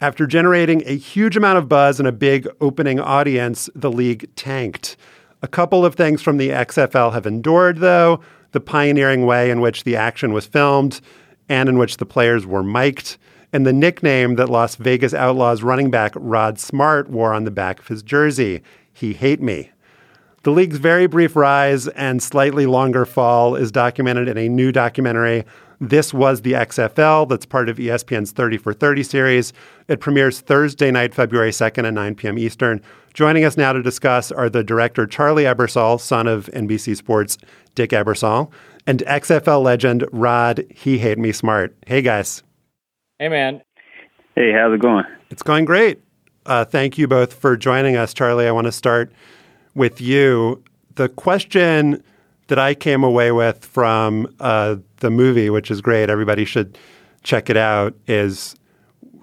After 0.00 0.26
generating 0.26 0.82
a 0.86 0.96
huge 0.96 1.36
amount 1.36 1.58
of 1.58 1.68
buzz 1.68 1.98
and 1.98 2.08
a 2.08 2.12
big 2.12 2.48
opening 2.60 3.00
audience, 3.00 3.68
the 3.74 3.90
league 3.90 4.28
tanked. 4.36 4.96
A 5.42 5.48
couple 5.48 5.84
of 5.84 5.94
things 5.94 6.22
from 6.22 6.36
the 6.36 6.50
XFL 6.50 7.12
have 7.12 7.26
endured, 7.26 7.78
though 7.78 8.20
the 8.52 8.60
pioneering 8.60 9.26
way 9.26 9.50
in 9.50 9.60
which 9.60 9.84
the 9.84 9.96
action 9.96 10.32
was 10.32 10.46
filmed 10.46 11.00
and 11.48 11.68
in 11.68 11.78
which 11.78 11.96
the 11.96 12.06
players 12.06 12.46
were 12.46 12.62
mic'd, 12.62 13.16
and 13.52 13.66
the 13.66 13.72
nickname 13.72 14.36
that 14.36 14.48
Las 14.48 14.76
Vegas 14.76 15.12
Outlaws 15.12 15.62
running 15.62 15.90
back 15.90 16.12
Rod 16.14 16.58
Smart 16.58 17.10
wore 17.10 17.34
on 17.34 17.44
the 17.44 17.50
back 17.50 17.80
of 17.80 17.88
his 17.88 18.02
jersey 18.02 18.62
He 18.92 19.12
Hate 19.14 19.42
Me. 19.42 19.70
The 20.42 20.50
league's 20.50 20.78
very 20.78 21.06
brief 21.06 21.36
rise 21.36 21.86
and 21.88 22.22
slightly 22.22 22.64
longer 22.64 23.04
fall 23.04 23.56
is 23.56 23.70
documented 23.70 24.26
in 24.26 24.38
a 24.38 24.48
new 24.48 24.72
documentary. 24.72 25.44
This 25.82 26.14
was 26.14 26.40
the 26.40 26.52
XFL, 26.52 27.28
that's 27.28 27.44
part 27.44 27.68
of 27.68 27.76
ESPN's 27.76 28.32
30 28.32 28.56
for 28.56 28.72
30 28.72 29.02
series. 29.02 29.52
It 29.88 30.00
premieres 30.00 30.40
Thursday 30.40 30.90
night, 30.90 31.14
February 31.14 31.50
2nd 31.50 31.86
at 31.86 31.92
9 31.92 32.14
p.m. 32.14 32.38
Eastern. 32.38 32.80
Joining 33.12 33.44
us 33.44 33.58
now 33.58 33.74
to 33.74 33.82
discuss 33.82 34.32
are 34.32 34.48
the 34.48 34.64
director 34.64 35.06
Charlie 35.06 35.44
Ebersol, 35.44 36.00
son 36.00 36.26
of 36.26 36.46
NBC 36.54 36.96
Sports 36.96 37.36
Dick 37.74 37.90
Ebersol, 37.90 38.50
and 38.86 39.00
XFL 39.00 39.62
legend 39.62 40.06
Rod 40.10 40.64
He 40.70 40.96
Hate 40.96 41.18
Me 41.18 41.32
Smart. 41.32 41.76
Hey, 41.86 42.00
guys. 42.00 42.42
Hey, 43.18 43.28
man. 43.28 43.60
Hey, 44.36 44.52
how's 44.54 44.72
it 44.72 44.80
going? 44.80 45.04
It's 45.28 45.42
going 45.42 45.66
great. 45.66 46.00
Uh, 46.46 46.64
thank 46.64 46.96
you 46.96 47.06
both 47.06 47.34
for 47.34 47.58
joining 47.58 47.96
us. 47.96 48.14
Charlie, 48.14 48.46
I 48.46 48.52
want 48.52 48.64
to 48.66 48.72
start 48.72 49.12
with 49.74 50.00
you. 50.00 50.62
The 50.94 51.08
question 51.08 52.02
that 52.48 52.58
I 52.58 52.74
came 52.74 53.04
away 53.04 53.32
with 53.32 53.64
from 53.64 54.32
uh, 54.40 54.76
the 54.96 55.10
movie, 55.10 55.50
which 55.50 55.70
is 55.70 55.80
great, 55.80 56.10
everybody 56.10 56.44
should 56.44 56.76
check 57.22 57.48
it 57.48 57.56
out, 57.56 57.94
is 58.06 58.56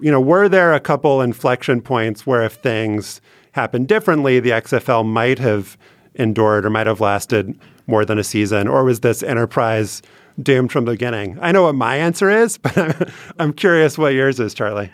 you 0.00 0.10
know, 0.10 0.20
were 0.20 0.48
there 0.48 0.74
a 0.74 0.80
couple 0.80 1.20
inflection 1.20 1.80
points 1.80 2.26
where 2.26 2.42
if 2.42 2.54
things 2.54 3.20
happened 3.52 3.88
differently, 3.88 4.40
the 4.40 4.50
XFL 4.50 5.04
might 5.04 5.38
have 5.38 5.76
endured 6.14 6.64
or 6.64 6.70
might 6.70 6.86
have 6.86 7.00
lasted 7.00 7.58
more 7.86 8.04
than 8.04 8.18
a 8.18 8.24
season? 8.24 8.68
Or 8.68 8.84
was 8.84 9.00
this 9.00 9.22
enterprise 9.22 10.02
doomed 10.40 10.70
from 10.70 10.84
the 10.84 10.92
beginning? 10.92 11.38
I 11.40 11.52
know 11.52 11.64
what 11.64 11.74
my 11.74 11.96
answer 11.96 12.30
is, 12.30 12.58
but 12.74 13.10
I'm 13.38 13.52
curious 13.52 13.98
what 13.98 14.14
yours 14.14 14.38
is, 14.40 14.54
Charlie. 14.54 14.90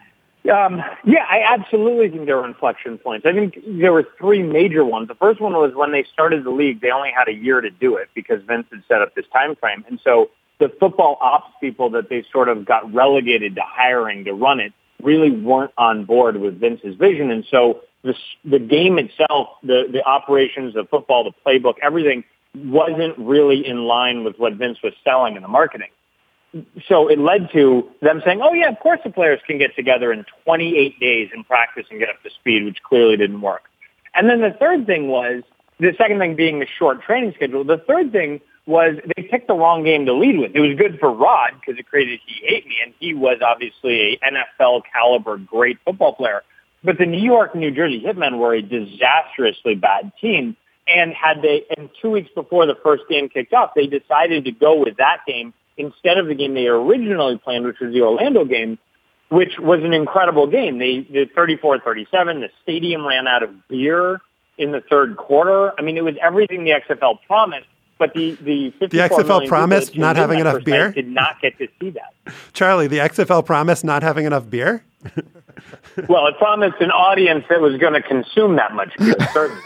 Um, 0.52 0.82
yeah, 1.06 1.24
I 1.28 1.40
absolutely 1.54 2.10
think 2.10 2.26
there 2.26 2.36
were 2.36 2.46
inflection 2.46 2.98
points. 2.98 3.24
I 3.24 3.32
think 3.32 3.58
there 3.66 3.94
were 3.94 4.06
three 4.18 4.42
major 4.42 4.84
ones. 4.84 5.08
The 5.08 5.14
first 5.14 5.40
one 5.40 5.54
was 5.54 5.74
when 5.74 5.90
they 5.90 6.04
started 6.12 6.44
the 6.44 6.50
league, 6.50 6.82
they 6.82 6.90
only 6.90 7.10
had 7.16 7.28
a 7.28 7.32
year 7.32 7.62
to 7.62 7.70
do 7.70 7.96
it 7.96 8.10
because 8.14 8.42
Vince 8.42 8.66
had 8.70 8.82
set 8.86 9.00
up 9.00 9.14
this 9.14 9.24
time 9.32 9.56
frame. 9.56 9.84
And 9.88 9.98
so 10.04 10.28
the 10.60 10.68
football 10.68 11.16
ops 11.22 11.50
people 11.62 11.88
that 11.90 12.10
they 12.10 12.26
sort 12.30 12.50
of 12.50 12.66
got 12.66 12.92
relegated 12.92 13.54
to 13.54 13.62
hiring 13.64 14.24
to 14.24 14.34
run 14.34 14.60
it 14.60 14.74
really 15.02 15.30
weren't 15.30 15.72
on 15.78 16.04
board 16.04 16.36
with 16.36 16.60
Vince's 16.60 16.96
vision. 16.96 17.30
And 17.30 17.46
so 17.50 17.80
the, 18.02 18.14
the 18.44 18.58
game 18.58 18.98
itself, 18.98 19.48
the, 19.62 19.84
the 19.90 20.04
operations 20.04 20.76
of 20.76 20.90
football, 20.90 21.24
the 21.24 21.32
playbook, 21.46 21.74
everything 21.82 22.22
wasn't 22.54 23.16
really 23.18 23.66
in 23.66 23.84
line 23.84 24.24
with 24.24 24.38
what 24.38 24.54
Vince 24.54 24.78
was 24.82 24.92
selling 25.04 25.36
in 25.36 25.42
the 25.42 25.48
marketing 25.48 25.88
so 26.86 27.08
it 27.08 27.18
led 27.18 27.50
to 27.52 27.88
them 28.00 28.22
saying, 28.24 28.40
oh 28.42 28.52
yeah, 28.52 28.68
of 28.68 28.78
course 28.80 29.00
the 29.04 29.10
players 29.10 29.40
can 29.46 29.58
get 29.58 29.74
together 29.74 30.12
in 30.12 30.24
28 30.44 31.00
days 31.00 31.30
and 31.32 31.46
practice 31.46 31.86
and 31.90 31.98
get 31.98 32.08
up 32.08 32.22
to 32.22 32.30
speed, 32.30 32.64
which 32.64 32.82
clearly 32.82 33.16
didn't 33.16 33.40
work. 33.40 33.62
And 34.14 34.28
then 34.28 34.40
the 34.40 34.56
third 34.58 34.86
thing 34.86 35.08
was, 35.08 35.42
the 35.80 35.92
second 35.98 36.18
thing 36.18 36.36
being 36.36 36.60
the 36.60 36.66
short 36.78 37.02
training 37.02 37.32
schedule. 37.34 37.64
The 37.64 37.78
third 37.78 38.12
thing 38.12 38.40
was 38.66 38.96
they 39.16 39.22
picked 39.24 39.48
the 39.48 39.54
wrong 39.54 39.84
game 39.84 40.06
to 40.06 40.14
lead 40.14 40.38
with. 40.38 40.52
It 40.54 40.60
was 40.60 40.76
good 40.76 40.98
for 40.98 41.12
Rod 41.12 41.52
because 41.60 41.78
it 41.78 41.86
created 41.86 42.20
He 42.26 42.46
Hate 42.46 42.66
Me, 42.66 42.76
and 42.84 42.94
he 42.98 43.12
was 43.12 43.38
obviously 43.44 44.18
a 44.22 44.32
NFL 44.32 44.82
caliber 44.90 45.36
great 45.36 45.78
football 45.84 46.14
player. 46.14 46.42
But 46.82 46.98
the 46.98 47.06
New 47.06 47.22
York, 47.22 47.54
New 47.54 47.70
Jersey 47.70 48.02
Hitmen 48.06 48.38
were 48.38 48.54
a 48.54 48.62
disastrously 48.62 49.74
bad 49.74 50.12
team. 50.20 50.56
And 50.86 51.14
had 51.14 51.40
they, 51.40 51.64
and 51.76 51.88
two 52.00 52.10
weeks 52.10 52.30
before 52.34 52.66
the 52.66 52.76
first 52.82 53.04
game 53.08 53.30
kicked 53.30 53.54
off, 53.54 53.70
they 53.74 53.86
decided 53.86 54.44
to 54.44 54.52
go 54.52 54.78
with 54.78 54.98
that 54.98 55.20
game 55.26 55.54
instead 55.76 56.18
of 56.18 56.26
the 56.26 56.34
game 56.34 56.54
they 56.54 56.66
originally 56.66 57.38
planned, 57.38 57.66
which 57.66 57.80
was 57.80 57.92
the 57.92 58.02
Orlando 58.02 58.44
game, 58.44 58.78
which 59.28 59.58
was 59.58 59.82
an 59.82 59.92
incredible 59.92 60.46
game. 60.46 60.78
They 60.78 61.00
did 61.00 61.34
34-37. 61.34 62.06
The 62.10 62.50
stadium 62.62 63.06
ran 63.06 63.26
out 63.26 63.42
of 63.42 63.68
beer 63.68 64.20
in 64.58 64.72
the 64.72 64.80
third 64.80 65.16
quarter. 65.16 65.72
I 65.78 65.82
mean, 65.82 65.96
it 65.96 66.04
was 66.04 66.14
everything 66.22 66.64
the 66.64 66.72
XFL 66.72 67.18
promised. 67.26 67.66
But 67.96 68.12
the 68.12 68.32
the, 68.40 68.74
the 68.80 68.98
XFL 68.98 69.46
promised 69.46 69.96
not 69.96 70.16
having 70.16 70.40
enough 70.40 70.64
beer. 70.64 70.90
Did 70.90 71.08
not 71.08 71.40
get 71.40 71.56
to 71.58 71.68
see 71.80 71.90
that. 71.90 72.12
Charlie, 72.52 72.88
the 72.88 72.98
XFL 72.98 73.46
promised 73.46 73.84
not 73.84 74.02
having 74.02 74.26
enough 74.26 74.50
beer. 74.50 74.84
well, 76.08 76.26
it 76.26 76.36
promised 76.38 76.80
an 76.80 76.90
audience 76.90 77.44
that 77.48 77.60
was 77.60 77.76
going 77.76 77.92
to 77.92 78.02
consume 78.02 78.56
that 78.56 78.74
much 78.74 78.92
beer, 78.98 79.14
certainly. 79.32 79.62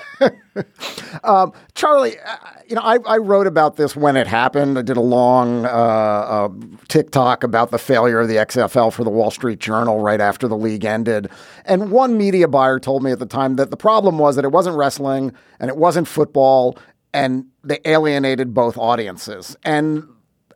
Um, 1.29 1.53
Charlie, 1.74 2.18
uh, 2.18 2.37
you 2.66 2.74
know, 2.74 2.81
I, 2.81 2.97
I, 3.05 3.18
wrote 3.18 3.47
about 3.47 3.76
this 3.76 3.95
when 3.95 4.16
it 4.16 4.26
happened. 4.26 4.79
I 4.79 4.83
did 4.83 4.97
a 4.97 5.03
long 5.03 5.66
uh, 5.66 5.68
uh, 5.68 6.49
tick-tock 6.89 7.45
about 7.45 7.70
the 7.70 7.76
failure 7.76 8.20
of 8.20 8.29
the 8.29 8.37
XFL 8.37 8.91
for 8.91 9.05
the 9.05 9.11
Wall 9.11 9.31
Street 9.31 9.59
Journal 9.59 10.01
right 10.01 10.22
after 10.22 10.49
the 10.49 10.57
league 10.57 10.87
ended. 10.87 11.29
And 11.66 11.91
one 11.91 12.16
media 12.16 12.49
buyer 12.49 12.81
told 12.81 13.03
me 13.03 13.11
at 13.11 13.18
the 13.18 13.26
time 13.26 13.57
that 13.57 13.70
the 13.70 13.76
problem 13.76 14.18
was 14.18 14.37
that 14.37 14.47
it 14.47 14.53
wasn't 14.53 14.76
wrestling 14.79 15.35
and 15.61 15.68
it 15.68 15.76
wasn't 15.76 16.09
football, 16.09 16.79
and 17.12 17.45
they 17.62 17.79
alienated 17.85 18.55
both 18.55 18.79
audiences. 18.79 19.55
And 19.64 20.09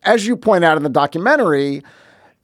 as 0.04 0.26
you 0.26 0.38
point 0.38 0.64
out 0.64 0.78
in 0.78 0.84
the 0.84 0.88
documentary, 0.88 1.82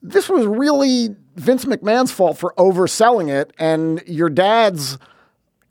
this 0.03 0.29
was 0.29 0.45
really 0.45 1.17
Vince 1.37 1.65
McMahon's 1.65 2.13
fault 2.13 2.37
for 2.37 2.53
overselling 2.59 3.31
it, 3.31 3.55
and 3.59 4.03
your 4.07 4.29
dad's 4.29 4.99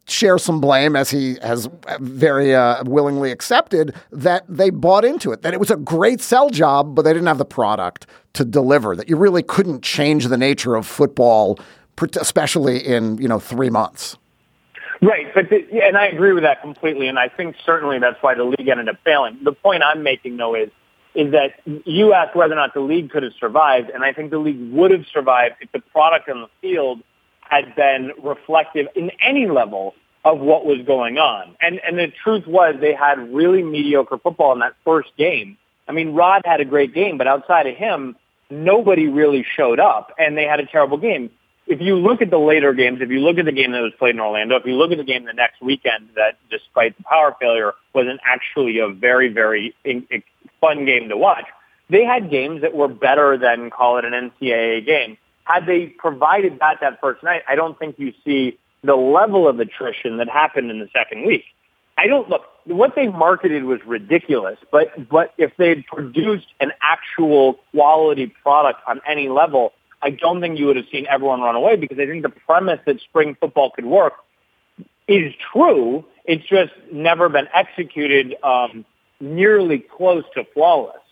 share 0.07 0.37
some 0.37 0.61
blame, 0.61 0.95
as 0.95 1.09
he 1.09 1.37
has 1.41 1.69
very 1.99 2.55
uh, 2.55 2.83
willingly 2.85 3.31
accepted, 3.31 3.93
that 4.11 4.43
they 4.47 4.69
bought 4.69 5.03
into 5.03 5.31
it, 5.31 5.41
that 5.41 5.53
it 5.53 5.59
was 5.59 5.69
a 5.69 5.75
great 5.75 6.21
sell 6.21 6.49
job, 6.49 6.95
but 6.95 7.01
they 7.03 7.11
didn't 7.11 7.27
have 7.27 7.37
the 7.37 7.45
product 7.45 8.07
to 8.33 8.45
deliver, 8.45 8.95
that 8.95 9.09
you 9.09 9.17
really 9.17 9.43
couldn't 9.43 9.83
change 9.83 10.27
the 10.27 10.37
nature 10.37 10.75
of 10.75 10.85
football, 10.85 11.59
especially 12.19 12.77
in, 12.77 13.17
you 13.17 13.27
know, 13.27 13.39
three 13.39 13.69
months. 13.69 14.15
Right, 15.01 15.27
but 15.35 15.49
the, 15.49 15.67
and 15.83 15.97
I 15.97 16.07
agree 16.07 16.33
with 16.33 16.43
that 16.43 16.61
completely, 16.61 17.07
and 17.07 17.19
I 17.19 17.27
think 17.27 17.55
certainly 17.65 17.99
that's 17.99 18.21
why 18.21 18.33
the 18.33 18.45
league 18.45 18.67
ended 18.67 18.89
up 18.89 18.97
failing. 19.03 19.37
The 19.43 19.51
point 19.51 19.83
I'm 19.83 20.03
making, 20.03 20.37
though, 20.37 20.55
is 20.55 20.69
is 21.15 21.31
that 21.31 21.59
you 21.85 22.13
asked 22.13 22.35
whether 22.35 22.53
or 22.53 22.57
not 22.57 22.75
the 22.75 22.79
league 22.79 23.09
could 23.09 23.23
have 23.23 23.33
survived, 23.39 23.89
and 23.89 24.03
I 24.03 24.13
think 24.13 24.29
the 24.29 24.37
league 24.37 24.71
would 24.71 24.91
have 24.91 25.05
survived 25.11 25.55
if 25.61 25.71
the 25.71 25.79
product 25.79 26.29
on 26.29 26.41
the 26.41 26.49
field– 26.61 27.01
had 27.49 27.75
been 27.75 28.11
reflective 28.23 28.87
in 28.95 29.11
any 29.21 29.47
level 29.47 29.93
of 30.25 30.39
what 30.39 30.65
was 30.65 30.79
going 30.85 31.17
on. 31.17 31.55
And 31.61 31.79
and 31.85 31.97
the 31.97 32.11
truth 32.23 32.45
was 32.47 32.75
they 32.79 32.93
had 32.93 33.33
really 33.33 33.63
mediocre 33.63 34.17
football 34.17 34.53
in 34.53 34.59
that 34.59 34.73
first 34.83 35.09
game. 35.17 35.57
I 35.87 35.93
mean, 35.93 36.13
Rod 36.13 36.41
had 36.45 36.59
a 36.59 36.65
great 36.65 36.93
game, 36.93 37.17
but 37.17 37.27
outside 37.27 37.65
of 37.67 37.75
him, 37.75 38.15
nobody 38.49 39.07
really 39.07 39.45
showed 39.55 39.79
up, 39.79 40.11
and 40.17 40.37
they 40.37 40.43
had 40.43 40.59
a 40.59 40.65
terrible 40.65 40.97
game. 40.97 41.29
If 41.65 41.81
you 41.81 41.95
look 41.95 42.21
at 42.21 42.29
the 42.29 42.37
later 42.37 42.73
games, 42.73 42.99
if 43.01 43.09
you 43.09 43.19
look 43.19 43.37
at 43.37 43.45
the 43.45 43.51
game 43.51 43.71
that 43.71 43.81
was 43.81 43.93
played 43.97 44.15
in 44.15 44.21
Orlando, 44.21 44.55
if 44.55 44.65
you 44.65 44.73
look 44.73 44.91
at 44.91 44.97
the 44.97 45.03
game 45.03 45.25
the 45.25 45.33
next 45.33 45.61
weekend 45.61 46.09
that, 46.15 46.37
despite 46.49 46.97
the 46.97 47.03
power 47.03 47.35
failure, 47.39 47.73
was 47.93 48.07
an 48.07 48.19
actually 48.25 48.79
a 48.79 48.89
very, 48.89 49.27
very 49.29 49.75
in, 49.83 50.07
in, 50.09 50.23
fun 50.61 50.85
game 50.85 51.09
to 51.09 51.17
watch, 51.17 51.45
they 51.89 52.05
had 52.05 52.29
games 52.29 52.61
that 52.61 52.73
were 52.73 52.87
better 52.87 53.37
than, 53.37 53.69
call 53.69 53.97
it 53.97 54.05
an 54.05 54.13
NCAA 54.13 54.85
game 54.85 55.17
had 55.47 55.65
they 55.65 55.87
provided 55.87 56.59
that 56.59 56.81
that 56.81 56.99
first 56.99 57.23
night, 57.23 57.41
I 57.47 57.55
don't 57.55 57.79
think 57.79 57.97
you 57.97 58.13
see 58.25 58.59
the 58.83 58.95
level 58.95 59.47
of 59.47 59.59
attrition 59.59 60.17
that 60.17 60.29
happened 60.29 60.69
in 60.69 60.79
the 60.79 60.89
second 60.93 61.25
week. 61.25 61.45
I 61.97 62.07
don't 62.07 62.29
look 62.29 62.43
what 62.65 62.95
they 62.95 63.07
marketed 63.07 63.63
was 63.63 63.79
ridiculous, 63.85 64.59
but 64.71 65.09
but 65.09 65.33
if 65.37 65.55
they 65.57 65.69
had 65.69 65.85
produced 65.87 66.47
an 66.59 66.73
actual 66.81 67.59
quality 67.71 68.27
product 68.27 68.81
on 68.87 68.99
any 69.07 69.29
level, 69.29 69.73
I 70.01 70.09
don't 70.11 70.41
think 70.41 70.59
you 70.59 70.67
would 70.67 70.75
have 70.75 70.85
seen 70.91 71.07
everyone 71.09 71.41
run 71.41 71.55
away 71.55 71.77
because 71.77 71.97
I 71.97 72.05
think 72.05 72.23
the 72.23 72.29
premise 72.29 72.79
that 72.85 72.99
spring 72.99 73.35
football 73.39 73.71
could 73.71 73.85
work 73.85 74.13
is 75.07 75.33
true. 75.53 76.05
It's 76.25 76.45
just 76.45 76.73
never 76.91 77.29
been 77.29 77.47
executed 77.53 78.35
um, 78.43 78.85
nearly 79.21 79.79
close 79.79 80.25
to 80.35 80.43
flawless. 80.53 81.06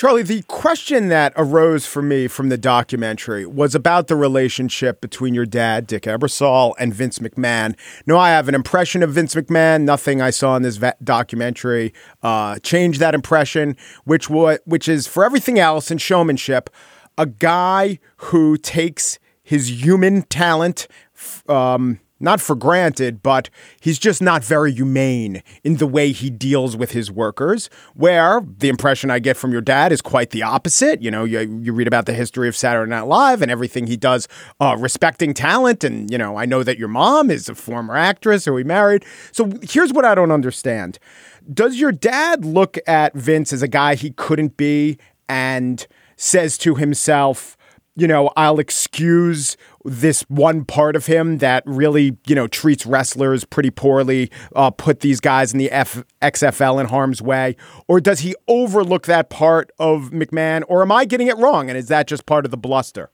Charlie, 0.00 0.22
the 0.22 0.40
question 0.44 1.08
that 1.08 1.34
arose 1.36 1.84
for 1.84 2.00
me 2.00 2.26
from 2.26 2.48
the 2.48 2.56
documentary 2.56 3.44
was 3.44 3.74
about 3.74 4.06
the 4.06 4.16
relationship 4.16 5.02
between 5.02 5.34
your 5.34 5.44
dad, 5.44 5.86
Dick 5.86 6.04
Ebersol, 6.04 6.72
and 6.78 6.94
Vince 6.94 7.18
McMahon. 7.18 7.76
Now, 8.06 8.16
I 8.16 8.30
have 8.30 8.48
an 8.48 8.54
impression 8.54 9.02
of 9.02 9.10
Vince 9.10 9.34
McMahon. 9.34 9.82
Nothing 9.82 10.22
I 10.22 10.30
saw 10.30 10.56
in 10.56 10.62
this 10.62 10.80
documentary 11.04 11.92
uh, 12.22 12.58
changed 12.60 12.98
that 13.00 13.14
impression, 13.14 13.76
which, 14.04 14.30
which 14.30 14.88
is, 14.88 15.06
for 15.06 15.22
everything 15.22 15.58
else 15.58 15.90
in 15.90 15.98
showmanship, 15.98 16.70
a 17.18 17.26
guy 17.26 17.98
who 18.16 18.56
takes 18.56 19.18
his 19.42 19.84
human 19.84 20.22
talent. 20.22 20.88
Um, 21.46 22.00
not 22.20 22.40
for 22.40 22.54
granted, 22.54 23.22
but 23.22 23.48
he's 23.80 23.98
just 23.98 24.20
not 24.20 24.44
very 24.44 24.72
humane 24.72 25.42
in 25.64 25.76
the 25.76 25.86
way 25.86 26.12
he 26.12 26.30
deals 26.30 26.76
with 26.76 26.92
his 26.92 27.10
workers. 27.10 27.70
Where 27.94 28.42
the 28.58 28.68
impression 28.68 29.10
I 29.10 29.18
get 29.18 29.36
from 29.36 29.52
your 29.52 29.62
dad 29.62 29.90
is 29.90 30.02
quite 30.02 30.30
the 30.30 30.42
opposite. 30.42 31.02
You 31.02 31.10
know, 31.10 31.24
you, 31.24 31.60
you 31.62 31.72
read 31.72 31.88
about 31.88 32.06
the 32.06 32.12
history 32.12 32.48
of 32.48 32.56
Saturday 32.56 32.90
Night 32.90 33.06
Live 33.06 33.42
and 33.42 33.50
everything 33.50 33.86
he 33.86 33.96
does, 33.96 34.28
uh, 34.60 34.76
respecting 34.78 35.34
talent. 35.34 35.82
And, 35.82 36.10
you 36.10 36.18
know, 36.18 36.36
I 36.36 36.44
know 36.44 36.62
that 36.62 36.78
your 36.78 36.88
mom 36.88 37.30
is 37.30 37.48
a 37.48 37.54
former 37.54 37.96
actress 37.96 38.44
who 38.44 38.52
we 38.52 38.64
married. 38.64 39.04
So 39.32 39.50
here's 39.62 39.92
what 39.92 40.04
I 40.04 40.14
don't 40.14 40.30
understand 40.30 40.98
Does 41.52 41.80
your 41.80 41.92
dad 41.92 42.44
look 42.44 42.78
at 42.86 43.14
Vince 43.14 43.52
as 43.52 43.62
a 43.62 43.68
guy 43.68 43.94
he 43.94 44.10
couldn't 44.10 44.56
be 44.56 44.98
and 45.28 45.86
says 46.16 46.58
to 46.58 46.74
himself, 46.74 47.56
you 47.96 48.06
know, 48.06 48.30
I'll 48.36 48.58
excuse 48.58 49.56
this 49.84 50.22
one 50.22 50.64
part 50.64 50.96
of 50.96 51.06
him 51.06 51.38
that 51.38 51.62
really, 51.66 52.16
you 52.26 52.34
know, 52.34 52.46
treats 52.46 52.84
wrestlers 52.84 53.44
pretty 53.44 53.70
poorly, 53.70 54.30
uh, 54.54 54.70
put 54.70 55.00
these 55.00 55.20
guys 55.20 55.52
in 55.52 55.58
the 55.58 55.70
F- 55.70 56.04
XFL 56.20 56.80
in 56.80 56.86
harm's 56.86 57.22
way? 57.22 57.56
Or 57.88 58.00
does 58.00 58.20
he 58.20 58.34
overlook 58.48 59.06
that 59.06 59.30
part 59.30 59.70
of 59.78 60.10
McMahon? 60.10 60.62
Or 60.68 60.82
am 60.82 60.92
I 60.92 61.04
getting 61.04 61.28
it 61.28 61.36
wrong? 61.38 61.68
And 61.68 61.78
is 61.78 61.88
that 61.88 62.06
just 62.06 62.26
part 62.26 62.44
of 62.44 62.50
the 62.50 62.56
bluster? 62.56 63.10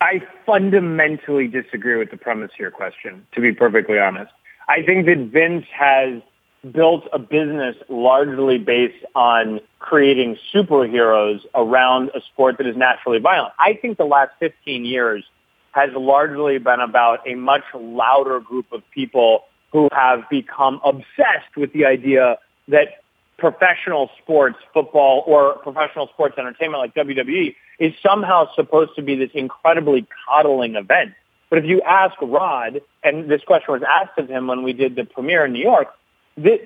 I 0.00 0.20
fundamentally 0.44 1.46
disagree 1.46 1.96
with 1.96 2.10
the 2.10 2.16
premise 2.16 2.50
of 2.54 2.58
your 2.58 2.72
question, 2.72 3.24
to 3.32 3.40
be 3.40 3.52
perfectly 3.52 3.98
honest. 3.98 4.32
I 4.68 4.82
think 4.82 5.06
that 5.06 5.28
Vince 5.32 5.66
has 5.72 6.22
built 6.70 7.04
a 7.12 7.18
business 7.18 7.76
largely 7.88 8.58
based 8.58 9.04
on 9.14 9.60
creating 9.78 10.36
superheroes 10.54 11.40
around 11.54 12.10
a 12.14 12.20
sport 12.32 12.58
that 12.58 12.66
is 12.66 12.76
naturally 12.76 13.18
violent. 13.18 13.52
I 13.58 13.74
think 13.74 13.98
the 13.98 14.04
last 14.04 14.30
15 14.38 14.84
years 14.84 15.24
has 15.72 15.90
largely 15.94 16.58
been 16.58 16.80
about 16.80 17.26
a 17.26 17.34
much 17.34 17.64
louder 17.74 18.38
group 18.40 18.66
of 18.72 18.82
people 18.92 19.44
who 19.72 19.88
have 19.92 20.28
become 20.30 20.80
obsessed 20.84 21.56
with 21.56 21.72
the 21.72 21.86
idea 21.86 22.38
that 22.68 23.02
professional 23.38 24.10
sports, 24.22 24.56
football, 24.72 25.24
or 25.26 25.54
professional 25.58 26.06
sports 26.08 26.36
entertainment 26.38 26.80
like 26.80 26.94
WWE 26.94 27.56
is 27.80 27.92
somehow 28.06 28.46
supposed 28.54 28.94
to 28.94 29.02
be 29.02 29.16
this 29.16 29.30
incredibly 29.34 30.06
coddling 30.28 30.76
event. 30.76 31.14
But 31.50 31.58
if 31.58 31.64
you 31.64 31.82
ask 31.82 32.14
Rod, 32.22 32.80
and 33.02 33.28
this 33.28 33.42
question 33.42 33.72
was 33.72 33.82
asked 33.82 34.16
of 34.18 34.28
him 34.28 34.46
when 34.46 34.62
we 34.62 34.72
did 34.72 34.94
the 34.94 35.04
premiere 35.04 35.46
in 35.46 35.52
New 35.52 35.62
York, 35.62 35.88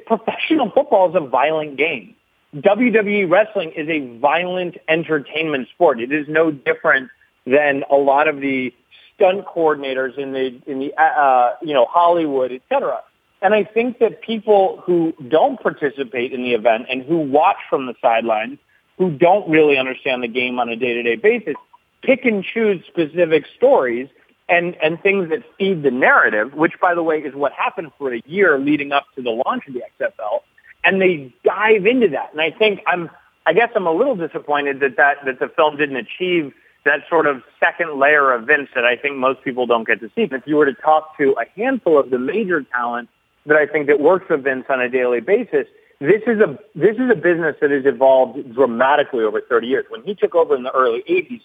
professional 0.07 0.71
football 0.71 1.11
is 1.11 1.15
a 1.17 1.27
violent 1.27 1.77
game. 1.77 2.15
WWE 2.55 3.31
wrestling 3.31 3.73
is 3.73 3.89
a 3.89 4.19
violent 4.19 4.77
entertainment 4.89 5.69
sport. 5.75 6.01
It 6.01 6.13
is 6.13 6.27
no 6.29 6.51
different 6.51 7.11
than 7.45 7.85
a 7.91 7.97
lot 7.97 8.29
of 8.29 8.41
the 8.41 8.73
stunt 9.15 9.47
coordinators 9.47 10.17
in 10.19 10.33
the 10.33 10.61
in 10.67 10.79
the 10.79 10.95
uh, 11.01 11.57
you 11.63 11.75
know 11.75 11.87
Hollywood, 11.87 12.53
et 12.53 12.63
cetera. 12.69 13.03
And 13.43 13.55
I 13.55 13.65
think 13.65 13.99
that 13.99 14.23
people 14.23 14.83
who 14.87 15.13
don't 15.29 15.61
participate 15.61 16.33
in 16.33 16.43
the 16.43 16.55
event 16.55 16.87
and 16.91 17.03
who 17.03 17.19
watch 17.19 17.59
from 17.69 17.87
the 17.87 17.95
sidelines, 18.01 18.59
who 18.97 19.11
don't 19.11 19.49
really 19.51 19.77
understand 19.77 20.23
the 20.23 20.29
game 20.29 20.59
on 20.59 20.71
a 20.71 20.77
day-to-day 20.77 21.17
basis, 21.17 21.55
pick 22.03 22.25
and 22.25 22.43
choose 22.43 22.83
specific 22.87 23.45
stories 23.55 24.09
and, 24.49 24.77
and 24.83 25.01
things 25.03 25.31
that 25.31 25.43
feed 25.59 25.83
the 25.83 25.91
narrative, 25.91 26.55
which 26.55 26.75
by 26.81 26.95
the 26.95 27.03
way 27.03 27.19
is 27.19 27.35
what 27.35 27.53
happened 27.53 27.91
for 27.99 28.15
a 28.15 28.23
year 28.27 28.59
leading 28.59 28.93
up 28.93 29.07
to 29.17 29.23
the 29.23 29.31
launch 29.31 29.67
of 29.67 29.75
the 29.75 29.83
XFL. 30.01 30.41
And 30.85 31.01
they 31.01 31.35
dive 31.45 31.85
into 31.87 32.09
that. 32.11 32.33
And 32.33 32.41
I 32.41 32.53
think 32.53 32.81
I'm, 32.87 33.11
I 33.45 33.53
guess 33.53 33.71
I'm 33.75 33.87
a 33.87 33.93
little 33.93 34.17
disappointed 34.17 34.81
that 34.81 34.97
that, 34.97 35.25
that 35.25 35.41
the 35.41 35.49
film 35.49 35.77
didn't 35.77 35.97
achieve 35.97 36.53
that 36.85 37.01
sort 37.11 37.27
of 37.27 37.43
second 37.59 37.99
layer 37.99 38.33
of 38.33 38.47
Vince 38.47 38.69
that 38.75 38.85
I 38.85 38.97
think 38.97 39.17
most 39.17 39.43
people 39.43 39.67
don't 39.67 39.87
get 39.87 40.01
to 40.01 40.09
see. 40.15 40.29
If 40.31 40.47
you 40.47 40.57
were 40.57 40.67
to 40.67 40.75
talk 40.75 41.19
to 41.19 41.35
a 41.41 41.61
handful 41.61 41.99
of 41.99 42.11
the 42.11 42.19
major 42.19 42.63
talent 42.63 43.09
that 43.47 43.57
I 43.57 43.67
think 43.67 43.89
that 43.89 44.01
works 44.01 44.27
with 44.31 44.45
Vince 44.45 44.65
on 44.69 44.81
a 44.81 44.89
daily 44.89 45.21
basis, 45.21 45.67
this 46.01 46.23
is 46.27 46.41
a 46.41 46.59
this 46.75 46.97
is 46.97 47.11
a 47.11 47.15
business 47.15 47.57
that 47.61 47.71
has 47.71 47.85
evolved 47.87 48.55
dramatically 48.55 49.25
over 49.25 49.41
30 49.41 49.67
years. 49.67 49.87
When 49.89 50.03
he 50.03 50.15
took 50.15 50.35
over 50.35 50.55
in 50.55 50.63
the 50.63 50.73
early 50.73 51.03
80s, 51.09 51.43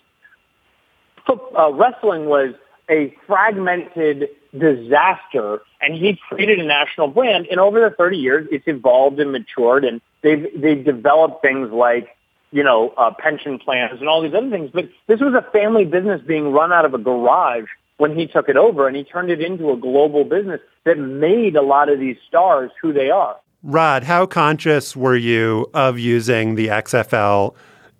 uh, 1.57 1.71
wrestling 1.73 2.25
was 2.25 2.53
a 2.91 3.15
fragmented 3.25 4.29
disaster 4.57 5.61
and 5.79 5.95
he 5.95 6.19
created 6.27 6.59
a 6.59 6.65
national 6.65 7.07
brand. 7.07 7.47
And 7.49 7.59
over 7.59 7.79
the 7.79 7.95
30 7.95 8.17
years 8.17 8.47
it's 8.51 8.67
evolved 8.67 9.19
and 9.19 9.31
matured 9.31 9.85
and 9.85 10.01
they've 10.21 10.47
they've 10.59 10.83
developed 10.83 11.41
things 11.41 11.71
like 11.71 12.09
you 12.51 12.63
know 12.63 12.93
uh, 12.97 13.11
pension 13.17 13.57
plans 13.59 13.99
and 13.99 14.09
all 14.09 14.21
these 14.21 14.33
other 14.33 14.49
things. 14.49 14.69
But 14.73 14.89
this 15.07 15.21
was 15.21 15.33
a 15.33 15.49
family 15.51 15.85
business 15.85 16.21
being 16.27 16.51
run 16.51 16.73
out 16.73 16.85
of 16.85 16.93
a 16.93 16.97
garage 16.97 17.69
when 17.97 18.15
he 18.15 18.27
took 18.27 18.49
it 18.49 18.57
over 18.57 18.87
and 18.87 18.97
he 18.97 19.03
turned 19.03 19.29
it 19.29 19.41
into 19.41 19.71
a 19.71 19.77
global 19.77 20.25
business 20.25 20.59
that 20.83 20.97
made 20.97 21.55
a 21.55 21.61
lot 21.61 21.87
of 21.87 21.99
these 21.99 22.17
stars 22.27 22.71
who 22.81 22.91
they 22.91 23.09
are. 23.09 23.37
Rod 23.63 24.03
how 24.03 24.25
conscious 24.25 24.95
were 24.95 25.15
you 25.15 25.69
of 25.73 25.97
using 25.97 26.55
the 26.55 26.67
XFL 26.67 27.55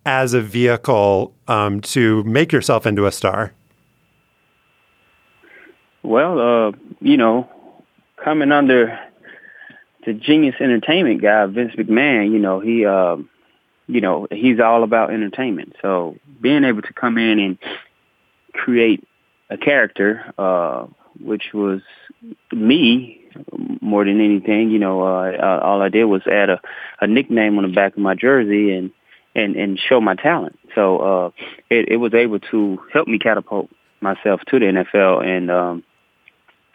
as 0.05 0.33
a 0.33 0.41
vehicle 0.41 1.33
um, 1.47 1.79
to 1.81 2.23
make 2.23 2.51
yourself 2.51 2.85
into 2.85 3.05
a 3.05 3.11
star 3.11 3.53
well, 6.03 6.39
uh, 6.39 6.71
you 6.99 7.17
know, 7.17 7.49
coming 8.23 8.51
under 8.51 8.99
the 10.05 10.13
genius 10.13 10.55
entertainment 10.59 11.21
guy, 11.21 11.45
Vince 11.45 11.73
McMahon, 11.75 12.31
you 12.31 12.39
know, 12.39 12.59
he, 12.59 12.85
uh, 12.85 13.17
you 13.87 14.01
know, 14.01 14.27
he's 14.31 14.59
all 14.59 14.83
about 14.83 15.11
entertainment. 15.11 15.75
So 15.81 16.17
being 16.41 16.63
able 16.63 16.81
to 16.81 16.93
come 16.93 17.17
in 17.17 17.39
and 17.39 17.57
create 18.53 19.07
a 19.49 19.57
character, 19.57 20.33
uh, 20.37 20.87
which 21.19 21.53
was 21.53 21.81
me 22.51 23.29
more 23.81 24.05
than 24.05 24.21
anything, 24.21 24.71
you 24.71 24.79
know, 24.79 25.03
uh, 25.03 25.59
all 25.61 25.81
I 25.81 25.89
did 25.89 26.05
was 26.05 26.21
add 26.25 26.49
a, 26.49 26.61
a 26.99 27.07
nickname 27.07 27.57
on 27.57 27.63
the 27.63 27.73
back 27.73 27.93
of 27.93 27.99
my 27.99 28.15
jersey 28.15 28.75
and, 28.75 28.91
and, 29.35 29.55
and 29.55 29.79
show 29.79 30.01
my 30.01 30.15
talent. 30.15 30.57
So, 30.73 30.97
uh, 30.97 31.29
it, 31.69 31.89
it 31.89 31.97
was 31.97 32.13
able 32.13 32.39
to 32.51 32.79
help 32.93 33.07
me 33.07 33.19
catapult 33.19 33.69
myself 33.99 34.41
to 34.47 34.59
the 34.59 34.65
NFL. 34.65 35.25
And, 35.25 35.51
um, 35.51 35.83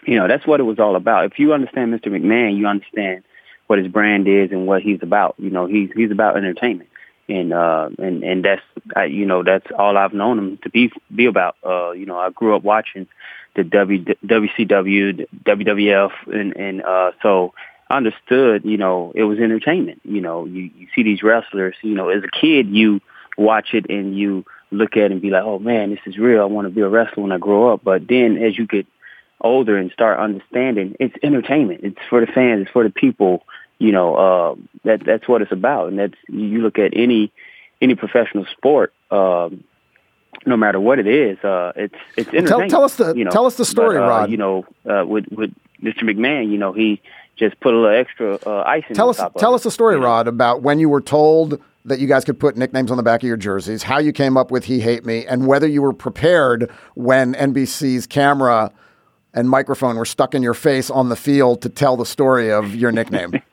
you 0.07 0.17
know, 0.17 0.29
that's 0.29 0.47
what 0.47 0.61
it 0.61 0.65
was 0.65 0.79
all 0.79 0.97
about. 0.97 1.27
If 1.27 1.39
you 1.39 1.53
understand 1.53 1.93
Mr. 1.93 2.07
McMahon, 2.07 2.57
you 2.57 2.67
understand 2.67 3.25
what 3.67 3.79
his 3.79 3.89
brand 3.89 4.29
is 4.29 4.53
and 4.53 4.67
what 4.67 4.83
he's 4.83 5.01
about. 5.03 5.35
You 5.39 5.51
know, 5.51 5.67
he's 5.67 5.91
he's 5.95 6.11
about 6.11 6.37
entertainment, 6.37 6.89
and 7.29 7.53
uh, 7.53 7.91
and 7.99 8.23
and 8.23 8.45
that's 8.45 8.63
I, 8.95 9.05
you 9.05 9.27
know 9.27 9.43
that's 9.43 9.67
all 9.77 9.97
I've 9.97 10.15
known 10.15 10.39
him 10.39 10.59
to 10.63 10.71
be 10.71 10.93
be 11.15 11.27
about. 11.27 11.57
Uh, 11.65 11.91
you 11.91 12.07
know, 12.07 12.19
I 12.19 12.31
grew 12.31 12.55
up 12.55 12.63
watching 12.63 13.09
the 13.57 13.65
w, 13.65 14.05
WCW, 14.05 15.27
WWF, 15.45 16.13
and 16.27 16.57
and 16.57 16.83
uh, 16.83 17.13
so 17.23 17.53
I 17.91 17.97
understood. 17.97 18.65
You 18.65 18.77
know, 18.77 19.13
it 19.15 19.25
was 19.25 19.39
entertainment. 19.39 20.01
You 20.05 20.21
know, 20.21 20.45
you 20.45 20.71
you 20.77 20.87
see 20.95 21.03
these 21.03 21.23
wrestlers. 21.23 21.75
You 21.83 21.95
know, 21.95 22.11
as 22.11 22.23
a 22.23 22.41
kid, 22.41 22.69
you 22.69 23.01
watch 23.37 23.75
it 23.75 23.91
and 23.91 24.17
you 24.17 24.45
look 24.71 24.97
at 24.97 25.05
it 25.05 25.13
and 25.13 25.21
be 25.21 25.31
like, 25.31 25.45
oh 25.45 25.59
man, 25.59 25.91
this 25.91 26.01
is 26.07 26.19
real. 26.19 26.43
I 26.43 26.47
want 26.47 26.67
to 26.67 26.75
be 26.75 26.81
a 26.81 26.89
wrestler 26.89 27.23
when 27.23 27.33
I 27.33 27.39
grow 27.39 27.73
up. 27.73 27.83
But 27.85 28.09
then 28.09 28.39
as 28.39 28.57
you 28.57 28.67
get 28.67 28.87
older 29.41 29.77
and 29.77 29.91
start 29.93 30.19
understanding 30.19 30.97
it's 30.99 31.15
entertainment. 31.23 31.81
It's 31.83 31.99
for 32.09 32.21
the 32.21 32.27
fans. 32.27 32.63
It's 32.63 32.71
for 32.71 32.85
the 32.85 32.91
people. 32.91 33.45
You 33.79 33.93
know, 33.93 34.15
uh, 34.15 34.55
that 34.85 35.05
that's 35.05 35.29
what 35.29 35.43
it's 35.43 35.53
about. 35.53 35.89
And 35.89 35.99
that's 35.99 36.15
you 36.29 36.61
look 36.63 36.79
at 36.79 36.93
any 36.95 37.33
any 37.81 37.95
professional 37.95 38.47
sport. 38.47 38.93
Um, 39.11 39.65
no 40.45 40.57
matter 40.57 40.81
what 40.81 40.99
it 40.99 41.07
is, 41.07 41.39
uh, 41.45 41.73
it's 41.77 41.95
it's 42.17 42.29
entertaining. 42.29 42.47
Tell, 42.47 42.69
tell 42.69 42.85
us 42.85 42.97
the 42.97 43.15
you 43.15 43.25
know? 43.25 43.31
tell 43.31 43.47
us 43.47 43.57
the 43.57 43.65
story, 43.65 43.99
but, 43.99 44.05
uh, 44.05 44.09
Rod. 44.09 44.31
You 44.31 44.37
know, 44.37 44.67
uh, 44.89 45.05
with 45.07 45.27
with 45.31 45.53
Mr. 45.83 46.03
McMahon, 46.03 46.51
you 46.51 46.59
know, 46.59 46.73
he 46.73 47.01
just 47.37 47.59
put 47.61 47.75
a 47.75 47.77
little 47.77 47.97
extra 47.97 48.39
uh, 48.47 48.65
icing. 48.67 48.97
Tell 48.97 49.09
on 49.09 49.15
us 49.15 49.33
tell 49.39 49.55
us 49.55 49.63
the 49.63 49.71
story, 49.71 49.97
Rod, 49.97 50.29
about 50.29 50.63
when 50.63 50.79
you 50.79 50.89
were 50.89 51.01
told 51.01 51.61
that 51.85 52.01
you 52.01 52.07
guys 52.07 52.25
could 52.25 52.41
put 52.41 52.57
nicknames 52.57 52.91
on 52.91 52.97
the 52.97 53.03
back 53.03 53.23
of 53.23 53.27
your 53.27 53.37
jerseys, 53.37 53.83
how 53.83 53.99
you 53.99 54.13
came 54.13 54.37
up 54.37 54.51
with 54.51 54.65
"He 54.65 54.81
Hate 54.81 55.05
Me," 55.05 55.27
and 55.27 55.47
whether 55.47 55.67
you 55.67 55.83
were 55.83 55.93
prepared 55.93 56.71
when 56.95 57.35
NBC's 57.35 58.07
camera 58.07 58.73
and 59.37 59.49
microphone 59.49 59.97
were 59.97 60.07
stuck 60.07 60.35
in 60.35 60.43
your 60.43 60.55
face 60.55 60.91
on 60.91 61.11
the 61.11 61.17
field 61.17 61.63
to 61.63 61.69
tell 61.69 61.97
the 61.97 62.07
story 62.07 62.51
of 62.51 62.75
your 62.75 62.91
nickname? 62.91 63.33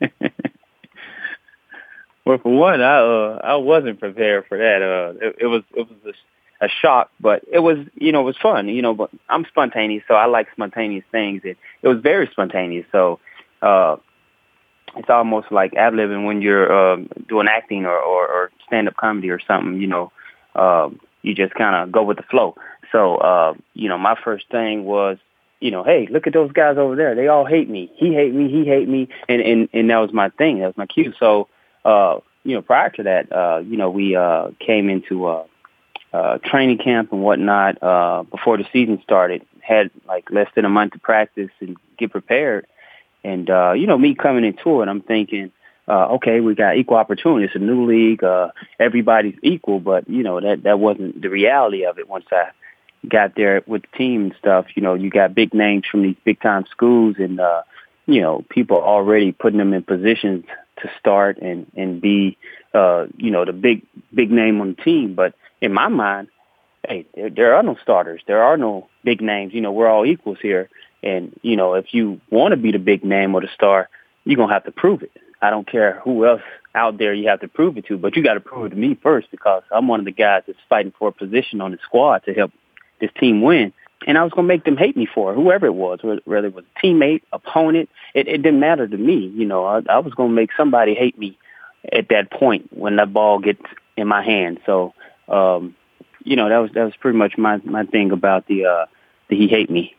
well, 2.24 2.38
for 2.38 2.56
one, 2.56 2.80
I 2.80 2.98
uh, 2.98 3.40
I 3.44 3.56
wasn't 3.56 4.00
prepared 4.00 4.46
for 4.48 4.58
that. 4.58 4.82
Uh, 4.82 5.26
it, 5.26 5.36
it 5.42 5.46
was 5.46 5.62
it 5.76 5.86
was 5.88 6.14
a, 6.60 6.64
a 6.64 6.68
shock, 6.68 7.10
but 7.20 7.44
it 7.52 7.60
was 7.60 7.78
you 7.94 8.10
know 8.10 8.22
it 8.22 8.24
was 8.24 8.38
fun. 8.38 8.68
You 8.68 8.82
know, 8.82 8.94
but 8.94 9.10
I'm 9.28 9.44
spontaneous, 9.44 10.02
so 10.08 10.14
I 10.14 10.24
like 10.26 10.48
spontaneous 10.52 11.04
things. 11.12 11.42
It 11.44 11.58
it 11.82 11.88
was 11.88 12.00
very 12.00 12.26
spontaneous. 12.32 12.86
So, 12.90 13.20
uh, 13.60 13.96
it's 14.96 15.10
almost 15.10 15.52
like 15.52 15.74
ad 15.74 15.92
libbing 15.92 16.24
when 16.24 16.40
you're 16.40 16.72
uh, 16.72 16.96
doing 17.28 17.46
acting 17.48 17.84
or, 17.84 17.98
or, 17.98 18.26
or 18.26 18.50
stand 18.66 18.88
up 18.88 18.96
comedy 18.96 19.28
or 19.30 19.40
something. 19.46 19.80
You 19.80 19.88
know, 19.88 20.12
uh, 20.54 20.88
you 21.22 21.34
just 21.34 21.54
kind 21.54 21.76
of 21.76 21.92
go 21.92 22.02
with 22.02 22.16
the 22.16 22.22
flow. 22.22 22.54
So, 22.92 23.16
uh, 23.16 23.54
you 23.74 23.88
know, 23.88 23.98
my 23.98 24.16
first 24.22 24.48
thing 24.50 24.84
was, 24.84 25.18
you 25.64 25.70
know, 25.70 25.82
hey, 25.82 26.06
look 26.10 26.26
at 26.26 26.34
those 26.34 26.52
guys 26.52 26.76
over 26.76 26.94
there. 26.94 27.14
They 27.14 27.26
all 27.26 27.46
hate 27.46 27.70
me. 27.70 27.90
He 27.96 28.12
hate 28.12 28.34
me. 28.34 28.50
He 28.50 28.66
hate 28.66 28.86
me. 28.86 29.08
And 29.30 29.40
and 29.40 29.68
and 29.72 29.88
that 29.88 29.96
was 29.96 30.12
my 30.12 30.28
thing. 30.28 30.58
That 30.58 30.66
was 30.66 30.76
my 30.76 30.84
cue. 30.84 31.14
So, 31.18 31.48
uh, 31.86 32.18
you 32.42 32.54
know, 32.54 32.60
prior 32.60 32.90
to 32.90 33.04
that, 33.04 33.32
uh, 33.32 33.62
you 33.64 33.78
know, 33.78 33.88
we 33.88 34.14
uh, 34.14 34.50
came 34.60 34.90
into 34.90 35.24
uh, 35.26 35.46
uh, 36.12 36.36
training 36.44 36.76
camp 36.84 37.12
and 37.12 37.22
whatnot 37.22 37.82
uh, 37.82 38.24
before 38.24 38.58
the 38.58 38.66
season 38.74 39.00
started. 39.02 39.46
Had 39.60 39.90
like 40.06 40.30
less 40.30 40.48
than 40.54 40.66
a 40.66 40.68
month 40.68 40.92
to 40.92 40.98
practice 40.98 41.50
and 41.60 41.78
get 41.96 42.12
prepared. 42.12 42.66
And 43.24 43.48
uh, 43.48 43.72
you 43.72 43.86
know, 43.86 43.96
me 43.96 44.14
coming 44.14 44.44
into 44.44 44.82
it, 44.82 44.88
I'm 44.90 45.00
thinking, 45.00 45.50
uh, 45.88 46.08
okay, 46.16 46.40
we 46.40 46.54
got 46.54 46.76
equal 46.76 46.98
opportunity. 46.98 47.46
It's 47.46 47.54
a 47.54 47.58
new 47.58 47.86
league. 47.86 48.22
Uh, 48.22 48.48
everybody's 48.78 49.38
equal, 49.42 49.80
but 49.80 50.10
you 50.10 50.24
know 50.24 50.42
that 50.42 50.64
that 50.64 50.78
wasn't 50.78 51.22
the 51.22 51.30
reality 51.30 51.86
of 51.86 51.98
it. 51.98 52.06
Once 52.06 52.26
I 52.30 52.50
got 53.08 53.34
there 53.36 53.62
with 53.66 53.82
the 53.82 53.98
team 53.98 54.32
stuff, 54.38 54.66
you 54.74 54.82
know, 54.82 54.94
you 54.94 55.10
got 55.10 55.34
big 55.34 55.54
names 55.54 55.84
from 55.90 56.02
these 56.02 56.16
big 56.24 56.40
time 56.40 56.64
schools, 56.70 57.16
and 57.18 57.40
uh, 57.40 57.62
you 58.06 58.20
know, 58.20 58.44
people 58.48 58.76
already 58.76 59.32
putting 59.32 59.58
them 59.58 59.72
in 59.72 59.82
positions 59.82 60.44
to 60.82 60.90
start 60.98 61.38
and 61.38 61.70
and 61.76 62.00
be, 62.00 62.36
uh, 62.74 63.06
you 63.16 63.30
know, 63.30 63.44
the 63.44 63.52
big 63.52 63.82
big 64.12 64.30
name 64.30 64.60
on 64.60 64.74
the 64.74 64.82
team. 64.82 65.14
But 65.14 65.34
in 65.60 65.72
my 65.72 65.88
mind, 65.88 66.28
hey, 66.86 67.06
there, 67.14 67.30
there 67.30 67.54
are 67.54 67.62
no 67.62 67.76
starters. 67.82 68.22
There 68.26 68.42
are 68.42 68.56
no 68.56 68.88
big 69.02 69.20
names. 69.20 69.54
You 69.54 69.60
know, 69.60 69.72
we're 69.72 69.88
all 69.88 70.06
equals 70.06 70.38
here. 70.40 70.68
And, 71.02 71.38
you 71.42 71.56
know, 71.56 71.74
if 71.74 71.92
you 71.92 72.20
want 72.30 72.52
to 72.52 72.56
be 72.56 72.72
the 72.72 72.78
big 72.78 73.04
name 73.04 73.34
or 73.34 73.42
the 73.42 73.48
star, 73.54 73.90
you're 74.24 74.36
going 74.36 74.48
to 74.48 74.54
have 74.54 74.64
to 74.64 74.72
prove 74.72 75.02
it. 75.02 75.12
I 75.42 75.50
don't 75.50 75.70
care 75.70 76.00
who 76.02 76.26
else 76.26 76.40
out 76.74 76.98
there 76.98 77.14
you 77.14 77.28
have 77.28 77.40
to 77.40 77.48
prove 77.48 77.76
it 77.76 77.86
to, 77.86 77.98
but 77.98 78.16
you 78.16 78.24
got 78.24 78.34
to 78.34 78.40
prove 78.40 78.66
it 78.66 78.68
to 78.70 78.76
me 78.76 78.98
first 79.00 79.30
because 79.30 79.62
I'm 79.70 79.86
one 79.86 80.00
of 80.00 80.06
the 80.06 80.12
guys 80.12 80.42
that's 80.46 80.58
fighting 80.68 80.92
for 80.98 81.08
a 81.08 81.12
position 81.12 81.60
on 81.60 81.70
the 81.70 81.78
squad 81.84 82.24
to 82.24 82.34
help 82.34 82.52
this 83.00 83.10
team 83.18 83.42
win. 83.42 83.72
And 84.06 84.18
I 84.18 84.22
was 84.22 84.32
going 84.32 84.46
to 84.46 84.54
make 84.54 84.64
them 84.64 84.76
hate 84.76 84.96
me 84.96 85.06
for 85.06 85.32
it, 85.32 85.36
whoever 85.36 85.64
it 85.64 85.74
was, 85.74 86.00
whether 86.02 86.46
it 86.46 86.54
was 86.54 86.64
a 86.76 86.86
teammate, 86.86 87.22
opponent. 87.32 87.88
It, 88.14 88.28
it 88.28 88.42
didn't 88.42 88.60
matter 88.60 88.86
to 88.86 88.96
me. 88.96 89.32
You 89.34 89.46
know, 89.46 89.64
I, 89.64 89.80
I 89.88 89.98
was 89.98 90.12
going 90.12 90.28
to 90.30 90.34
make 90.34 90.50
somebody 90.56 90.94
hate 90.94 91.18
me 91.18 91.38
at 91.90 92.08
that 92.10 92.30
point 92.30 92.68
when 92.70 92.96
that 92.96 93.12
ball 93.12 93.38
gets 93.38 93.62
in 93.96 94.06
my 94.08 94.22
hand. 94.22 94.60
So, 94.66 94.92
um, 95.28 95.74
you 96.22 96.36
know, 96.36 96.48
that 96.48 96.58
was 96.58 96.70
that 96.72 96.84
was 96.84 96.96
pretty 96.96 97.16
much 97.16 97.38
my 97.38 97.58
my 97.64 97.84
thing 97.84 98.10
about 98.10 98.46
the 98.46 98.66
uh, 98.66 98.86
the 99.28 99.36
he 99.36 99.48
hate 99.48 99.70
me. 99.70 99.94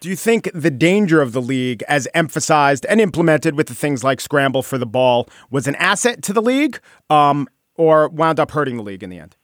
Do 0.00 0.08
you 0.08 0.16
think 0.16 0.50
the 0.54 0.70
danger 0.70 1.20
of 1.20 1.32
the 1.32 1.42
league, 1.42 1.82
as 1.86 2.08
emphasized 2.14 2.86
and 2.86 3.02
implemented 3.02 3.54
with 3.54 3.66
the 3.66 3.74
things 3.74 4.02
like 4.02 4.20
scramble 4.20 4.62
for 4.62 4.78
the 4.78 4.86
ball, 4.86 5.28
was 5.50 5.68
an 5.68 5.74
asset 5.74 6.22
to 6.22 6.32
the 6.32 6.40
league, 6.40 6.80
um, 7.10 7.46
or 7.74 8.08
wound 8.08 8.40
up 8.40 8.50
hurting 8.50 8.78
the 8.78 8.82
league 8.82 9.02
in 9.02 9.10
the 9.10 9.18
end? 9.18 9.36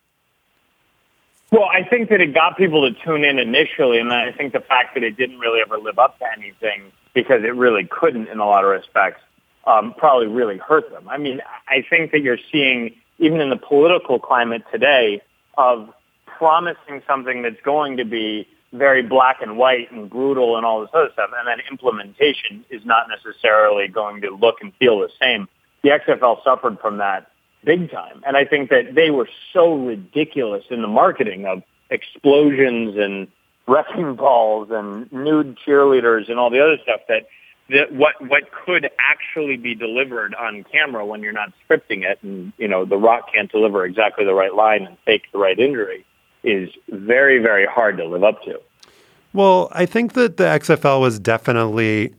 Well, 1.52 1.64
I 1.64 1.88
think 1.88 2.08
that 2.10 2.20
it 2.20 2.34
got 2.34 2.56
people 2.56 2.90
to 2.90 3.04
tune 3.04 3.24
in 3.24 3.38
initially, 3.38 3.98
and 3.98 4.12
I 4.12 4.32
think 4.32 4.52
the 4.52 4.60
fact 4.60 4.94
that 4.94 5.04
it 5.04 5.16
didn't 5.16 5.38
really 5.38 5.60
ever 5.60 5.78
live 5.78 5.98
up 5.98 6.18
to 6.18 6.24
anything 6.36 6.90
because 7.14 7.44
it 7.44 7.54
really 7.54 7.88
couldn't 7.88 8.28
in 8.28 8.40
a 8.40 8.46
lot 8.46 8.64
of 8.64 8.70
respects 8.70 9.20
um, 9.66 9.94
probably 9.96 10.26
really 10.26 10.58
hurt 10.58 10.90
them. 10.90 11.08
I 11.08 11.18
mean, 11.18 11.40
I 11.68 11.84
think 11.88 12.12
that 12.12 12.20
you're 12.20 12.38
seeing 12.50 12.94
even 13.18 13.40
in 13.40 13.50
the 13.50 13.56
political 13.56 14.18
climate 14.18 14.62
today 14.72 15.22
of 15.56 15.88
promising 16.26 17.02
something 17.06 17.42
that's 17.42 17.60
going 17.64 17.96
to 17.96 18.04
be 18.04 18.46
very 18.72 19.02
black 19.02 19.40
and 19.40 19.56
white 19.56 19.90
and 19.90 20.10
brutal 20.10 20.56
and 20.56 20.66
all 20.66 20.80
this 20.80 20.90
other 20.92 21.10
stuff, 21.12 21.30
and 21.36 21.48
then 21.48 21.64
implementation 21.70 22.64
is 22.70 22.84
not 22.84 23.06
necessarily 23.08 23.88
going 23.88 24.20
to 24.20 24.30
look 24.30 24.56
and 24.60 24.74
feel 24.74 24.98
the 24.98 25.08
same. 25.20 25.48
The 25.82 25.90
XFL 25.90 26.42
suffered 26.44 26.78
from 26.80 26.98
that 26.98 27.30
big 27.64 27.90
time, 27.90 28.22
and 28.26 28.36
I 28.36 28.44
think 28.44 28.70
that 28.70 28.94
they 28.94 29.10
were 29.10 29.28
so 29.52 29.74
ridiculous 29.74 30.64
in 30.70 30.82
the 30.82 30.88
marketing 30.88 31.46
of 31.46 31.62
explosions 31.90 32.96
and 32.96 33.28
wrecking 33.66 34.14
balls 34.16 34.68
and 34.70 35.10
nude 35.12 35.58
cheerleaders 35.66 36.28
and 36.30 36.38
all 36.38 36.50
the 36.50 36.60
other 36.60 36.78
stuff 36.82 37.00
that 37.08 37.26
that 37.68 37.92
what 37.92 38.14
what 38.20 38.44
could 38.52 38.88
actually 38.98 39.56
be 39.56 39.74
delivered 39.74 40.34
on 40.36 40.64
camera 40.70 41.04
when 41.04 41.20
you're 41.20 41.32
not 41.32 41.52
scripting 41.68 42.04
it 42.04 42.18
and 42.22 42.52
you 42.58 42.68
know 42.68 42.84
the 42.84 42.96
rock 42.96 43.32
can't 43.32 43.50
deliver 43.50 43.84
exactly 43.84 44.24
the 44.24 44.34
right 44.34 44.54
line 44.54 44.86
and 44.86 44.96
fake 45.04 45.22
the 45.32 45.38
right 45.38 45.58
injury 45.58 46.04
is 46.46 46.70
very, 46.88 47.38
very 47.40 47.66
hard 47.66 47.98
to 47.98 48.06
live 48.06 48.24
up 48.24 48.42
to. 48.44 48.58
Well, 49.32 49.68
I 49.72 49.84
think 49.84 50.14
that 50.14 50.38
the 50.38 50.44
XFL 50.44 51.00
was 51.00 51.18
definitely 51.18 52.14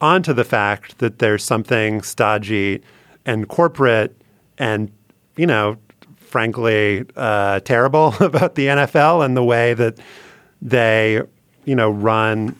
onto 0.00 0.34
the 0.34 0.44
fact 0.44 0.98
that 0.98 1.20
there's 1.20 1.44
something 1.44 2.02
stodgy 2.02 2.82
and 3.24 3.48
corporate 3.48 4.20
and, 4.60 4.92
you 5.36 5.46
know, 5.46 5.78
frankly, 6.18 7.04
uh, 7.16 7.60
terrible 7.60 8.14
about 8.20 8.54
the 8.54 8.66
NFL 8.66 9.24
and 9.24 9.36
the 9.36 9.42
way 9.42 9.74
that 9.74 9.98
they, 10.62 11.22
you 11.64 11.74
know, 11.74 11.90
run 11.90 12.54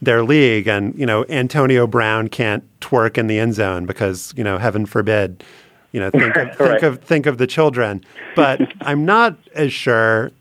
their 0.00 0.24
league. 0.24 0.66
And, 0.66 0.98
you 0.98 1.06
know, 1.06 1.24
Antonio 1.28 1.86
Brown 1.86 2.28
can't 2.28 2.64
twerk 2.80 3.18
in 3.18 3.28
the 3.28 3.38
end 3.38 3.54
zone 3.54 3.86
because, 3.86 4.32
you 4.36 4.42
know, 4.42 4.58
heaven 4.58 4.86
forbid, 4.86 5.44
you 5.92 6.00
know, 6.00 6.10
think 6.10 6.34
of, 6.36 6.48
think 6.56 6.60
right. 6.60 6.82
of, 6.82 7.00
think 7.00 7.26
of 7.26 7.36
the 7.36 7.46
children. 7.46 8.02
But 8.34 8.60
I'm 8.80 9.04
not 9.04 9.36
as 9.54 9.72
sure 9.72 10.32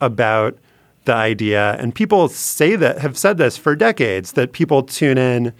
about 0.00 0.56
the 1.04 1.14
idea. 1.14 1.74
And 1.80 1.92
people 1.92 2.28
say 2.28 2.76
that, 2.76 2.98
have 2.98 3.18
said 3.18 3.38
this 3.38 3.56
for 3.56 3.74
decades, 3.74 4.32
that 4.32 4.52
people 4.52 4.84
tune 4.84 5.18
in 5.18 5.52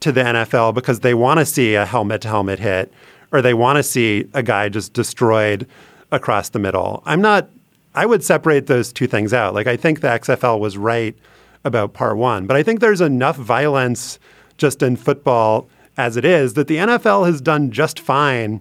to 0.00 0.12
the 0.12 0.20
NFL 0.20 0.74
because 0.74 1.00
they 1.00 1.14
want 1.14 1.40
to 1.40 1.46
see 1.46 1.74
a 1.74 1.86
helmet 1.86 2.20
to 2.20 2.28
helmet 2.28 2.58
hit 2.58 2.92
or 3.32 3.42
they 3.42 3.54
want 3.54 3.78
to 3.78 3.82
see 3.82 4.28
a 4.34 4.42
guy 4.42 4.68
just 4.68 4.92
destroyed 4.92 5.66
across 6.10 6.50
the 6.50 6.58
middle. 6.58 7.02
I'm 7.06 7.20
not, 7.20 7.48
I 7.94 8.06
would 8.06 8.22
separate 8.22 8.66
those 8.66 8.92
two 8.92 9.06
things 9.06 9.32
out. 9.32 9.54
Like, 9.54 9.66
I 9.66 9.76
think 9.76 10.00
the 10.00 10.08
XFL 10.08 10.60
was 10.60 10.76
right 10.76 11.16
about 11.64 11.94
part 11.94 12.16
one, 12.16 12.46
but 12.46 12.56
I 12.56 12.62
think 12.62 12.80
there's 12.80 13.00
enough 13.00 13.36
violence 13.36 14.18
just 14.58 14.82
in 14.82 14.96
football 14.96 15.68
as 15.96 16.16
it 16.16 16.24
is 16.24 16.54
that 16.54 16.68
the 16.68 16.76
NFL 16.76 17.26
has 17.26 17.40
done 17.40 17.70
just 17.70 17.98
fine 17.98 18.60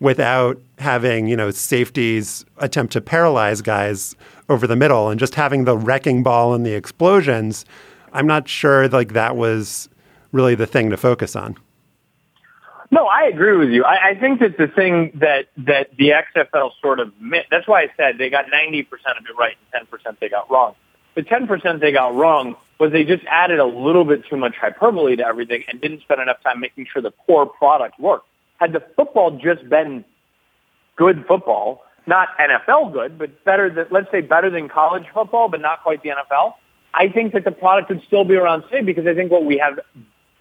without 0.00 0.58
having, 0.78 1.26
you 1.26 1.36
know, 1.36 1.50
safeties 1.50 2.44
attempt 2.58 2.92
to 2.92 3.00
paralyze 3.00 3.62
guys 3.62 4.14
over 4.48 4.66
the 4.66 4.76
middle 4.76 5.08
and 5.08 5.18
just 5.18 5.34
having 5.34 5.64
the 5.64 5.76
wrecking 5.76 6.22
ball 6.22 6.54
and 6.54 6.66
the 6.66 6.74
explosions. 6.74 7.64
I'm 8.12 8.26
not 8.26 8.48
sure 8.48 8.88
like 8.88 9.12
that 9.14 9.36
was 9.36 9.88
really 10.32 10.54
the 10.54 10.66
thing 10.66 10.90
to 10.90 10.96
focus 10.96 11.34
on. 11.34 11.56
No, 12.90 13.06
I 13.06 13.24
agree 13.24 13.56
with 13.56 13.70
you. 13.70 13.84
I, 13.84 14.10
I 14.10 14.14
think 14.14 14.40
that 14.40 14.56
the 14.58 14.68
thing 14.68 15.12
that 15.20 15.46
that 15.58 15.96
the 15.96 16.10
XFL 16.10 16.70
sort 16.80 17.00
of 17.00 17.12
missed, 17.20 17.48
that's 17.50 17.66
why 17.66 17.82
I 17.82 17.86
said 17.96 18.18
they 18.18 18.30
got 18.30 18.46
90% 18.46 18.84
of 18.84 19.24
it 19.28 19.36
right 19.38 19.56
and 19.74 19.88
10% 19.88 20.18
they 20.20 20.28
got 20.28 20.50
wrong. 20.50 20.74
The 21.14 21.22
10% 21.22 21.80
they 21.80 21.92
got 21.92 22.14
wrong 22.14 22.56
was 22.78 22.92
they 22.92 23.04
just 23.04 23.24
added 23.28 23.58
a 23.58 23.64
little 23.64 24.04
bit 24.04 24.26
too 24.28 24.36
much 24.36 24.54
hyperbole 24.56 25.16
to 25.16 25.26
everything 25.26 25.64
and 25.68 25.80
didn't 25.80 26.02
spend 26.02 26.20
enough 26.20 26.42
time 26.42 26.60
making 26.60 26.86
sure 26.92 27.02
the 27.02 27.12
core 27.26 27.46
product 27.46 27.98
worked. 27.98 28.26
Had 28.58 28.72
the 28.72 28.82
football 28.94 29.30
just 29.32 29.68
been 29.68 30.04
good 30.94 31.24
football, 31.26 31.82
not 32.06 32.28
NFL 32.38 32.92
good, 32.92 33.18
but 33.18 33.44
better 33.44 33.70
than, 33.70 33.86
let's 33.90 34.10
say 34.10 34.20
better 34.20 34.50
than 34.50 34.68
college 34.68 35.04
football, 35.12 35.48
but 35.48 35.60
not 35.60 35.82
quite 35.82 36.02
the 36.02 36.10
NFL, 36.10 36.54
I 36.94 37.08
think 37.08 37.32
that 37.32 37.44
the 37.44 37.50
product 37.50 37.88
would 37.90 38.02
still 38.06 38.24
be 38.24 38.34
around 38.34 38.62
today 38.62 38.82
because 38.82 39.06
I 39.06 39.14
think 39.14 39.30
what 39.30 39.44
we 39.44 39.58
have 39.58 39.80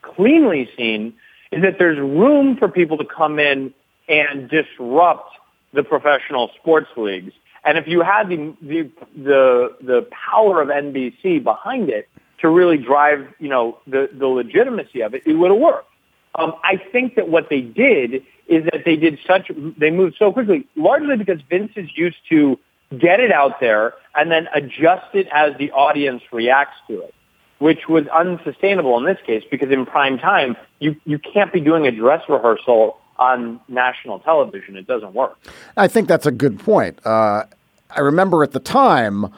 cleanly 0.02 0.70
seen 0.78 1.14
is 1.52 1.62
that 1.62 1.78
there's 1.80 1.98
room 2.00 2.58
for 2.58 2.68
people 2.68 2.98
to 2.98 3.06
come 3.06 3.40
in 3.40 3.74
and 4.08 4.50
disrupt 4.50 5.32
the 5.74 5.84
professional 5.84 6.52
sports 6.60 6.88
leagues. 6.98 7.34
And 7.64 7.78
if 7.78 7.88
you 7.88 8.02
had 8.02 8.30
the, 8.30 8.56
the, 8.62 8.92
the, 9.16 9.76
the 9.82 10.08
power 10.12 10.62
of 10.62 10.70
NBC 10.70 11.44
behind 11.44 11.90
it 11.90 12.08
to 12.40 12.50
really 12.50 12.78
drive, 12.78 13.28
you 13.40 13.50
know, 13.50 13.80
the, 13.88 14.10
the 14.14 14.28
legitimacy 14.28 15.02
of 15.02 15.16
it, 15.16 15.24
it 15.26 15.34
would 15.34 15.52
have 15.52 15.60
worked. 15.60 15.90
Um, 16.36 16.54
I 16.64 16.78
think 16.92 17.16
that 17.16 17.30
what 17.30 17.50
they 17.50 17.62
did 17.62 18.24
is 18.48 18.66
that 18.66 18.84
they 18.86 18.96
did 18.96 19.18
such, 19.26 19.50
they 19.78 19.90
moved 19.90 20.16
so 20.20 20.32
quickly, 20.32 20.68
largely 20.76 21.18
because 21.18 21.40
Vince 21.50 21.72
is 21.76 21.90
used 21.96 22.18
to 22.30 22.60
get 22.98 23.20
it 23.20 23.32
out 23.32 23.60
there 23.60 23.94
and 24.14 24.32
then 24.32 24.48
adjust 24.54 25.14
it 25.14 25.28
as 25.34 25.58
the 25.58 25.72
audience 25.72 26.22
reacts 26.32 26.78
to 26.88 27.02
it, 27.02 27.16
which 27.60 27.88
was 27.88 28.06
unsustainable 28.08 28.98
in 28.98 29.06
this 29.06 29.20
case 29.26 29.44
because 29.50 29.72
in 29.72 29.86
prime 29.86 30.18
time, 30.18 30.56
you, 30.80 30.96
you 31.06 31.20
can't 31.20 31.54
be 31.54 31.60
doing 31.60 31.88
a 31.88 31.92
dress 31.92 32.22
rehearsal 32.28 32.98
on 33.18 33.60
national 33.68 34.20
television. 34.20 34.76
It 34.76 34.88
doesn't 34.88 35.14
work. 35.14 35.38
I 35.78 35.88
think 35.88 36.08
that's 36.08 36.26
a 36.26 36.32
good 36.32 36.60
point. 36.60 37.00
Uh, 37.06 37.46
I 37.92 38.02
remember 38.02 38.44
at 38.44 38.52
the 38.52 38.60
time, 38.60 39.34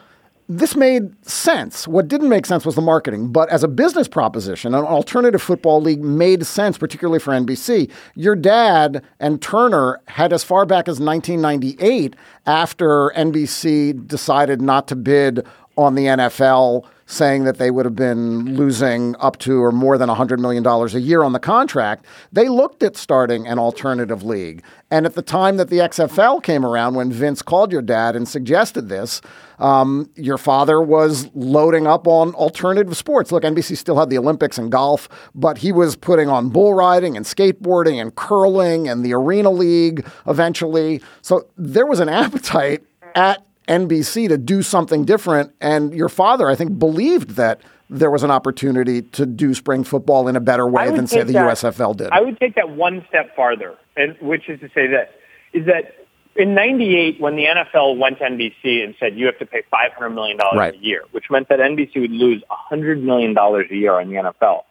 this 0.48 0.74
made 0.74 1.14
sense. 1.26 1.86
What 1.86 2.08
didn't 2.08 2.30
make 2.30 2.46
sense 2.46 2.64
was 2.64 2.74
the 2.74 2.80
marketing. 2.80 3.30
But 3.30 3.50
as 3.50 3.62
a 3.62 3.68
business 3.68 4.08
proposition, 4.08 4.74
an 4.74 4.84
alternative 4.84 5.42
football 5.42 5.80
league 5.80 6.02
made 6.02 6.46
sense, 6.46 6.78
particularly 6.78 7.18
for 7.18 7.32
NBC. 7.32 7.90
Your 8.14 8.34
dad 8.34 9.04
and 9.20 9.42
Turner 9.42 10.00
had 10.08 10.32
as 10.32 10.42
far 10.42 10.64
back 10.64 10.88
as 10.88 10.98
1998, 11.00 12.16
after 12.46 13.12
NBC 13.14 14.06
decided 14.06 14.62
not 14.62 14.88
to 14.88 14.96
bid 14.96 15.46
on 15.76 15.94
the 15.94 16.06
NFL 16.06 16.86
saying 17.08 17.44
that 17.44 17.56
they 17.56 17.70
would 17.70 17.86
have 17.86 17.96
been 17.96 18.54
losing 18.54 19.16
up 19.18 19.38
to 19.38 19.64
or 19.64 19.72
more 19.72 19.96
than 19.96 20.10
$100 20.10 20.38
million 20.38 20.64
a 20.66 20.98
year 20.98 21.22
on 21.22 21.32
the 21.32 21.40
contract, 21.40 22.04
they 22.30 22.50
looked 22.50 22.82
at 22.82 22.98
starting 22.98 23.48
an 23.48 23.58
alternative 23.58 24.22
league. 24.22 24.62
And 24.90 25.06
at 25.06 25.14
the 25.14 25.22
time 25.22 25.56
that 25.56 25.70
the 25.70 25.78
XFL 25.78 26.42
came 26.42 26.66
around, 26.66 26.96
when 26.96 27.10
Vince 27.10 27.40
called 27.40 27.72
your 27.72 27.80
dad 27.80 28.14
and 28.14 28.28
suggested 28.28 28.90
this, 28.90 29.22
um, 29.58 30.10
your 30.16 30.36
father 30.36 30.82
was 30.82 31.30
loading 31.34 31.86
up 31.86 32.06
on 32.06 32.34
alternative 32.34 32.94
sports. 32.94 33.32
Look, 33.32 33.42
NBC 33.42 33.78
still 33.78 33.98
had 33.98 34.10
the 34.10 34.18
Olympics 34.18 34.58
and 34.58 34.70
golf, 34.70 35.08
but 35.34 35.58
he 35.58 35.72
was 35.72 35.96
putting 35.96 36.28
on 36.28 36.50
bull 36.50 36.74
riding 36.74 37.16
and 37.16 37.24
skateboarding 37.24 38.00
and 38.00 38.14
curling 38.14 38.86
and 38.86 39.02
the 39.02 39.14
Arena 39.14 39.50
League 39.50 40.06
eventually. 40.26 41.00
So 41.22 41.48
there 41.56 41.86
was 41.86 42.00
an 42.00 42.10
appetite 42.10 42.82
at 43.14 43.47
NBC 43.68 44.28
to 44.28 44.38
do 44.38 44.62
something 44.62 45.04
different. 45.04 45.52
And 45.60 45.94
your 45.94 46.08
father, 46.08 46.48
I 46.48 46.54
think, 46.54 46.78
believed 46.78 47.30
that 47.30 47.60
there 47.90 48.10
was 48.10 48.22
an 48.22 48.30
opportunity 48.30 49.02
to 49.02 49.26
do 49.26 49.54
spring 49.54 49.84
football 49.84 50.28
in 50.28 50.36
a 50.36 50.40
better 50.40 50.66
way 50.66 50.90
than, 50.90 51.06
say, 51.06 51.22
the 51.22 51.32
that, 51.34 51.56
USFL 51.56 51.96
did. 51.96 52.10
I 52.10 52.20
would 52.20 52.38
take 52.38 52.54
that 52.56 52.70
one 52.70 53.04
step 53.08 53.34
farther, 53.34 53.76
and 53.96 54.16
which 54.20 54.48
is 54.48 54.60
to 54.60 54.68
say 54.68 54.86
this, 54.86 55.08
is 55.52 55.66
that 55.66 55.94
in 56.36 56.54
98, 56.54 57.20
when 57.20 57.36
the 57.36 57.44
NFL 57.44 57.98
went 57.98 58.18
to 58.18 58.24
NBC 58.24 58.84
and 58.84 58.94
said 59.00 59.16
you 59.16 59.26
have 59.26 59.38
to 59.38 59.46
pay 59.46 59.62
$500 59.72 60.14
million 60.14 60.38
right. 60.54 60.74
a 60.74 60.78
year, 60.78 61.02
which 61.10 61.24
meant 61.30 61.48
that 61.48 61.58
NBC 61.58 62.00
would 62.00 62.12
lose 62.12 62.42
$100 62.70 63.02
million 63.02 63.36
a 63.36 63.74
year 63.74 63.94
on 63.94 64.08
the 64.08 64.16
NFL, 64.16 64.62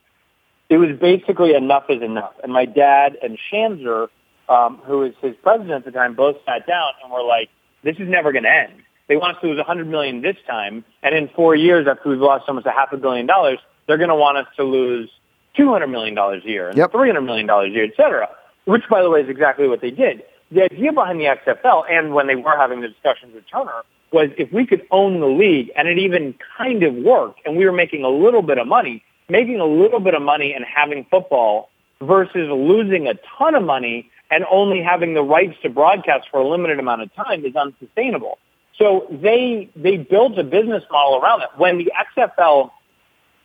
it 0.70 0.78
was 0.78 0.98
basically 1.00 1.56
enough 1.56 1.86
is 1.90 2.02
enough. 2.02 2.34
And 2.44 2.54
my 2.54 2.66
dad 2.66 3.18
and 3.22 3.38
Schanzer, 3.52 4.08
um, 4.48 4.78
who 4.86 5.00
was 5.00 5.14
his 5.22 5.36
president 5.42 5.72
at 5.72 5.86
the 5.86 5.92
time, 5.92 6.16
both 6.16 6.38
sat 6.46 6.68
down 6.68 6.92
and 7.04 7.12
were 7.12 7.24
like, 7.24 7.50
this 7.84 7.96
is 7.98 8.08
never 8.08 8.32
going 8.32 8.44
to 8.44 8.54
end. 8.54 8.84
They 9.08 9.16
want 9.16 9.38
us 9.38 9.42
to 9.42 9.48
lose 9.48 9.58
100 9.58 9.88
million 9.88 10.22
this 10.22 10.36
time, 10.46 10.84
and 11.02 11.16
in 11.16 11.30
four 11.30 11.56
years 11.56 11.88
after 11.88 12.10
we've 12.10 12.20
lost 12.20 12.46
almost 12.48 12.66
a 12.66 12.72
half 12.72 12.92
a 12.92 12.98
billion 12.98 13.26
dollars, 13.26 13.60
they're 13.88 13.98
going 13.98 14.10
to 14.10 14.16
want 14.16 14.38
us 14.38 14.48
to 14.58 14.64
lose 14.64 15.10
200 15.56 15.88
million 15.88 16.14
dollars 16.14 16.44
a 16.46 16.50
year 16.50 16.70
and 16.70 16.78
yep. 16.78 16.92
300 16.92 17.22
million 17.22 17.48
dollars 17.48 17.72
a 17.72 17.74
year, 17.74 17.86
et 17.86 17.94
cetera. 17.96 18.30
Which, 18.66 18.84
by 18.90 19.02
the 19.02 19.10
way, 19.10 19.22
is 19.22 19.30
exactly 19.30 19.68
what 19.68 19.82
they 19.82 19.92
did. 19.92 20.24
The 20.52 20.64
idea 20.64 20.92
behind 20.92 21.20
the 21.20 21.26
XFL, 21.26 21.90
and 21.90 22.14
when 22.14 22.28
they 22.28 22.36
were 22.36 22.58
having 22.58 22.82
the 22.82 22.90
discussions 22.90 23.34
with 23.34 23.46
Turner, 23.50 23.84
was 24.12 24.30
if 24.38 24.52
we 24.52 24.66
could 24.66 24.86
own 24.92 25.20
the 25.20 25.28
league, 25.28 25.72
and 25.76 25.88
it 25.88 25.98
even 25.98 26.36
kind 26.58 26.84
of 26.84 26.94
worked, 26.96 27.42
and 27.46 27.58
we 27.58 27.66
were 27.66 27.72
making 27.72 28.04
a 28.04 28.10
little 28.10 28.42
bit 28.42 28.58
of 28.58 28.68
money, 28.68 29.04
making 29.30 29.60
a 29.60 29.66
little 29.66 30.00
bit 30.00 30.16
of 30.16 30.22
money 30.22 30.54
and 30.54 30.66
having 30.66 31.06
football 31.10 31.70
versus 32.02 32.50
losing 32.50 33.08
a 33.08 33.14
ton 33.38 33.56
of 33.56 33.64
money 33.64 34.10
and 34.30 34.46
only 34.52 34.82
having 34.82 35.14
the 35.14 35.24
rights 35.24 35.56
to 35.64 35.70
broadcast 35.70 36.28
for 36.30 36.40
a 36.40 36.48
limited 36.48 36.80
amount 36.80 37.02
of 37.02 37.14
time 37.16 37.46
is 37.46 37.56
unsustainable. 37.56 38.38
So 38.78 39.08
they 39.10 39.70
they 39.76 39.98
built 39.98 40.38
a 40.38 40.44
business 40.44 40.84
model 40.92 41.20
around 41.20 41.42
it. 41.42 41.50
When 41.58 41.78
the 41.78 41.92
XFL 42.16 42.72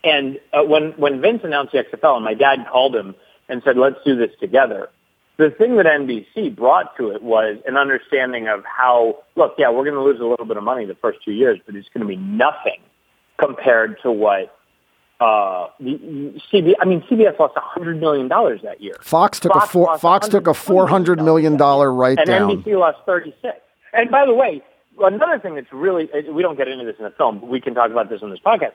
and 0.03 0.39
uh, 0.51 0.63
when 0.63 0.91
when 0.91 1.21
Vince 1.21 1.41
announced 1.43 1.71
the 1.71 1.83
XFL, 1.83 2.17
and 2.17 2.25
my 2.25 2.33
dad 2.33 2.67
called 2.71 2.95
him 2.95 3.15
and 3.49 3.61
said, 3.65 3.77
"Let's 3.77 3.97
do 4.05 4.15
this 4.15 4.31
together." 4.39 4.89
The 5.37 5.49
thing 5.49 5.77
that 5.77 5.87
NBC 5.87 6.55
brought 6.55 6.95
to 6.97 7.09
it 7.09 7.23
was 7.23 7.57
an 7.65 7.75
understanding 7.75 8.47
of 8.47 8.63
how, 8.65 9.23
look, 9.35 9.55
yeah, 9.57 9.71
we're 9.71 9.83
going 9.83 9.95
to 9.95 10.03
lose 10.03 10.19
a 10.19 10.25
little 10.25 10.45
bit 10.45 10.57
of 10.57 10.63
money 10.63 10.85
the 10.85 10.93
first 10.93 11.23
two 11.25 11.31
years, 11.31 11.59
but 11.65 11.75
it's 11.75 11.89
going 11.89 12.01
to 12.01 12.07
be 12.07 12.17
nothing 12.17 12.79
compared 13.39 13.99
to 14.03 14.11
what 14.11 14.55
uh, 15.19 15.69
CBS, 15.81 16.73
I 16.79 16.85
mean, 16.85 17.01
CBS 17.09 17.39
lost 17.39 17.55
hundred 17.57 17.99
million 17.99 18.27
dollars 18.27 18.61
that 18.63 18.81
year. 18.81 18.95
Fox 19.01 19.39
took 19.39 19.53
Fox 19.53 19.65
a 19.65 19.67
four, 19.69 19.97
Fox 19.97 20.27
took 20.27 20.47
a 20.47 20.53
four 20.53 20.87
hundred 20.87 21.21
million 21.21 21.57
dollar 21.57 21.91
write 21.91 22.17
and 22.19 22.27
down, 22.27 22.51
NBC 22.51 22.77
lost 22.77 22.99
thirty 23.05 23.33
six. 23.41 23.57
And 23.93 24.11
by 24.11 24.25
the 24.25 24.33
way, 24.33 24.61
another 24.99 25.39
thing 25.39 25.55
that's 25.55 25.71
really 25.71 26.09
we 26.29 26.41
don't 26.41 26.57
get 26.57 26.67
into 26.67 26.85
this 26.85 26.95
in 26.97 27.05
the 27.05 27.11
film, 27.11 27.39
but 27.39 27.49
we 27.49 27.61
can 27.61 27.73
talk 27.73 27.91
about 27.91 28.09
this 28.09 28.21
on 28.21 28.29
this 28.29 28.39
podcast. 28.39 28.73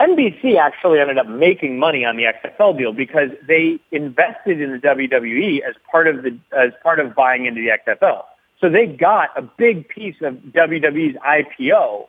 NBC 0.00 0.56
actually 0.56 0.98
ended 0.98 1.18
up 1.18 1.28
making 1.28 1.78
money 1.78 2.04
on 2.04 2.16
the 2.16 2.24
XFL 2.24 2.76
deal 2.78 2.92
because 2.92 3.30
they 3.46 3.78
invested 3.90 4.60
in 4.60 4.72
the 4.72 4.78
WWE 4.78 5.60
as 5.60 5.74
part 5.90 6.06
of 6.06 6.22
the 6.22 6.38
as 6.56 6.72
part 6.82 7.00
of 7.00 7.14
buying 7.14 7.46
into 7.46 7.60
the 7.60 7.68
XFL. 7.68 8.24
So 8.60 8.68
they 8.68 8.86
got 8.86 9.30
a 9.36 9.42
big 9.42 9.88
piece 9.88 10.16
of 10.22 10.34
WWE's 10.34 11.16
IPO 11.16 12.08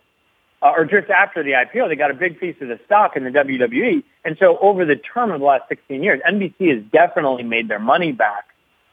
uh, 0.62 0.74
or 0.76 0.86
just 0.86 1.10
after 1.10 1.44
the 1.44 1.52
IPO, 1.52 1.90
they 1.90 1.96
got 1.96 2.12
a 2.12 2.16
big 2.16 2.40
piece 2.40 2.56
of 2.62 2.68
the 2.68 2.80
stock 2.86 3.16
in 3.16 3.24
the 3.24 3.32
WWE. 3.32 4.04
And 4.24 4.38
so 4.40 4.58
over 4.60 4.86
the 4.86 4.96
term 4.96 5.32
of 5.32 5.40
the 5.40 5.46
last 5.46 5.64
16 5.70 6.04
years, 6.04 6.22
NBC 6.28 6.76
has 6.76 6.84
definitely 6.92 7.44
made 7.44 7.68
their 7.68 7.80
money 7.80 8.12
back 8.12 8.46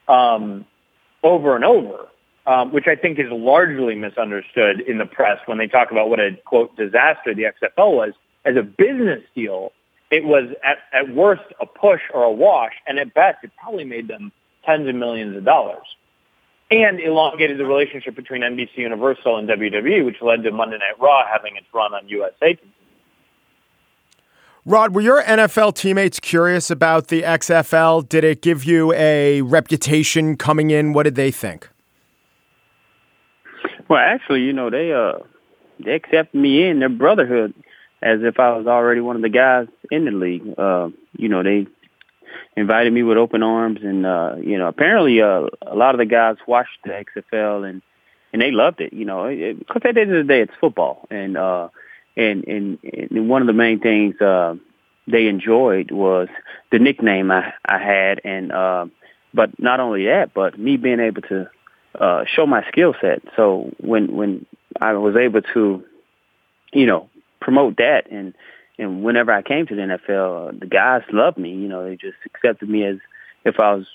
um, 0.07 0.65
over 1.21 1.55
and 1.55 1.63
over, 1.63 2.07
um, 2.49 2.73
which 2.73 2.85
I 2.87 2.95
think 2.95 3.19
is 3.19 3.27
largely 3.29 3.93
misunderstood 3.93 4.81
in 4.81 4.97
the 4.97 5.05
press 5.05 5.37
when 5.45 5.59
they 5.59 5.67
talk 5.67 5.91
about 5.91 6.09
what 6.09 6.19
a, 6.19 6.31
quote, 6.45 6.75
disaster 6.75 7.35
the 7.35 7.43
XFL 7.43 7.95
was. 7.95 8.13
As 8.43 8.55
a 8.55 8.63
business 8.63 9.21
deal, 9.35 9.71
it 10.09 10.23
was 10.23 10.49
at, 10.63 10.79
at 10.91 11.13
worst 11.13 11.43
a 11.61 11.67
push 11.67 12.01
or 12.11 12.23
a 12.23 12.31
wash, 12.31 12.73
and 12.87 12.97
at 12.97 13.13
best 13.13 13.37
it 13.43 13.51
probably 13.61 13.83
made 13.83 14.07
them 14.07 14.31
tens 14.65 14.89
of 14.89 14.95
millions 14.95 15.37
of 15.37 15.45
dollars 15.45 15.85
and 16.71 16.99
elongated 16.99 17.59
the 17.59 17.65
relationship 17.65 18.15
between 18.15 18.41
NBC 18.41 18.77
Universal 18.77 19.37
and 19.37 19.47
WWE, 19.47 20.03
which 20.03 20.17
led 20.21 20.41
to 20.43 20.51
Monday 20.51 20.77
Night 20.77 20.99
Raw 20.99 21.23
having 21.31 21.55
its 21.55 21.67
run 21.71 21.93
on 21.93 22.07
USA. 22.09 22.57
Rod, 24.65 24.95
were 24.95 25.01
your 25.01 25.21
NFL 25.23 25.75
teammates 25.75 26.19
curious 26.19 26.71
about 26.71 27.09
the 27.09 27.21
XFL? 27.21 28.09
Did 28.09 28.23
it 28.23 28.41
give 28.41 28.63
you 28.63 28.91
a 28.93 29.43
reputation 29.43 30.35
coming 30.35 30.71
in? 30.71 30.93
What 30.93 31.03
did 31.03 31.15
they 31.15 31.29
think? 31.29 31.69
Well, 33.89 33.99
actually, 33.99 34.41
you 34.41 34.53
know, 34.53 34.69
they 34.69 34.93
uh 34.93 35.19
they 35.83 35.95
accepted 35.95 36.39
me 36.39 36.67
in 36.67 36.79
their 36.79 36.89
brotherhood 36.89 37.53
as 38.01 38.19
if 38.21 38.39
I 38.39 38.55
was 38.55 38.67
already 38.67 39.01
one 39.01 39.15
of 39.15 39.21
the 39.21 39.29
guys 39.29 39.67
in 39.91 40.05
the 40.05 40.11
league. 40.11 40.43
Uh, 40.57 40.89
you 41.17 41.27
know, 41.27 41.43
they 41.43 41.67
invited 42.55 42.93
me 42.93 43.03
with 43.03 43.17
open 43.17 43.43
arms, 43.43 43.79
and 43.83 44.05
uh, 44.05 44.35
you 44.39 44.57
know, 44.57 44.67
apparently 44.67 45.21
uh, 45.21 45.47
a 45.65 45.75
lot 45.75 45.95
of 45.95 45.99
the 45.99 46.05
guys 46.05 46.37
watched 46.47 46.77
the 46.83 46.91
XFL 46.91 47.67
and 47.67 47.81
and 48.31 48.41
they 48.41 48.51
loved 48.51 48.79
it. 48.79 48.93
You 48.93 49.05
know, 49.05 49.27
because 49.27 49.81
at 49.83 49.95
the 49.95 50.01
end 50.01 50.15
of 50.15 50.27
the 50.27 50.33
day, 50.33 50.41
it's 50.41 50.53
football, 50.61 51.07
and 51.09 51.35
uh, 51.35 51.69
and 52.15 52.47
and 52.47 52.79
and 52.83 53.27
one 53.27 53.41
of 53.41 53.47
the 53.47 53.53
main 53.53 53.79
things 53.79 54.19
uh, 54.21 54.55
they 55.07 55.27
enjoyed 55.27 55.89
was 55.91 56.27
the 56.71 56.79
nickname 56.79 57.31
I 57.31 57.53
I 57.65 57.79
had, 57.79 58.21
and 58.23 58.51
uh, 58.51 58.85
but 59.33 59.57
not 59.59 59.79
only 59.79 60.05
that, 60.05 60.33
but 60.33 60.59
me 60.59 60.77
being 60.77 60.99
able 60.99 61.23
to 61.23 61.49
uh, 61.95 62.23
show 62.25 62.45
my 62.45 62.65
skill 62.67 62.93
set. 63.01 63.21
So 63.35 63.73
when 63.79 64.15
when 64.15 64.45
I 64.79 64.93
was 64.93 65.15
able 65.15 65.41
to, 65.53 65.83
you 66.73 66.85
know, 66.85 67.09
promote 67.39 67.77
that 67.77 68.11
and 68.11 68.33
and 68.77 69.03
whenever 69.03 69.31
I 69.31 69.41
came 69.41 69.67
to 69.67 69.75
the 69.75 69.81
NFL, 69.81 70.49
uh, 70.49 70.51
the 70.57 70.65
guys 70.65 71.03
loved 71.11 71.37
me. 71.37 71.49
You 71.49 71.67
know, 71.67 71.83
they 71.83 71.95
just 71.95 72.17
accepted 72.25 72.69
me 72.69 72.85
as 72.85 72.97
if 73.43 73.59
I 73.59 73.73
was 73.73 73.85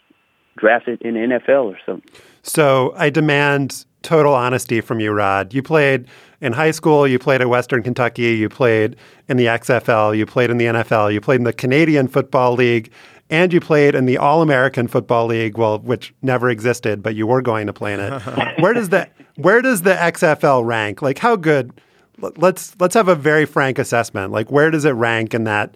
drafted 0.57 1.03
in 1.03 1.14
the 1.14 1.20
NFL 1.20 1.64
or 1.64 1.78
something. 1.86 2.11
So 2.42 2.92
I 2.97 3.11
demand 3.11 3.86
total 4.05 4.34
honesty 4.34 4.80
from 4.80 5.00
you, 5.00 5.12
Rod. 5.12 5.52
You 5.52 5.62
played 5.62 6.07
in 6.40 6.52
high 6.52 6.70
school, 6.70 7.09
you 7.09 7.18
played 7.18 7.40
at 7.40 7.48
Western 7.48 7.82
Kentucky, 7.82 8.34
you 8.36 8.48
played 8.48 8.96
in 9.28 9.36
the 9.36 9.46
XFL, 9.46 10.16
you 10.16 10.26
played 10.26 10.50
in 10.50 10.59
the 10.59 10.66
NFL, 10.66 11.12
you 11.12 11.20
played 11.20 11.40
in 11.40 11.44
the 11.44 11.52
Canadian 11.52 12.07
Football 12.07 12.55
League, 12.55 12.92
and 13.30 13.52
you 13.52 13.61
played 13.61 13.94
in 13.94 14.05
the 14.05 14.18
All 14.18 14.42
American 14.42 14.86
Football 14.86 15.26
League, 15.26 15.57
well, 15.57 15.78
which 15.78 16.14
never 16.22 16.50
existed, 16.50 17.02
but 17.02 17.14
you 17.14 17.26
were 17.26 17.42
going 17.42 17.66
to 17.66 17.72
play 17.72 17.94
in 17.94 18.00
it. 18.00 18.20
where 18.61 18.74
does 18.74 18.90
the 18.90 19.09
where 19.36 19.62
does 19.62 19.82
the 19.82 19.94
XFL 19.94 20.64
rank? 20.64 21.02
Like 21.02 21.18
how 21.18 21.34
good 21.36 21.72
let's 22.18 22.76
let's 22.78 22.94
have 22.94 23.09
a 23.09 23.14
very 23.14 23.46
frank 23.46 23.78
assessment. 23.78 24.32
Like 24.32 24.50
where 24.50 24.70
does 24.70 24.84
it 24.84 24.92
rank 24.92 25.34
in 25.34 25.44
that 25.44 25.74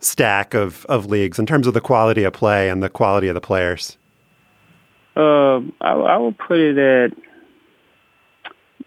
stack 0.00 0.54
of 0.54 0.84
of 0.86 1.06
leagues 1.06 1.38
in 1.38 1.46
terms 1.46 1.66
of 1.66 1.74
the 1.74 1.80
quality 1.80 2.24
of 2.24 2.32
play 2.32 2.68
and 2.68 2.82
the 2.82 2.88
quality 2.88 3.28
of 3.28 3.34
the 3.34 3.40
players? 3.40 3.96
Uh, 5.16 5.58
I, 5.80 5.92
I 5.92 6.16
would 6.16 6.38
put 6.38 6.58
it 6.58 6.78
at 6.78 7.12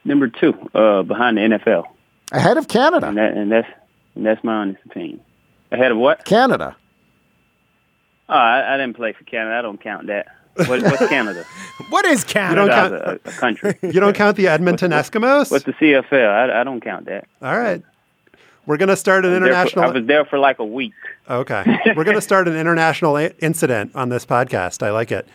number 0.05 0.27
two, 0.27 0.53
uh, 0.73 1.03
behind 1.03 1.37
the 1.37 1.41
NFL, 1.41 1.85
ahead 2.31 2.57
of 2.57 2.67
Canada, 2.67 3.07
and, 3.07 3.17
that, 3.17 3.33
and 3.35 3.51
that's 3.51 3.67
and 4.15 4.25
that's 4.25 4.43
my 4.43 4.55
honest 4.55 4.79
opinion. 4.85 5.19
Ahead 5.71 5.91
of 5.91 5.97
what? 5.97 6.23
Canada. 6.25 6.75
Oh, 8.29 8.33
I, 8.33 8.73
I 8.73 8.77
didn't 8.77 8.95
play 8.95 9.13
for 9.13 9.23
Canada. 9.25 9.57
I 9.57 9.61
don't 9.61 9.79
count 9.81 10.07
that. 10.07 10.27
What, 10.55 10.81
what's 10.81 11.07
Canada? 11.09 11.45
what 11.89 12.05
is 12.05 12.23
Canada? 12.23 12.61
You 12.61 12.67
don't 12.67 12.75
count 12.75 12.93
a, 12.93 13.11
a 13.25 13.31
country. 13.31 13.77
You 13.83 13.99
don't 13.99 14.15
count 14.15 14.37
the 14.37 14.47
Edmonton 14.47 14.91
what's 14.91 15.09
Eskimos. 15.09 15.51
What's 15.51 15.65
the 15.65 15.73
CFL? 15.73 16.29
I, 16.29 16.61
I 16.61 16.63
don't 16.63 16.81
count 16.81 17.05
that. 17.05 17.27
All 17.41 17.57
right. 17.57 17.83
We're 18.65 18.77
going 18.77 18.89
to 18.89 18.95
start 18.95 19.25
an 19.25 19.33
I 19.33 19.37
international. 19.37 19.83
For, 19.83 19.89
I 19.91 19.99
was 19.99 20.07
there 20.07 20.25
for 20.25 20.39
like 20.39 20.57
a 20.59 20.65
week. 20.65 20.93
Okay. 21.29 21.63
We're 21.95 22.03
going 22.03 22.15
to 22.15 22.21
start 22.21 22.47
an 22.47 22.55
international 22.55 23.15
incident 23.17 23.91
on 23.95 24.09
this 24.09 24.25
podcast. 24.25 24.81
I 24.81 24.91
like 24.91 25.11
it. 25.11 25.27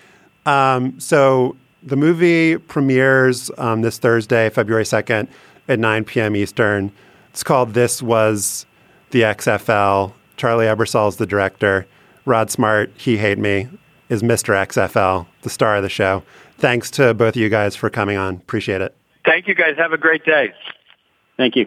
Um, 0.46 0.98
so 0.98 1.56
the 1.82 1.96
movie 1.96 2.58
premieres 2.58 3.50
um, 3.58 3.82
this 3.82 3.98
Thursday, 3.98 4.50
February 4.50 4.84
2nd 4.84 5.28
at 5.68 5.78
9 5.78 6.04
p.m. 6.04 6.36
Eastern. 6.36 6.92
It's 7.30 7.42
called 7.42 7.74
This 7.74 8.02
Was 8.02 8.66
the 9.10 9.22
XFL. 9.22 10.12
Charlie 10.36 10.66
Ebersol 10.66 11.08
is 11.08 11.16
the 11.16 11.26
director. 11.26 11.86
Rod 12.24 12.50
Smart, 12.50 12.92
He 12.96 13.16
Hate 13.16 13.38
Me, 13.38 13.68
is 14.08 14.22
Mr. 14.22 14.54
XFL, 14.66 15.26
the 15.42 15.50
star 15.50 15.76
of 15.76 15.82
the 15.82 15.88
show. 15.88 16.22
Thanks 16.58 16.90
to 16.92 17.14
both 17.14 17.36
of 17.36 17.40
you 17.40 17.48
guys 17.48 17.76
for 17.76 17.88
coming 17.88 18.16
on. 18.16 18.34
Appreciate 18.36 18.80
it. 18.80 18.94
Thank 19.24 19.48
you 19.48 19.54
guys. 19.54 19.76
Have 19.78 19.92
a 19.92 19.98
great 19.98 20.24
day. 20.24 20.52
Thank 21.36 21.56
you. 21.56 21.66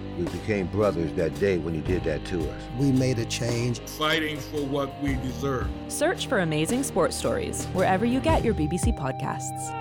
We 0.17 0.25
became 0.25 0.67
brothers 0.67 1.11
that 1.13 1.37
day 1.39 1.57
when 1.57 1.73
he 1.73 1.81
did 1.81 2.03
that 2.03 2.25
to 2.25 2.49
us. 2.49 2.61
We 2.77 2.91
made 2.91 3.19
a 3.19 3.25
change. 3.25 3.79
Fighting 3.79 4.37
for 4.37 4.65
what 4.65 5.01
we 5.01 5.15
deserve. 5.15 5.67
Search 5.87 6.27
for 6.27 6.39
Amazing 6.39 6.83
Sports 6.83 7.15
Stories 7.15 7.65
wherever 7.67 8.05
you 8.05 8.19
get 8.19 8.43
your 8.43 8.53
BBC 8.53 8.97
podcasts. 8.97 9.77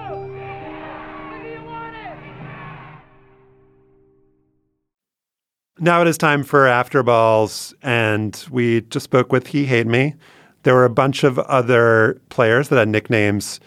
Now 5.83 6.03
it 6.03 6.09
is 6.09 6.18
time 6.18 6.45
for 6.45 6.66
After 6.66 7.03
Balls, 7.03 7.72
and 7.83 8.45
we 8.51 8.83
just 8.83 9.05
spoke 9.05 9.33
with 9.33 9.47
He 9.47 9.64
Hate 9.64 9.87
Me. 9.87 10.14
There 10.62 10.74
were 10.74 10.85
a 10.85 10.91
bunch 10.91 11.24
of 11.24 11.39
other 11.39 12.20
players 12.28 12.68
that 12.68 12.76
had 12.76 12.89
nicknames 12.89 13.61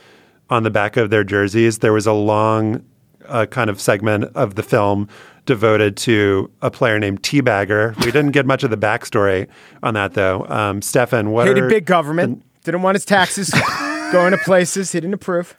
on 0.47 0.61
the 0.61 0.69
back 0.69 0.95
of 0.95 1.09
their 1.09 1.23
jerseys. 1.23 1.79
There 1.79 1.91
was 1.91 2.05
a 2.05 2.13
long 2.13 2.85
uh, 3.25 3.47
kind 3.47 3.67
of 3.67 3.81
segment 3.81 4.25
of 4.35 4.53
the 4.53 4.61
film 4.61 5.07
devoted 5.45 5.97
to 5.97 6.49
a 6.61 6.71
player 6.71 6.99
named 6.99 7.21
Teabagger. 7.21 7.95
We 8.05 8.11
didn't 8.11 8.31
get 8.31 8.45
much 8.45 8.63
of 8.63 8.69
the 8.69 8.77
backstory 8.77 9.47
on 9.81 9.93
that, 9.93 10.13
though. 10.13 10.45
Um, 10.47 10.81
Stefan, 10.81 11.31
what 11.31 11.47
hated 11.47 11.63
are, 11.63 11.69
big 11.69 11.85
government? 11.85 12.43
The, 12.63 12.71
didn't 12.71 12.81
want 12.81 12.95
his 12.95 13.05
taxes 13.05 13.49
going 14.11 14.31
to 14.31 14.37
places 14.37 14.91
he 14.91 14.99
didn't 14.99 15.13
approve. 15.13 15.57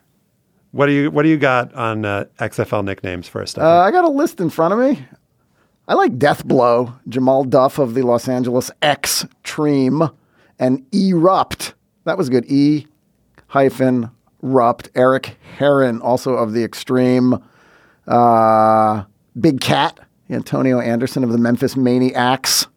What 0.71 0.87
do 0.87 0.91
you 0.91 1.11
What 1.11 1.23
do 1.23 1.29
you 1.29 1.37
got 1.37 1.73
on 1.73 2.03
uh, 2.03 2.25
XFL 2.39 2.83
nicknames 2.83 3.27
for 3.27 3.41
us, 3.41 3.51
Stefan? 3.51 3.67
Uh, 3.67 3.81
I 3.81 3.91
got 3.91 4.03
a 4.03 4.09
list 4.09 4.41
in 4.41 4.49
front 4.49 4.73
of 4.73 4.79
me. 4.79 5.05
I 5.87 5.93
like 5.93 6.17
Death 6.17 6.45
Blow, 6.45 6.93
Jamal 7.07 7.43
Duff 7.43 7.77
of 7.79 7.93
the 7.93 8.01
Los 8.01 8.27
Angeles 8.27 8.71
X 8.81 9.25
Tream, 9.43 10.03
and 10.59 10.83
Erupt. 10.91 11.73
That 12.05 12.17
was 12.17 12.29
good. 12.29 12.45
E 12.51 12.87
hyphen 13.47 14.09
Rupt. 14.41 14.89
Eric 14.95 15.37
Heron, 15.57 16.01
also 16.01 16.33
of 16.33 16.53
the 16.53 16.67
Xtreme. 16.67 17.41
Uh, 18.07 19.03
Big 19.39 19.61
Cat, 19.61 19.99
Antonio 20.29 20.79
Anderson 20.79 21.23
of 21.23 21.31
the 21.31 21.37
Memphis 21.37 21.75
Maniacs. 21.75 22.67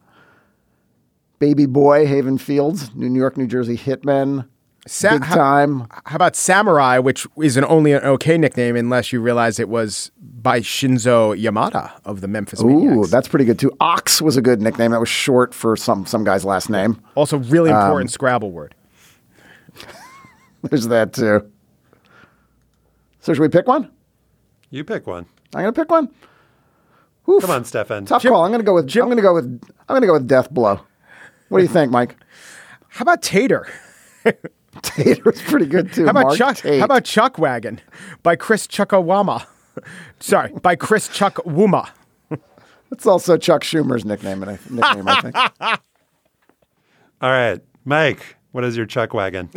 Baby 1.39 1.67
Boy, 1.67 2.07
Haven 2.07 2.37
Fields, 2.37 2.95
New 2.95 3.13
York, 3.15 3.37
New 3.37 3.47
Jersey 3.47 3.77
Hitmen. 3.77 4.49
Sa- 4.87 5.11
Big 5.11 5.25
time. 5.25 5.81
How, 5.81 6.01
how, 6.07 6.17
about 6.17 6.35
Samurai, 6.35 6.99
which 6.99 7.27
is 7.37 7.57
an 7.57 7.65
only 7.65 7.93
an 7.93 8.03
okay 8.03 8.39
nickname 8.39 8.75
unless 8.75 9.13
you 9.13 9.21
realize 9.21 9.61
it 9.61 9.69
was 9.69 10.11
by 10.19 10.61
Shinzo 10.61 11.39
Yamada 11.39 11.93
of 12.05 12.23
the 12.23 12.29
Memphis 12.29 12.63
Ooh, 12.63 12.69
Maniacs. 12.69 13.11
that's 13.11 13.29
pretty 13.29 13.45
good 13.45 13.59
too. 13.59 13.71
Ox 13.81 14.23
was 14.23 14.37
a 14.37 14.43
good 14.43 14.63
nickname. 14.63 14.93
That 14.93 15.01
was 15.01 15.09
short 15.09 15.53
for 15.53 15.77
some 15.77 16.07
some 16.07 16.25
guy's 16.25 16.45
last 16.45 16.71
name. 16.71 17.01
Also, 17.15 17.37
really 17.39 17.71
important 17.71 18.09
um, 18.09 18.13
Scrabble 18.13 18.51
word. 18.51 18.75
There's 20.63 20.89
that 20.89 21.13
too. 21.13 21.51
So 23.21 23.35
should 23.35 23.43
we 23.43 23.49
pick 23.49 23.67
one? 23.67 23.91
You 24.71 24.85
pick 24.85 25.07
one. 25.07 25.27
I'm 25.55 25.63
gonna 25.63 25.73
pick 25.73 25.91
one. 25.91 26.09
Oof. 27.31 27.43
Come 27.43 27.51
on, 27.51 27.65
Stefan. 27.65 28.07
Tough 28.07 28.23
Jim, 28.23 28.33
call. 28.33 28.45
I'm 28.45 28.51
gonna 28.51 28.63
go 28.63 28.75
with. 28.75 28.87
Jim, 28.87 29.05
I'm 29.05 29.09
gonna 29.11 29.23
go 29.23 29.35
with. 29.35 29.45
I'm 29.89 29.95
gonna 29.95 30.07
go 30.07 30.15
with 30.15 30.27
Death 30.27 30.51
Blow. 30.51 30.81
What 31.49 31.59
do 31.59 31.63
you 31.65 31.69
think, 31.69 31.91
Mike? 31.91 32.17
How 32.89 33.03
about 33.03 33.23
Tater? 33.23 33.69
Tater's 34.83 35.43
pretty 35.43 35.67
good 35.67 35.93
too. 35.93 36.05
How 36.05 36.11
about 36.11 36.23
Mark 36.25 36.39
Chuck? 36.39 36.57
Tate. 36.57 36.79
How 36.79 36.85
about 36.85 37.05
Chuck 37.05 37.39
Wagon 37.39 37.81
by 38.23 38.37
Chris 38.37 38.67
Chuckawama? 38.67 39.47
Sorry, 40.21 40.53
by 40.63 40.77
Chris 40.77 41.09
Chuck 41.09 41.37
Wuma. 41.47 41.91
That's 42.91 43.07
also 43.07 43.37
Chuck 43.37 43.63
Schumer's 43.63 44.05
nickname. 44.05 44.43
And 44.43 44.53
I 44.53 44.59
nickname 44.71 45.09
I 45.09 45.21
think. 45.21 45.37
All 47.21 47.31
right, 47.31 47.61
Mike. 47.85 48.37
What 48.53 48.65
is 48.65 48.77
your 48.77 48.87
Chuck 48.87 49.13
Wagon? 49.13 49.51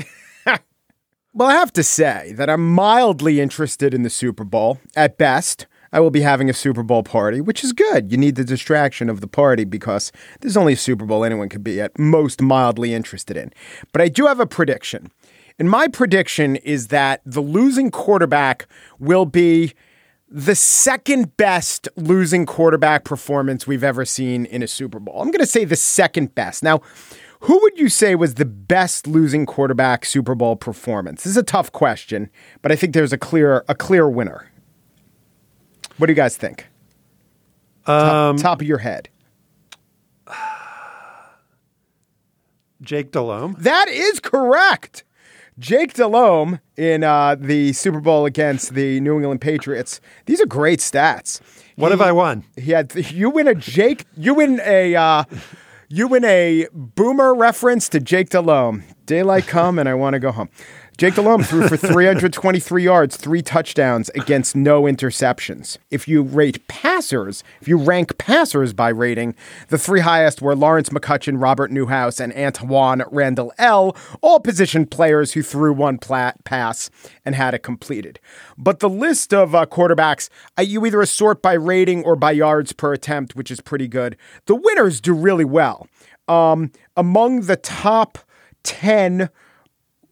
well, 1.34 1.50
I 1.50 1.54
have 1.54 1.72
to 1.74 1.84
say 1.84 2.34
that 2.36 2.50
I'm 2.50 2.74
mildly 2.74 3.40
interested 3.40 3.94
in 3.94 4.04
the 4.04 4.10
Super 4.10 4.44
Bowl 4.44 4.80
at 4.96 5.18
best. 5.18 5.66
I 5.94 6.00
will 6.00 6.12
be 6.12 6.22
having 6.22 6.50
a 6.50 6.54
Super 6.54 6.84
Bowl 6.84 7.04
party, 7.04 7.42
which 7.42 7.64
is 7.64 7.74
good. 7.74 8.12
You 8.12 8.18
need 8.18 8.36
the 8.36 8.44
distraction 8.44 9.10
of 9.10 9.22
the 9.22 9.28
party 9.28 9.66
because 9.66 10.12
there's 10.40 10.58
only 10.58 10.74
a 10.74 10.78
Super 10.78 11.06
Bowl 11.06 11.24
anyone 11.24 11.50
could 11.50 11.64
be 11.64 11.82
at 11.82 11.98
most 12.00 12.42
mildly 12.42 12.94
interested 12.94 13.36
in. 13.36 13.52
But 13.92 14.02
I 14.02 14.08
do 14.08 14.28
have 14.28 14.40
a 14.40 14.46
prediction. 14.46 15.12
And 15.60 15.70
my 15.70 15.88
prediction 15.88 16.56
is 16.58 16.88
that 16.88 17.22
the 17.26 17.42
losing 17.42 17.92
quarterback 17.92 18.68
will 19.00 19.26
be 19.26 19.74
the 20.30 20.56
second 20.56 21.36
best 21.36 21.90
losing 21.98 22.46
quarterback 22.46 23.04
performance 23.04 23.68
we've 23.68 23.84
ever 23.84 24.06
seen 24.06 24.46
in 24.46 24.64
a 24.64 24.68
Super 24.68 25.00
Bowl. 25.00 25.22
I'm 25.22 25.30
going 25.30 25.42
to 25.42 25.46
say 25.46 25.66
the 25.66 25.76
second 25.76 26.34
best. 26.34 26.64
Now, 26.64 26.82
who 27.42 27.60
would 27.62 27.78
you 27.78 27.90
say 27.90 28.16
was 28.16 28.36
the 28.36 28.46
best 28.46 29.08
losing 29.08 29.46
quarterback 29.46 30.06
Super 30.06 30.36
Bowl 30.36 30.56
performance? 30.56 31.24
This 31.24 31.32
is 31.32 31.38
a 31.38 31.44
tough 31.44 31.72
question, 31.72 32.30
but 32.62 32.72
I 32.72 32.76
think 32.76 32.94
there's 32.94 33.12
a 33.12 33.18
clear 33.18 33.66
a 33.68 33.76
clear 33.76 34.08
winner. 34.08 34.51
What 35.98 36.08
do 36.08 36.12
you 36.12 36.16
guys 36.16 36.38
think? 36.38 36.68
Um, 37.86 38.38
top, 38.38 38.44
top 38.44 38.62
of 38.62 38.68
your 38.68 38.80
head. 38.80 39.10
Jake 42.82 43.12
Delhomme. 43.12 43.56
That 43.60 43.88
is 43.90 44.20
correct. 44.20 45.04
Jake 45.60 45.94
Delhomme 45.94 46.60
in 46.78 47.04
uh, 47.04 47.36
the 47.40 47.74
Super 47.74 48.00
Bowl 48.00 48.26
against 48.26 48.74
the 48.74 49.00
New 49.02 49.18
England 49.18 49.42
Patriots. 49.42 50.02
These 50.26 50.42
are 50.42 50.46
great 50.46 50.80
stats. 50.80 51.40
What 51.76 51.90
he, 51.90 51.92
have 51.92 52.02
I 52.02 52.12
won? 52.12 52.46
He 52.56 52.72
had 52.72 52.94
you 53.12 53.30
win 53.30 53.48
a 53.48 53.56
Jake. 53.56 54.06
You 54.18 54.34
win 54.34 54.60
a. 54.66 54.96
Uh, 54.96 55.24
you 55.94 56.08
win 56.08 56.24
a 56.24 56.68
boomer 56.74 57.36
reference 57.36 57.90
to 57.90 58.00
Jake 58.00 58.30
Delhomme. 58.30 58.84
Daylight 59.06 59.48
come 59.48 59.80
and 59.80 59.90
I 59.90 59.94
want 59.94 60.14
to 60.14 60.20
go 60.20 60.32
home. 60.32 60.50
Jake 60.98 61.16
Delhomme 61.16 61.42
threw 61.42 61.68
for 61.68 61.78
323 61.78 62.84
yards, 62.84 63.18
three 63.18 63.42
touchdowns 63.42 64.10
against 64.10 64.56
no 64.56 64.84
interceptions. 64.84 65.80
If 65.90 66.08
you 66.08 66.22
rate 66.22 66.68
passers, 66.68 67.44
if 67.60 67.68
you 67.68 67.78
rank 67.78 68.20
passers 68.20 68.72
by 68.72 68.90
rating, 68.90 69.34
the 69.70 69.80
three 69.80 70.02
highest 70.02 70.44
were 70.44 70.56
Lawrence 70.56 70.90
McCutcheon, 70.90 71.42
Robert 71.42 71.72
Newhouse, 71.72 72.20
and 72.20 72.32
Antwaan 72.34 73.04
Randle 73.10 73.52
El., 73.58 73.98
all 74.22 74.40
position 74.40 74.86
players 74.86 75.34
who 75.34 75.42
threw 75.42 75.74
one 75.74 75.98
plat- 75.98 76.44
pass 76.44 76.92
and 77.26 77.34
had 77.34 77.56
it 77.56 77.64
completed. 77.64 78.20
But 78.56 78.80
the 78.80 78.90
list 78.90 79.34
of 79.34 79.56
uh, 79.56 79.66
quarterbacks, 79.66 80.30
uh, 80.60 80.62
you 80.62 80.86
either 80.86 81.02
assort 81.02 81.42
by 81.42 81.54
rating 81.54 82.04
or 82.04 82.16
by 82.16 82.32
yards 82.32 82.74
per 82.74 82.94
attempt, 82.94 83.36
which 83.36 83.50
is 83.50 83.60
pretty 83.60 83.88
good. 83.88 84.18
The 84.46 84.56
winners 84.56 85.02
do 85.02 85.14
really 85.14 85.46
well. 85.46 85.88
Um, 86.28 86.72
among 86.96 87.42
the 87.42 87.58
top 87.58 88.20
10 88.64 89.30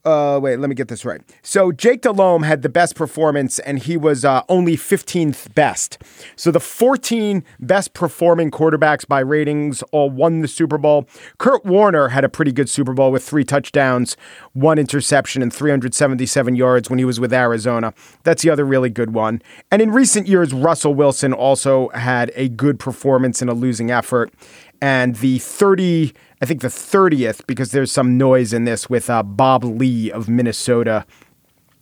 uh, 0.05 0.39
wait, 0.41 0.57
let 0.57 0.69
me 0.69 0.75
get 0.75 0.87
this 0.87 1.03
right. 1.03 1.21
So 1.43 1.71
Jake 1.71 2.01
Delhomme 2.01 2.43
had 2.43 2.61
the 2.61 2.69
best 2.69 2.95
performance, 2.95 3.59
and 3.59 3.79
he 3.79 3.97
was 3.97 4.23
uh, 4.23 4.43
only 4.47 4.77
15th 4.77 5.53
best. 5.53 6.01
So 6.35 6.51
the 6.51 6.59
14 6.59 7.43
best 7.59 7.93
performing 7.93 8.49
quarterbacks 8.49 9.05
by 9.07 9.19
ratings 9.19 9.83
all 9.91 10.09
won 10.09 10.39
the 10.41 10.47
Super 10.47 10.77
Bowl. 10.77 11.07
Kurt 11.37 11.65
Warner 11.65 12.09
had 12.09 12.23
a 12.23 12.29
pretty 12.29 12.51
good 12.51 12.69
Super 12.69 12.93
Bowl 12.93 13.11
with 13.11 13.23
three 13.23 13.43
touchdowns, 13.43 14.15
one 14.53 14.79
interception, 14.79 15.41
and 15.41 15.53
377 15.53 16.55
yards 16.55 16.89
when 16.89 16.97
he 16.97 17.05
was 17.05 17.19
with 17.19 17.33
Arizona. 17.33 17.93
That's 18.23 18.41
the 18.41 18.49
other 18.49 18.65
really 18.65 18.89
good 18.89 19.13
one. 19.13 19.41
And 19.69 19.81
in 19.81 19.91
recent 19.91 20.27
years, 20.27 20.53
Russell 20.53 20.93
Wilson 20.93 21.33
also 21.33 21.89
had 21.89 22.31
a 22.35 22.47
good 22.49 22.79
performance 22.79 23.41
in 23.41 23.49
a 23.49 23.53
losing 23.53 23.91
effort. 23.91 24.33
And 24.81 25.15
the 25.17 25.39
30 25.39 26.13
I 26.41 26.45
think 26.45 26.61
the 26.61 26.69
30th, 26.69 27.45
because 27.47 27.71
there's 27.71 27.91
some 27.91 28.17
noise 28.17 28.53
in 28.53 28.63
this 28.63 28.89
with 28.89 29.09
uh, 29.09 29.23
Bob 29.23 29.65
Lee 29.65 30.09
of 30.09 30.29
Minnesota 30.29 31.05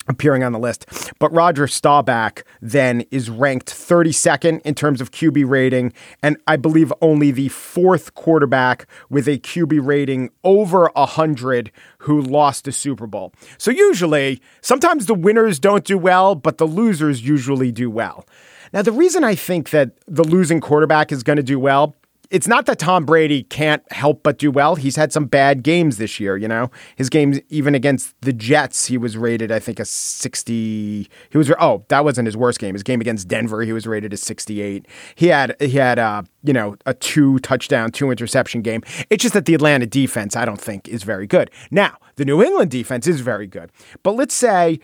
appearing 0.07 0.43
on 0.43 0.51
the 0.51 0.59
list. 0.59 1.11
But 1.19 1.31
Roger 1.33 1.67
Staubach 1.67 2.43
then 2.61 3.03
is 3.11 3.29
ranked 3.29 3.67
32nd 3.67 4.61
in 4.61 4.73
terms 4.73 5.01
of 5.01 5.11
QB 5.11 5.47
rating, 5.47 5.93
and 6.23 6.37
I 6.47 6.55
believe 6.55 6.93
only 7.01 7.31
the 7.31 7.49
fourth 7.49 8.15
quarterback 8.15 8.87
with 9.09 9.27
a 9.27 9.37
QB 9.37 9.85
rating 9.85 10.29
over 10.43 10.89
100 10.95 11.71
who 11.99 12.21
lost 12.21 12.67
a 12.67 12.71
Super 12.71 13.05
Bowl. 13.05 13.33
So 13.57 13.69
usually, 13.69 14.41
sometimes 14.61 15.05
the 15.05 15.13
winners 15.13 15.59
don't 15.59 15.83
do 15.83 15.97
well, 15.97 16.35
but 16.35 16.57
the 16.57 16.67
losers 16.67 17.25
usually 17.25 17.71
do 17.71 17.89
well. 17.89 18.25
Now, 18.73 18.81
the 18.81 18.91
reason 18.91 19.23
I 19.23 19.35
think 19.35 19.69
that 19.69 19.91
the 20.07 20.23
losing 20.23 20.61
quarterback 20.61 21.11
is 21.11 21.23
going 21.23 21.37
to 21.37 21.43
do 21.43 21.59
well 21.59 21.95
it's 22.29 22.47
not 22.47 22.65
that 22.65 22.79
Tom 22.79 23.05
Brady 23.05 23.43
can't 23.43 23.83
help 23.91 24.23
but 24.23 24.37
do 24.37 24.51
well. 24.51 24.75
He's 24.75 24.95
had 24.95 25.13
some 25.13 25.25
bad 25.25 25.63
games 25.63 25.97
this 25.97 26.19
year, 26.19 26.37
you 26.37 26.47
know. 26.47 26.69
His 26.95 27.09
games 27.09 27.39
even 27.49 27.75
against 27.75 28.15
the 28.21 28.33
Jets, 28.33 28.85
he 28.85 28.97
was 28.97 29.17
rated 29.17 29.51
I 29.51 29.59
think 29.59 29.79
a 29.79 29.85
60. 29.85 31.09
He 31.29 31.37
was 31.37 31.51
oh, 31.59 31.85
that 31.89 32.03
wasn't 32.03 32.25
his 32.25 32.37
worst 32.37 32.59
game. 32.59 32.75
His 32.75 32.83
game 32.83 33.01
against 33.01 33.27
Denver, 33.27 33.61
he 33.61 33.73
was 33.73 33.87
rated 33.87 34.13
a 34.13 34.17
68. 34.17 34.85
He 35.15 35.27
had 35.27 35.55
he 35.59 35.71
had 35.71 35.99
uh, 35.99 36.23
you 36.43 36.53
know, 36.53 36.75
a 36.85 36.93
two 36.93 37.39
touchdown, 37.39 37.91
two 37.91 38.09
interception 38.09 38.61
game. 38.61 38.81
It's 39.09 39.21
just 39.21 39.33
that 39.33 39.45
the 39.45 39.53
Atlanta 39.53 39.85
defense 39.85 40.35
I 40.35 40.45
don't 40.45 40.61
think 40.61 40.87
is 40.87 41.03
very 41.03 41.27
good. 41.27 41.51
Now, 41.71 41.97
the 42.15 42.25
New 42.25 42.41
England 42.41 42.71
defense 42.71 43.05
is 43.05 43.21
very 43.21 43.47
good. 43.47 43.71
But 44.03 44.15
let's 44.15 44.33
say 44.33 44.79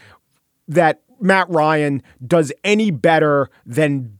that 0.68 1.02
Matt 1.20 1.50
Ryan 1.50 2.04
does 2.26 2.52
any 2.64 2.92
better 2.92 3.50
than 3.66 4.20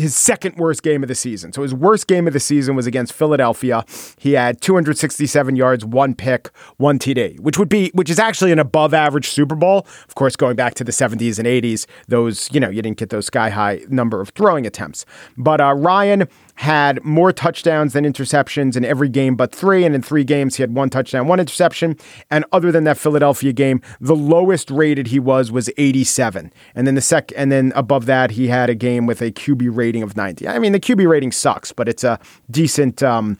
his 0.00 0.16
second 0.16 0.56
worst 0.56 0.82
game 0.82 1.02
of 1.02 1.08
the 1.08 1.14
season. 1.14 1.52
So 1.52 1.62
his 1.62 1.74
worst 1.74 2.06
game 2.06 2.26
of 2.26 2.32
the 2.32 2.40
season 2.40 2.74
was 2.74 2.86
against 2.86 3.12
Philadelphia. 3.12 3.84
He 4.18 4.32
had 4.32 4.60
267 4.60 5.56
yards, 5.56 5.84
one 5.84 6.14
pick, 6.14 6.50
one 6.78 6.98
TD, 6.98 7.38
which 7.40 7.58
would 7.58 7.68
be 7.68 7.90
which 7.94 8.10
is 8.10 8.18
actually 8.18 8.52
an 8.52 8.58
above 8.58 8.94
average 8.94 9.28
Super 9.28 9.54
Bowl. 9.54 9.86
Of 10.08 10.14
course, 10.14 10.36
going 10.36 10.56
back 10.56 10.74
to 10.74 10.84
the 10.84 10.92
70s 10.92 11.38
and 11.38 11.46
80s, 11.46 11.86
those, 12.08 12.50
you 12.52 12.60
know, 12.60 12.70
you 12.70 12.82
didn't 12.82 12.98
get 12.98 13.10
those 13.10 13.26
sky 13.26 13.50
high 13.50 13.80
number 13.88 14.20
of 14.20 14.30
throwing 14.30 14.66
attempts. 14.66 15.04
But 15.36 15.60
uh, 15.60 15.74
Ryan 15.74 16.28
had 16.60 17.02
more 17.02 17.32
touchdowns 17.32 17.94
than 17.94 18.04
interceptions 18.04 18.76
in 18.76 18.84
every 18.84 19.08
game 19.08 19.34
but 19.34 19.50
three. 19.50 19.82
And 19.82 19.94
in 19.94 20.02
three 20.02 20.24
games, 20.24 20.56
he 20.56 20.62
had 20.62 20.74
one 20.74 20.90
touchdown, 20.90 21.26
one 21.26 21.40
interception. 21.40 21.96
And 22.30 22.44
other 22.52 22.70
than 22.70 22.84
that 22.84 22.98
Philadelphia 22.98 23.54
game, 23.54 23.80
the 23.98 24.14
lowest 24.14 24.70
rated 24.70 25.06
he 25.06 25.18
was 25.18 25.50
was 25.50 25.70
87. 25.78 26.52
And 26.74 26.86
then 26.86 26.96
the 26.96 27.00
sec, 27.00 27.32
and 27.34 27.50
then 27.50 27.72
above 27.74 28.04
that, 28.04 28.32
he 28.32 28.48
had 28.48 28.68
a 28.68 28.74
game 28.74 29.06
with 29.06 29.22
a 29.22 29.30
QB 29.30 29.74
rating 29.74 30.02
of 30.02 30.18
90. 30.18 30.46
I 30.48 30.58
mean, 30.58 30.72
the 30.72 30.80
QB 30.80 31.08
rating 31.08 31.32
sucks, 31.32 31.72
but 31.72 31.88
it's 31.88 32.04
a 32.04 32.20
decent. 32.50 33.02
Um, 33.02 33.38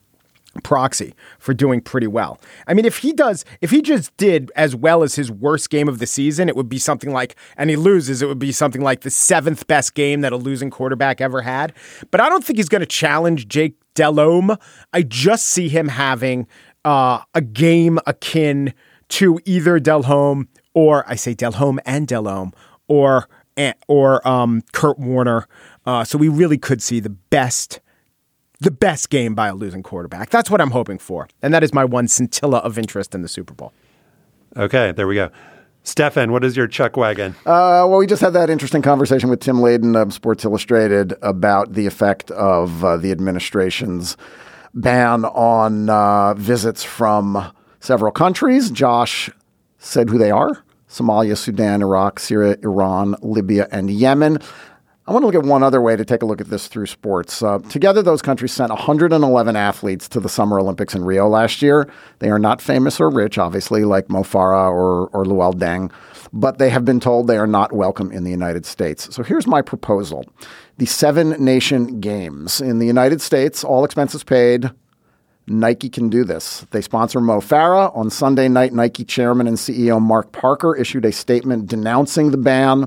proxy 0.62 1.14
for 1.38 1.54
doing 1.54 1.80
pretty 1.80 2.06
well. 2.06 2.40
I 2.66 2.74
mean, 2.74 2.84
if 2.84 2.98
he 2.98 3.12
does, 3.12 3.44
if 3.60 3.70
he 3.70 3.82
just 3.82 4.16
did 4.16 4.50
as 4.56 4.74
well 4.74 5.02
as 5.02 5.14
his 5.14 5.30
worst 5.30 5.70
game 5.70 5.88
of 5.88 5.98
the 5.98 6.06
season, 6.06 6.48
it 6.48 6.56
would 6.56 6.68
be 6.68 6.78
something 6.78 7.12
like, 7.12 7.36
and 7.56 7.70
he 7.70 7.76
loses, 7.76 8.22
it 8.22 8.26
would 8.26 8.38
be 8.38 8.52
something 8.52 8.82
like 8.82 9.00
the 9.00 9.10
seventh 9.10 9.66
best 9.66 9.94
game 9.94 10.22
that 10.22 10.32
a 10.32 10.36
losing 10.36 10.70
quarterback 10.70 11.20
ever 11.20 11.42
had. 11.42 11.72
But 12.10 12.20
I 12.20 12.28
don't 12.28 12.44
think 12.44 12.58
he's 12.58 12.68
going 12.68 12.80
to 12.80 12.86
challenge 12.86 13.48
Jake 13.48 13.76
Delhomme. 13.94 14.56
I 14.92 15.02
just 15.02 15.46
see 15.46 15.68
him 15.68 15.88
having 15.88 16.46
uh, 16.84 17.20
a 17.34 17.40
game 17.40 17.98
akin 18.06 18.74
to 19.10 19.40
either 19.44 19.78
Delhomme 19.78 20.48
or 20.74 21.04
I 21.08 21.16
say 21.16 21.34
Delhomme 21.34 21.80
and 21.84 22.06
Delhomme 22.06 22.52
or 22.88 23.28
or 23.88 24.26
um, 24.26 24.62
Kurt 24.72 24.98
Warner. 24.98 25.46
Uh, 25.84 26.02
so 26.04 26.16
we 26.16 26.28
really 26.28 26.56
could 26.56 26.82
see 26.82 26.98
the 26.98 27.10
best 27.10 27.80
the 28.60 28.70
best 28.70 29.10
game 29.10 29.34
by 29.34 29.48
a 29.48 29.54
losing 29.54 29.82
quarterback. 29.82 30.30
That's 30.30 30.50
what 30.50 30.60
I'm 30.60 30.70
hoping 30.70 30.98
for. 30.98 31.28
And 31.42 31.52
that 31.54 31.62
is 31.62 31.72
my 31.72 31.84
one 31.84 32.08
scintilla 32.08 32.58
of 32.58 32.78
interest 32.78 33.14
in 33.14 33.22
the 33.22 33.28
Super 33.28 33.54
Bowl. 33.54 33.72
Okay, 34.56 34.92
there 34.92 35.06
we 35.06 35.14
go. 35.14 35.30
Stefan, 35.82 36.30
what 36.30 36.44
is 36.44 36.56
your 36.56 36.66
chuck 36.66 36.96
wagon? 36.96 37.34
Uh, 37.46 37.88
well, 37.88 37.96
we 37.96 38.06
just 38.06 38.20
had 38.20 38.34
that 38.34 38.50
interesting 38.50 38.82
conversation 38.82 39.30
with 39.30 39.40
Tim 39.40 39.56
Layden 39.56 40.00
of 40.00 40.12
Sports 40.12 40.44
Illustrated 40.44 41.14
about 41.22 41.72
the 41.72 41.86
effect 41.86 42.30
of 42.32 42.84
uh, 42.84 42.96
the 42.98 43.10
administration's 43.10 44.16
ban 44.74 45.24
on 45.24 45.88
uh, 45.88 46.34
visits 46.34 46.84
from 46.84 47.50
several 47.80 48.12
countries. 48.12 48.70
Josh 48.70 49.30
said 49.78 50.10
who 50.10 50.18
they 50.18 50.30
are 50.30 50.62
Somalia, 50.88 51.36
Sudan, 51.36 51.82
Iraq, 51.82 52.18
Syria, 52.18 52.56
Iran, 52.62 53.14
Libya, 53.22 53.68
and 53.70 53.90
Yemen. 53.90 54.38
I 55.06 55.12
want 55.12 55.22
to 55.22 55.26
look 55.26 55.34
at 55.34 55.42
one 55.42 55.62
other 55.62 55.80
way 55.80 55.96
to 55.96 56.04
take 56.04 56.22
a 56.22 56.26
look 56.26 56.40
at 56.40 56.48
this 56.48 56.68
through 56.68 56.86
sports. 56.86 57.42
Uh, 57.42 57.58
together, 57.70 58.02
those 58.02 58.20
countries 58.20 58.52
sent 58.52 58.70
111 58.70 59.56
athletes 59.56 60.08
to 60.10 60.20
the 60.20 60.28
Summer 60.28 60.60
Olympics 60.60 60.94
in 60.94 61.04
Rio 61.04 61.26
last 61.26 61.62
year. 61.62 61.90
They 62.18 62.28
are 62.28 62.38
not 62.38 62.60
famous 62.60 63.00
or 63.00 63.08
rich, 63.08 63.38
obviously, 63.38 63.84
like 63.84 64.10
Mo 64.10 64.22
Farah 64.22 64.70
or, 64.70 65.08
or 65.08 65.24
Luol 65.24 65.54
Deng, 65.54 65.90
but 66.34 66.58
they 66.58 66.68
have 66.68 66.84
been 66.84 67.00
told 67.00 67.26
they 67.26 67.38
are 67.38 67.46
not 67.46 67.72
welcome 67.72 68.12
in 68.12 68.24
the 68.24 68.30
United 68.30 68.66
States. 68.66 69.12
So 69.14 69.22
here's 69.22 69.46
my 69.46 69.62
proposal 69.62 70.26
the 70.76 70.86
Seven 70.86 71.30
Nation 71.42 72.00
Games. 72.00 72.60
In 72.60 72.78
the 72.78 72.86
United 72.86 73.20
States, 73.22 73.64
all 73.64 73.84
expenses 73.84 74.22
paid. 74.22 74.70
Nike 75.46 75.88
can 75.88 76.08
do 76.10 76.22
this. 76.22 76.64
They 76.70 76.80
sponsor 76.80 77.20
Mo 77.20 77.40
Farah. 77.40 77.94
On 77.96 78.08
Sunday 78.10 78.48
night, 78.48 78.72
Nike 78.72 79.04
chairman 79.04 79.48
and 79.48 79.56
CEO 79.56 80.00
Mark 80.00 80.30
Parker 80.30 80.76
issued 80.76 81.04
a 81.04 81.10
statement 81.10 81.66
denouncing 81.66 82.30
the 82.30 82.36
ban 82.36 82.86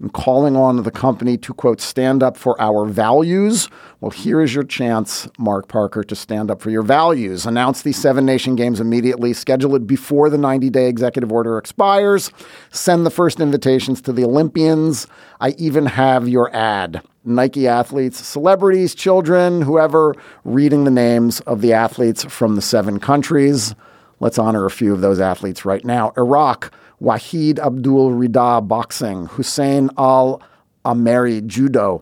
and 0.00 0.12
calling 0.12 0.56
on 0.56 0.82
the 0.82 0.90
company 0.90 1.36
to, 1.36 1.52
quote, 1.52 1.80
stand 1.80 2.22
up 2.22 2.36
for 2.36 2.60
our 2.60 2.86
values. 2.86 3.68
Well, 4.00 4.10
here 4.10 4.40
is 4.40 4.54
your 4.54 4.64
chance, 4.64 5.28
Mark 5.38 5.68
Parker, 5.68 6.02
to 6.02 6.16
stand 6.16 6.50
up 6.50 6.62
for 6.62 6.70
your 6.70 6.82
values. 6.82 7.44
Announce 7.44 7.82
these 7.82 7.98
seven 7.98 8.24
nation 8.24 8.56
games 8.56 8.80
immediately. 8.80 9.34
Schedule 9.34 9.76
it 9.76 9.86
before 9.86 10.30
the 10.30 10.38
90 10.38 10.70
day 10.70 10.88
executive 10.88 11.30
order 11.30 11.58
expires. 11.58 12.30
Send 12.70 13.04
the 13.04 13.10
first 13.10 13.40
invitations 13.40 14.00
to 14.02 14.12
the 14.12 14.24
Olympians. 14.24 15.06
I 15.38 15.50
even 15.58 15.84
have 15.86 16.28
your 16.28 16.54
ad. 16.56 17.02
Nike 17.22 17.68
athletes, 17.68 18.26
celebrities, 18.26 18.94
children, 18.94 19.60
whoever, 19.60 20.14
reading 20.44 20.84
the 20.84 20.90
names 20.90 21.40
of 21.40 21.60
the 21.60 21.74
athletes 21.74 22.24
from 22.24 22.56
the 22.56 22.62
seven 22.62 22.98
countries. 22.98 23.74
Let's 24.20 24.38
honor 24.38 24.64
a 24.64 24.70
few 24.70 24.94
of 24.94 25.02
those 25.02 25.20
athletes 25.20 25.66
right 25.66 25.84
now. 25.84 26.12
Iraq, 26.16 26.72
Wahid 27.02 27.58
Abdul 27.58 28.10
Rida 28.10 28.66
boxing, 28.66 29.24
Hussein 29.26 29.88
Al 29.96 30.42
Ameri 30.84 31.46
judo, 31.46 32.00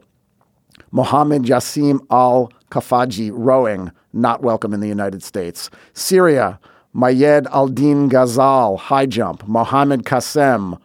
Mohammed 0.91 1.45
Yassim 1.45 2.05
Al 2.11 2.51
Kafaji 2.71 3.31
rowing, 3.33 3.93
not 4.13 4.43
welcome 4.43 4.75
in 4.75 4.81
the 4.81 4.89
United 4.89 5.23
States. 5.23 5.71
Syria, 5.93 6.59
Mayed 6.93 7.47
Al 7.53 7.69
Din 7.69 8.09
Ghazal 8.09 8.77
high 8.77 9.07
jump, 9.07 9.47
Mohammed 9.47 10.03
Kasem 10.03 10.81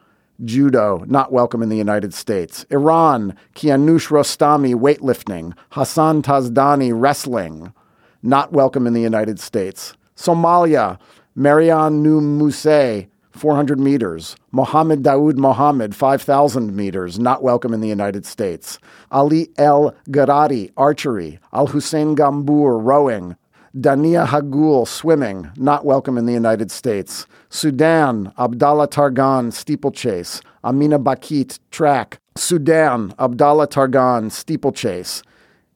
judo, 0.45 1.03
not 1.07 1.31
welcome 1.31 1.63
in 1.63 1.69
the 1.69 1.77
United 1.77 2.13
States. 2.13 2.67
Iran, 2.69 3.35
Kianush 3.55 4.09
Rostami 4.09 4.75
weightlifting, 4.75 5.53
Hassan 5.71 6.21
Yazdani 6.21 6.91
wrestling, 6.93 7.73
not 8.21 8.51
welcome 8.51 8.85
in 8.85 8.93
the 8.93 9.01
United 9.01 9.39
States. 9.39 9.95
Somalia, 10.15 10.99
Marianne 11.35 12.03
Muse 12.03 13.07
400 13.33 13.79
meters. 13.79 14.35
Mohammed 14.51 15.03
Daoud 15.03 15.37
Mohammed, 15.37 15.95
5,000 15.95 16.75
meters, 16.75 17.19
not 17.19 17.43
welcome 17.43 17.73
in 17.73 17.81
the 17.81 17.87
United 17.87 18.25
States. 18.25 18.79
Ali 19.11 19.49
El 19.57 19.95
Garari, 20.09 20.71
archery. 20.77 21.39
Al 21.51 21.67
Hussein 21.67 22.15
Gambour, 22.15 22.77
rowing. 22.77 23.35
Dania 23.75 24.27
Hagul, 24.27 24.87
swimming, 24.87 25.49
not 25.57 25.83
welcome 25.83 26.15
in 26.15 26.27
the 26.27 26.33
United 26.33 26.69
States. 26.69 27.25
Sudan, 27.49 28.31
Abdallah 28.37 28.87
Targan, 28.87 29.51
steeplechase. 29.51 30.41
Amina 30.63 30.99
Bakit, 30.99 31.57
track. 31.71 32.19
Sudan, 32.37 33.15
Abdallah 33.17 33.67
Targan, 33.67 34.31
steeplechase. 34.31 35.23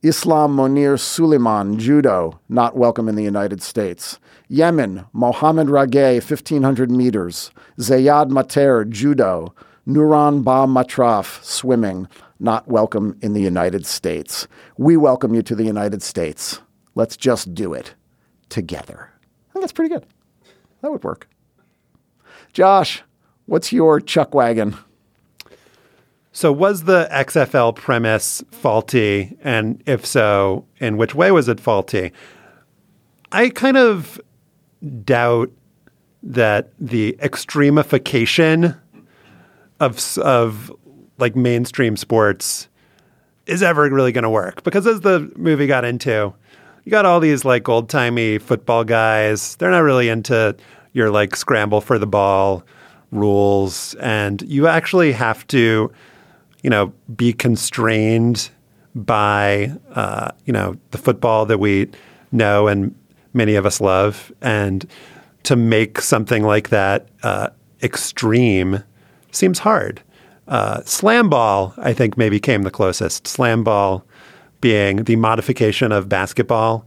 Islam 0.07 0.55
Monir 0.55 0.95
Suleiman, 0.97 1.77
judo, 1.77 2.39
not 2.47 2.77
welcome 2.77 3.09
in 3.09 3.15
the 3.15 3.23
United 3.23 3.61
States. 3.61 4.19
Yemen, 4.47 5.05
Mohammed 5.11 5.67
Rageh, 5.67 6.15
1500 6.15 6.89
meters. 6.89 7.51
Zayad 7.77 8.29
Mater, 8.29 8.85
judo. 8.85 9.53
Nuran 9.85 10.43
Ba 10.43 10.65
Matraf, 10.65 11.43
swimming, 11.43 12.07
not 12.39 12.67
welcome 12.67 13.17
in 13.21 13.33
the 13.33 13.41
United 13.41 13.85
States. 13.85 14.47
We 14.77 14.95
welcome 14.97 15.33
you 15.33 15.41
to 15.41 15.55
the 15.55 15.65
United 15.65 16.01
States. 16.01 16.61
Let's 16.95 17.17
just 17.17 17.53
do 17.53 17.73
it 17.73 17.93
together. 18.49 19.11
I 19.49 19.53
think 19.53 19.63
that's 19.63 19.73
pretty 19.73 19.93
good. 19.93 20.05
That 20.81 20.91
would 20.91 21.03
work. 21.03 21.27
Josh, 22.53 23.03
what's 23.45 23.73
your 23.73 23.99
chuck 23.99 24.33
wagon? 24.33 24.77
So, 26.37 26.51
was 26.51 26.83
the 26.83 27.09
XFL 27.11 27.75
premise 27.75 28.43
faulty? 28.51 29.35
And 29.43 29.81
if 29.87 30.05
so, 30.05 30.67
in 30.77 30.97
which 30.97 31.15
way 31.15 31.31
was 31.31 31.49
it 31.49 31.59
faulty? 31.59 32.11
I 33.31 33.49
kind 33.49 33.75
of 33.75 34.21
doubt 35.03 35.49
that 36.21 36.69
the 36.79 37.17
extremification 37.23 38.79
of 39.79 40.19
of 40.19 40.71
like 41.17 41.35
mainstream 41.35 41.97
sports 41.97 42.67
is 43.47 43.63
ever 43.63 43.89
really 43.89 44.11
going 44.11 44.21
to 44.21 44.29
work 44.29 44.61
because 44.61 44.85
as 44.85 45.01
the 45.01 45.31
movie 45.37 45.65
got 45.65 45.85
into 45.85 46.31
you 46.83 46.91
got 46.91 47.03
all 47.03 47.19
these 47.19 47.45
like 47.45 47.67
old 47.67 47.89
timey 47.89 48.37
football 48.37 48.83
guys 48.83 49.55
they're 49.55 49.71
not 49.71 49.79
really 49.79 50.07
into 50.07 50.55
your 50.93 51.09
like 51.09 51.35
scramble 51.35 51.81
for 51.81 51.97
the 51.97 52.05
ball 52.05 52.63
rules 53.11 53.95
and 53.95 54.43
you 54.43 54.67
actually 54.67 55.11
have 55.11 55.47
to 55.47 55.91
you 56.67 56.69
know 56.69 56.91
be 57.15 57.31
constrained 57.31 58.49
by 58.93 59.71
uh, 59.93 60.31
you 60.43 60.51
know 60.51 60.75
the 60.91 60.97
football 60.97 61.45
that 61.45 61.59
we 61.59 61.89
know 62.33 62.67
and 62.67 62.93
many 63.33 63.55
of 63.55 63.65
us 63.65 63.79
love. 63.79 64.33
And 64.41 64.85
to 65.43 65.55
make 65.55 66.01
something 66.01 66.43
like 66.43 66.67
that 66.67 67.07
uh, 67.23 67.51
extreme 67.81 68.83
seems 69.31 69.59
hard. 69.59 70.01
Uh, 70.49 70.81
slam 70.83 71.29
ball, 71.29 71.73
I 71.77 71.93
think, 71.93 72.17
maybe 72.17 72.37
came 72.37 72.63
the 72.63 72.69
closest. 72.69 73.27
Slam 73.27 73.63
ball 73.63 74.03
being 74.59 75.05
the 75.05 75.15
modification 75.15 75.93
of 75.93 76.09
basketball 76.09 76.85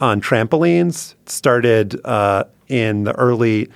on 0.00 0.20
trampolines 0.20 1.14
started 1.26 2.04
uh, 2.04 2.42
in 2.66 3.04
the 3.04 3.14
early 3.14 3.68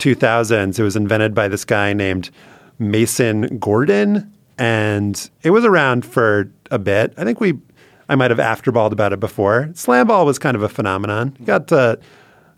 2000s. 0.00 0.80
It 0.80 0.82
was 0.82 0.96
invented 0.96 1.32
by 1.32 1.46
this 1.46 1.64
guy 1.64 1.92
named 1.92 2.30
Mason 2.80 3.58
Gordon, 3.58 4.32
and 4.58 5.30
it 5.42 5.50
was 5.50 5.64
around 5.64 6.04
for 6.04 6.50
a 6.70 6.78
bit. 6.78 7.14
I 7.16 7.24
think 7.24 7.40
we 7.40 7.58
I 8.08 8.14
might 8.14 8.30
have 8.30 8.38
afterballed 8.38 8.92
about 8.92 9.12
it 9.12 9.20
before. 9.20 9.70
Slam 9.74 10.06
ball 10.06 10.24
was 10.24 10.38
kind 10.38 10.56
of 10.56 10.62
a 10.62 10.68
phenomenon. 10.68 11.36
You 11.40 11.46
got 11.46 11.72
uh, 11.72 11.96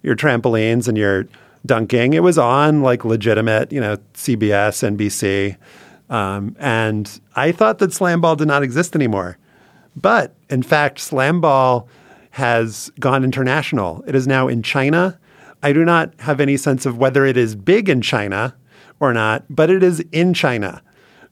your 0.03 0.15
trampolines 0.15 0.89
and 0.89 0.99
your 0.99 1.27
dunking. 1.65 2.13
It 2.13 2.23
was 2.23 2.39
on 2.39 2.83
like 2.83 3.05
legitimate, 3.05 3.73
you 3.73 3.81
know, 3.81 3.97
CBS, 4.15 4.97
NBC. 4.97 5.57
Um, 6.11 6.57
and 6.59 7.21
I 7.37 7.53
thought 7.53 7.79
that 7.79 7.93
slam 7.93 8.21
ball 8.21 8.37
did 8.37 8.49
not 8.49 8.63
exist 8.63 8.95
anymore. 8.95 9.39
But 9.97 10.35
in 10.49 10.63
fact, 10.63 11.01
slam 11.01 11.41
ball 11.41 11.89
has 12.31 12.91
gone 13.01 13.25
international. 13.25 14.05
It 14.07 14.15
is 14.15 14.27
now 14.27 14.49
in 14.49 14.63
China. 14.63 15.19
I 15.63 15.73
do 15.73 15.85
not 15.85 16.13
have 16.21 16.41
any 16.41 16.57
sense 16.57 16.87
of 16.87 16.99
whether 16.99 17.25
it 17.25 17.37
is 17.37 17.55
big 17.55 17.89
in 17.89 18.01
China 18.01 18.55
or 19.01 19.13
not, 19.13 19.45
but 19.51 19.71
it 19.71 19.83
is 19.83 20.01
in 20.13 20.35
China. 20.35 20.83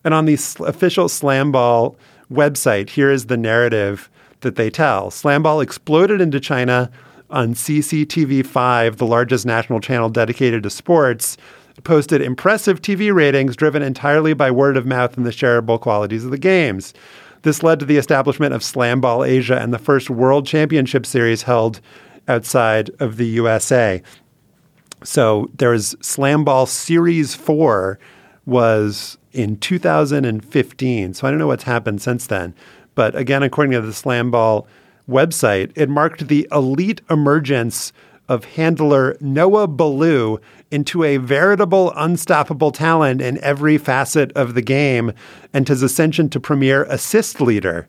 And 0.06 0.14
on 0.14 0.24
the 0.24 0.38
official 0.60 1.08
slam 1.08 1.50
ball 1.50 1.96
website, 2.30 2.90
here 2.90 3.10
is 3.10 3.26
the 3.26 3.36
narrative 3.36 4.08
that 4.42 4.54
they 4.54 4.70
tell. 4.70 5.10
Slam 5.10 5.42
ball 5.42 5.60
exploded 5.60 6.20
into 6.20 6.38
China 6.38 6.92
on 7.28 7.54
CCTV5, 7.54 8.98
the 8.98 9.04
largest 9.04 9.44
national 9.44 9.80
channel 9.80 10.08
dedicated 10.08 10.62
to 10.62 10.70
sports, 10.70 11.36
posted 11.82 12.22
impressive 12.22 12.80
TV 12.80 13.12
ratings 13.12 13.56
driven 13.56 13.82
entirely 13.82 14.32
by 14.32 14.48
word 14.48 14.76
of 14.76 14.86
mouth 14.86 15.16
and 15.16 15.26
the 15.26 15.30
shareable 15.30 15.80
qualities 15.80 16.24
of 16.24 16.30
the 16.30 16.38
games. 16.38 16.94
This 17.42 17.64
led 17.64 17.80
to 17.80 17.84
the 17.84 17.96
establishment 17.96 18.54
of 18.54 18.62
Slam 18.62 19.00
Ball 19.00 19.24
Asia 19.24 19.58
and 19.58 19.74
the 19.74 19.78
first 19.78 20.08
World 20.08 20.46
Championship 20.46 21.04
Series 21.04 21.42
held 21.42 21.80
outside 22.28 22.90
of 23.00 23.16
the 23.16 23.26
USA. 23.26 24.00
So 25.02 25.50
there 25.56 25.74
is 25.74 25.96
Slam 26.00 26.44
Ball 26.44 26.66
Series 26.66 27.34
4 27.34 27.98
was 28.46 29.18
in 29.36 29.58
2015. 29.58 31.14
So 31.14 31.26
I 31.26 31.30
don't 31.30 31.38
know 31.38 31.46
what's 31.46 31.64
happened 31.64 32.00
since 32.00 32.26
then. 32.26 32.54
But 32.94 33.14
again, 33.14 33.42
according 33.42 33.72
to 33.72 33.82
the 33.82 33.92
Slam 33.92 34.30
Ball 34.30 34.66
website, 35.08 35.70
it 35.76 35.88
marked 35.88 36.28
the 36.28 36.48
elite 36.50 37.02
emergence 37.10 37.92
of 38.28 38.44
handler 38.44 39.16
Noah 39.20 39.68
Baloo 39.68 40.40
into 40.70 41.04
a 41.04 41.18
veritable 41.18 41.92
unstoppable 41.94 42.72
talent 42.72 43.20
in 43.20 43.38
every 43.38 43.78
facet 43.78 44.32
of 44.32 44.54
the 44.54 44.62
game 44.62 45.12
and 45.52 45.68
his 45.68 45.82
ascension 45.82 46.28
to 46.30 46.40
premier 46.40 46.84
assist 46.84 47.40
leader 47.40 47.86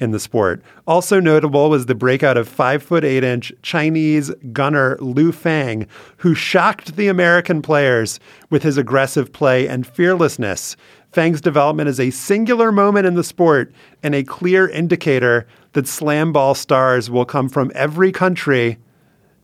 in 0.00 0.10
the 0.10 0.18
sport. 0.18 0.62
Also 0.86 1.20
notable 1.20 1.68
was 1.68 1.86
the 1.86 1.94
breakout 1.94 2.36
of 2.36 2.48
five 2.48 2.82
foot 2.82 3.04
eight 3.04 3.22
inch 3.22 3.52
Chinese 3.62 4.30
gunner 4.52 4.96
Liu 5.00 5.30
Fang, 5.30 5.86
who 6.16 6.34
shocked 6.34 6.96
the 6.96 7.06
American 7.06 7.62
players 7.62 8.18
with 8.48 8.62
his 8.62 8.78
aggressive 8.78 9.32
play 9.32 9.68
and 9.68 9.86
fearlessness. 9.86 10.76
Fang's 11.12 11.40
development 11.40 11.88
is 11.88 12.00
a 12.00 12.10
singular 12.10 12.72
moment 12.72 13.06
in 13.06 13.14
the 13.14 13.24
sport 13.24 13.72
and 14.02 14.14
a 14.14 14.24
clear 14.24 14.68
indicator 14.68 15.46
that 15.72 15.86
slam 15.86 16.32
ball 16.32 16.54
stars 16.54 17.10
will 17.10 17.24
come 17.24 17.48
from 17.48 17.70
every 17.74 18.10
country 18.10 18.78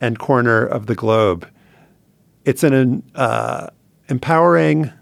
and 0.00 0.18
corner 0.18 0.64
of 0.64 0.86
the 0.86 0.94
globe. 0.94 1.48
It's 2.44 2.62
an 2.62 3.02
uh, 3.14 3.68
empowering, 4.08 4.92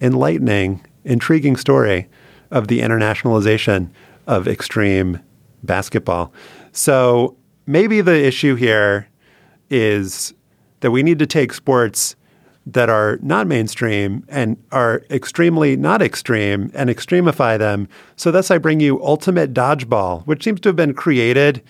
enlightening, 0.00 0.84
intriguing 1.04 1.56
story 1.56 2.08
of 2.50 2.68
the 2.68 2.80
internationalization 2.80 3.90
of 4.26 4.46
extreme 4.48 5.20
basketball. 5.62 6.32
So 6.72 7.36
maybe 7.66 8.00
the 8.00 8.24
issue 8.24 8.54
here 8.54 9.08
is 9.70 10.34
that 10.80 10.90
we 10.90 11.02
need 11.02 11.18
to 11.18 11.26
take 11.26 11.52
sports 11.52 12.16
that 12.66 12.88
are 12.88 13.18
not 13.22 13.46
mainstream 13.46 14.24
and 14.28 14.56
are 14.70 15.02
extremely 15.10 15.76
not 15.76 16.00
extreme 16.00 16.70
and 16.74 16.88
extremify 16.88 17.58
them. 17.58 17.88
So 18.16 18.30
thus 18.30 18.50
I 18.50 18.58
bring 18.58 18.80
you 18.80 19.02
Ultimate 19.04 19.52
Dodgeball, 19.52 20.24
which 20.26 20.44
seems 20.44 20.60
to 20.60 20.68
have 20.68 20.76
been 20.76 20.94
created 20.94 21.62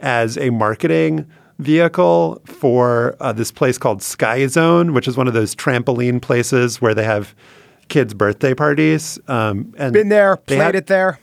as 0.00 0.36
a 0.36 0.50
marketing 0.50 1.26
vehicle 1.58 2.42
for 2.44 3.16
uh, 3.20 3.32
this 3.32 3.52
place 3.52 3.78
called 3.78 4.02
Sky 4.02 4.46
Zone, 4.48 4.94
which 4.94 5.06
is 5.06 5.16
one 5.16 5.28
of 5.28 5.34
those 5.34 5.54
trampoline 5.54 6.20
places 6.20 6.80
where 6.80 6.94
they 6.94 7.04
have 7.04 7.34
kids' 7.88 8.14
birthday 8.14 8.54
parties. 8.54 9.20
Um, 9.28 9.72
and 9.78 9.92
Been 9.92 10.08
there, 10.08 10.36
played 10.36 10.74
it 10.74 10.88
there. 10.88 11.20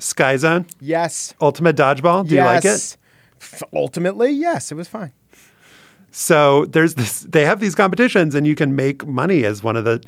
Sky 0.00 0.36
Zone? 0.36 0.66
Yes. 0.80 1.34
Ultimate 1.40 1.76
Dodgeball? 1.76 2.26
Do 2.26 2.34
you 2.34 2.42
like 2.42 2.64
it? 2.64 2.96
Ultimately, 3.72 4.30
yes, 4.30 4.70
it 4.70 4.74
was 4.74 4.88
fine. 4.88 5.12
So 6.10 6.66
there's 6.66 6.94
this. 6.94 7.20
They 7.20 7.44
have 7.44 7.60
these 7.60 7.74
competitions, 7.74 8.34
and 8.34 8.46
you 8.46 8.54
can 8.54 8.74
make 8.74 9.06
money 9.06 9.44
as 9.44 9.62
one 9.62 9.76
of 9.76 9.84
the 9.84 10.02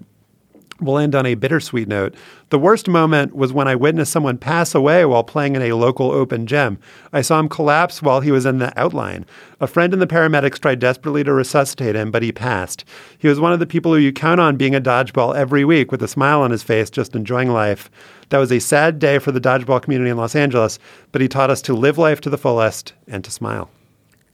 We'll 0.80 0.98
end 0.98 1.14
on 1.14 1.24
a 1.24 1.36
bittersweet 1.36 1.86
note. 1.86 2.16
The 2.50 2.58
worst 2.58 2.88
moment 2.88 3.36
was 3.36 3.52
when 3.52 3.68
I 3.68 3.76
witnessed 3.76 4.10
someone 4.10 4.38
pass 4.38 4.74
away 4.74 5.04
while 5.04 5.22
playing 5.22 5.54
in 5.54 5.62
a 5.62 5.72
local 5.74 6.10
open 6.10 6.48
gym. 6.48 6.78
I 7.12 7.22
saw 7.22 7.38
him 7.38 7.48
collapse 7.48 8.02
while 8.02 8.20
he 8.20 8.32
was 8.32 8.44
in 8.44 8.58
the 8.58 8.76
outline. 8.78 9.24
A 9.60 9.68
friend 9.68 9.92
and 9.92 10.02
the 10.02 10.06
paramedics 10.08 10.58
tried 10.58 10.80
desperately 10.80 11.22
to 11.22 11.32
resuscitate 11.32 11.94
him, 11.94 12.10
but 12.10 12.24
he 12.24 12.32
passed. 12.32 12.84
He 13.16 13.28
was 13.28 13.38
one 13.38 13.52
of 13.52 13.60
the 13.60 13.68
people 13.68 13.92
who 13.92 13.98
you 13.98 14.12
count 14.12 14.40
on 14.40 14.56
being 14.56 14.74
a 14.74 14.80
dodgeball 14.80 15.36
every 15.36 15.64
week 15.64 15.92
with 15.92 16.02
a 16.02 16.08
smile 16.08 16.42
on 16.42 16.50
his 16.50 16.64
face, 16.64 16.90
just 16.90 17.14
enjoying 17.14 17.50
life. 17.50 17.88
That 18.30 18.38
was 18.38 18.50
a 18.50 18.58
sad 18.58 18.98
day 18.98 19.20
for 19.20 19.30
the 19.30 19.40
dodgeball 19.40 19.80
community 19.80 20.10
in 20.10 20.16
Los 20.16 20.34
Angeles, 20.34 20.80
but 21.12 21.22
he 21.22 21.28
taught 21.28 21.50
us 21.50 21.62
to 21.62 21.74
live 21.74 21.98
life 21.98 22.20
to 22.22 22.30
the 22.30 22.38
fullest 22.38 22.94
and 23.06 23.22
to 23.22 23.30
smile. 23.30 23.70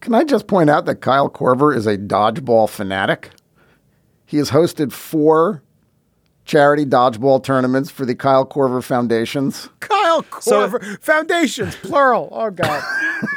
Can 0.00 0.14
I 0.14 0.24
just 0.24 0.46
point 0.46 0.70
out 0.70 0.86
that 0.86 1.02
Kyle 1.02 1.28
Korver 1.28 1.76
is 1.76 1.86
a 1.86 1.98
dodgeball 1.98 2.70
fanatic? 2.70 3.30
He 4.24 4.38
has 4.38 4.50
hosted 4.50 4.92
four 4.92 5.62
charity 6.50 6.84
dodgeball 6.84 7.42
tournaments 7.44 7.90
for 7.90 8.04
the 8.04 8.14
Kyle 8.14 8.44
Korver 8.44 8.82
Foundations. 8.82 9.68
Kyle 9.78 10.24
Korver 10.24 10.82
so, 10.82 10.96
Foundations, 11.00 11.76
plural. 11.76 12.28
Oh 12.32 12.50
God. 12.50 12.82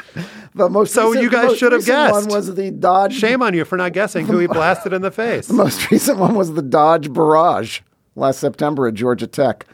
the 0.55 0.67
most 0.67 0.95
so 0.95 1.09
recent, 1.09 1.23
you 1.23 1.29
guys 1.29 1.55
should 1.55 1.73
have 1.73 1.85
guessed. 1.85 2.11
One 2.11 2.27
was 2.27 2.55
the 2.55 2.71
Dodge. 2.71 3.13
Shame 3.13 3.43
on 3.43 3.53
you 3.53 3.65
for 3.65 3.77
not 3.77 3.93
guessing 3.93 4.25
who 4.25 4.39
he 4.39 4.47
blasted 4.47 4.93
in 4.93 5.03
the 5.03 5.11
face. 5.11 5.47
The 5.47 5.53
most 5.53 5.91
recent 5.91 6.17
one 6.17 6.33
was 6.33 6.53
the 6.53 6.63
Dodge 6.63 7.13
Barrage 7.13 7.81
last 8.15 8.39
September 8.39 8.87
at 8.87 8.95
Georgia 8.95 9.27
Tech. 9.27 9.67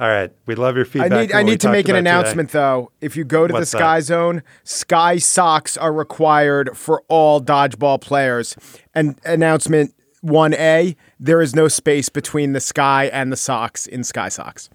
All 0.00 0.08
right, 0.08 0.32
we 0.46 0.56
love 0.56 0.74
your 0.74 0.84
feedback. 0.84 1.12
I 1.12 1.20
need, 1.20 1.32
I 1.32 1.42
need 1.44 1.60
to 1.60 1.70
make 1.70 1.88
an 1.88 1.94
announcement 1.94 2.48
today. 2.48 2.58
though. 2.58 2.90
If 3.00 3.16
you 3.16 3.22
go 3.22 3.46
to 3.46 3.52
What's 3.52 3.70
the 3.70 3.78
Sky 3.78 3.98
that? 4.00 4.06
Zone, 4.06 4.42
Sky 4.64 5.18
socks 5.18 5.76
are 5.76 5.92
required 5.92 6.76
for 6.76 7.04
all 7.06 7.40
dodgeball 7.40 8.00
players. 8.00 8.56
And 8.92 9.16
announcement 9.24 9.94
1A, 10.24 10.96
there 11.20 11.40
is 11.42 11.54
no 11.54 11.68
space 11.68 12.08
between 12.08 12.52
the 12.52 12.60
sky 12.60 13.06
and 13.12 13.30
the 13.30 13.36
socks 13.36 13.86
in 13.86 14.04
Sky 14.04 14.28
Socks. 14.28 14.70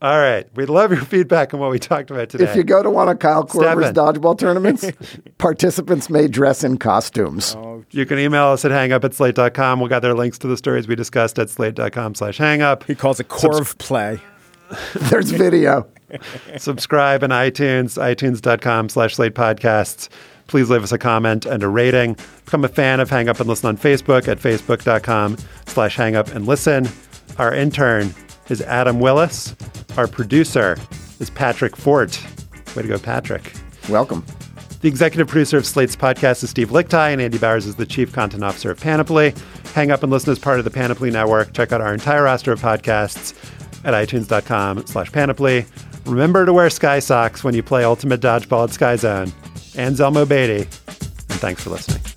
All 0.00 0.18
right. 0.18 0.46
we'd 0.54 0.68
love 0.68 0.92
your 0.92 1.04
feedback 1.04 1.52
on 1.52 1.58
what 1.58 1.70
we 1.70 1.80
talked 1.80 2.12
about 2.12 2.28
today. 2.28 2.44
If 2.44 2.54
you 2.54 2.62
go 2.62 2.84
to 2.84 2.90
one 2.90 3.08
of 3.08 3.18
Kyle 3.18 3.44
Korver's 3.44 3.92
dodgeball 3.92 4.38
tournaments, 4.38 4.84
participants 5.38 6.08
may 6.08 6.28
dress 6.28 6.62
in 6.62 6.78
costumes. 6.78 7.56
Oh, 7.56 7.84
you 7.90 8.06
can 8.06 8.18
email 8.18 8.46
us 8.46 8.64
at 8.64 8.70
hangup 8.70 9.02
at 9.02 9.14
slate.com. 9.14 9.80
We'll 9.80 9.88
gather 9.88 10.14
links 10.14 10.38
to 10.38 10.46
the 10.46 10.56
stories 10.56 10.86
we 10.86 10.94
discussed 10.94 11.38
at 11.40 11.50
slate.com 11.50 12.14
slash 12.14 12.38
hangup. 12.38 12.84
He 12.84 12.94
calls 12.94 13.18
it 13.18 13.28
Corv 13.28 13.76
play. 13.78 14.20
There's 14.94 15.30
video. 15.30 15.88
Subscribe 16.58 17.22
in 17.22 17.30
iTunes, 17.30 17.98
itunes.com 17.98 18.88
slash 18.90 19.16
slate 19.16 19.34
podcasts. 19.34 20.08
Please 20.48 20.68
leave 20.68 20.82
us 20.82 20.92
a 20.92 20.98
comment 20.98 21.46
and 21.46 21.62
a 21.62 21.68
rating. 21.68 22.16
Become 22.44 22.64
a 22.64 22.68
fan 22.68 23.00
of 23.00 23.08
Hang 23.08 23.28
Up 23.28 23.38
and 23.38 23.48
Listen 23.48 23.68
on 23.68 23.76
Facebook 23.76 24.26
at 24.26 24.38
facebook.com 24.38 25.36
slash 25.66 25.94
hang 25.94 26.16
up 26.16 26.28
and 26.28 26.46
listen. 26.46 26.88
Our 27.38 27.54
intern 27.54 28.12
is 28.48 28.60
Adam 28.62 28.98
Willis. 28.98 29.54
Our 29.96 30.08
producer 30.08 30.76
is 31.20 31.30
Patrick 31.30 31.76
Fort. 31.76 32.20
Way 32.74 32.82
to 32.82 32.88
go, 32.88 32.98
Patrick. 32.98 33.52
Welcome. 33.88 34.24
The 34.80 34.88
executive 34.88 35.28
producer 35.28 35.58
of 35.58 35.66
Slate's 35.66 35.96
podcast 35.96 36.42
is 36.44 36.50
Steve 36.50 36.70
Lickteig, 36.70 37.12
and 37.12 37.20
Andy 37.20 37.36
Bowers 37.38 37.66
is 37.66 37.76
the 37.76 37.86
chief 37.86 38.12
content 38.12 38.44
officer 38.44 38.70
of 38.70 38.80
Panoply. 38.80 39.34
Hang 39.74 39.90
up 39.90 40.02
and 40.02 40.10
listen 40.10 40.30
as 40.30 40.38
part 40.38 40.58
of 40.58 40.64
the 40.64 40.70
Panoply 40.70 41.10
Network. 41.10 41.52
Check 41.52 41.72
out 41.72 41.80
our 41.80 41.92
entire 41.92 42.22
roster 42.22 42.52
of 42.52 42.60
podcasts 42.60 43.34
at 43.84 43.94
itunes.com 43.94 44.86
slash 44.86 45.10
panoply. 45.12 45.66
Remember 46.06 46.46
to 46.46 46.52
wear 46.52 46.70
sky 46.70 47.00
socks 47.00 47.44
when 47.44 47.54
you 47.54 47.62
play 47.62 47.84
Ultimate 47.84 48.20
Dodgeball 48.20 48.68
at 48.68 48.72
Sky 48.72 48.96
Zone. 48.96 49.32
And 49.78 49.94
Zelmo 49.94 50.28
Beaty. 50.28 50.62
And 50.62 51.40
thanks 51.40 51.62
for 51.62 51.70
listening. 51.70 52.07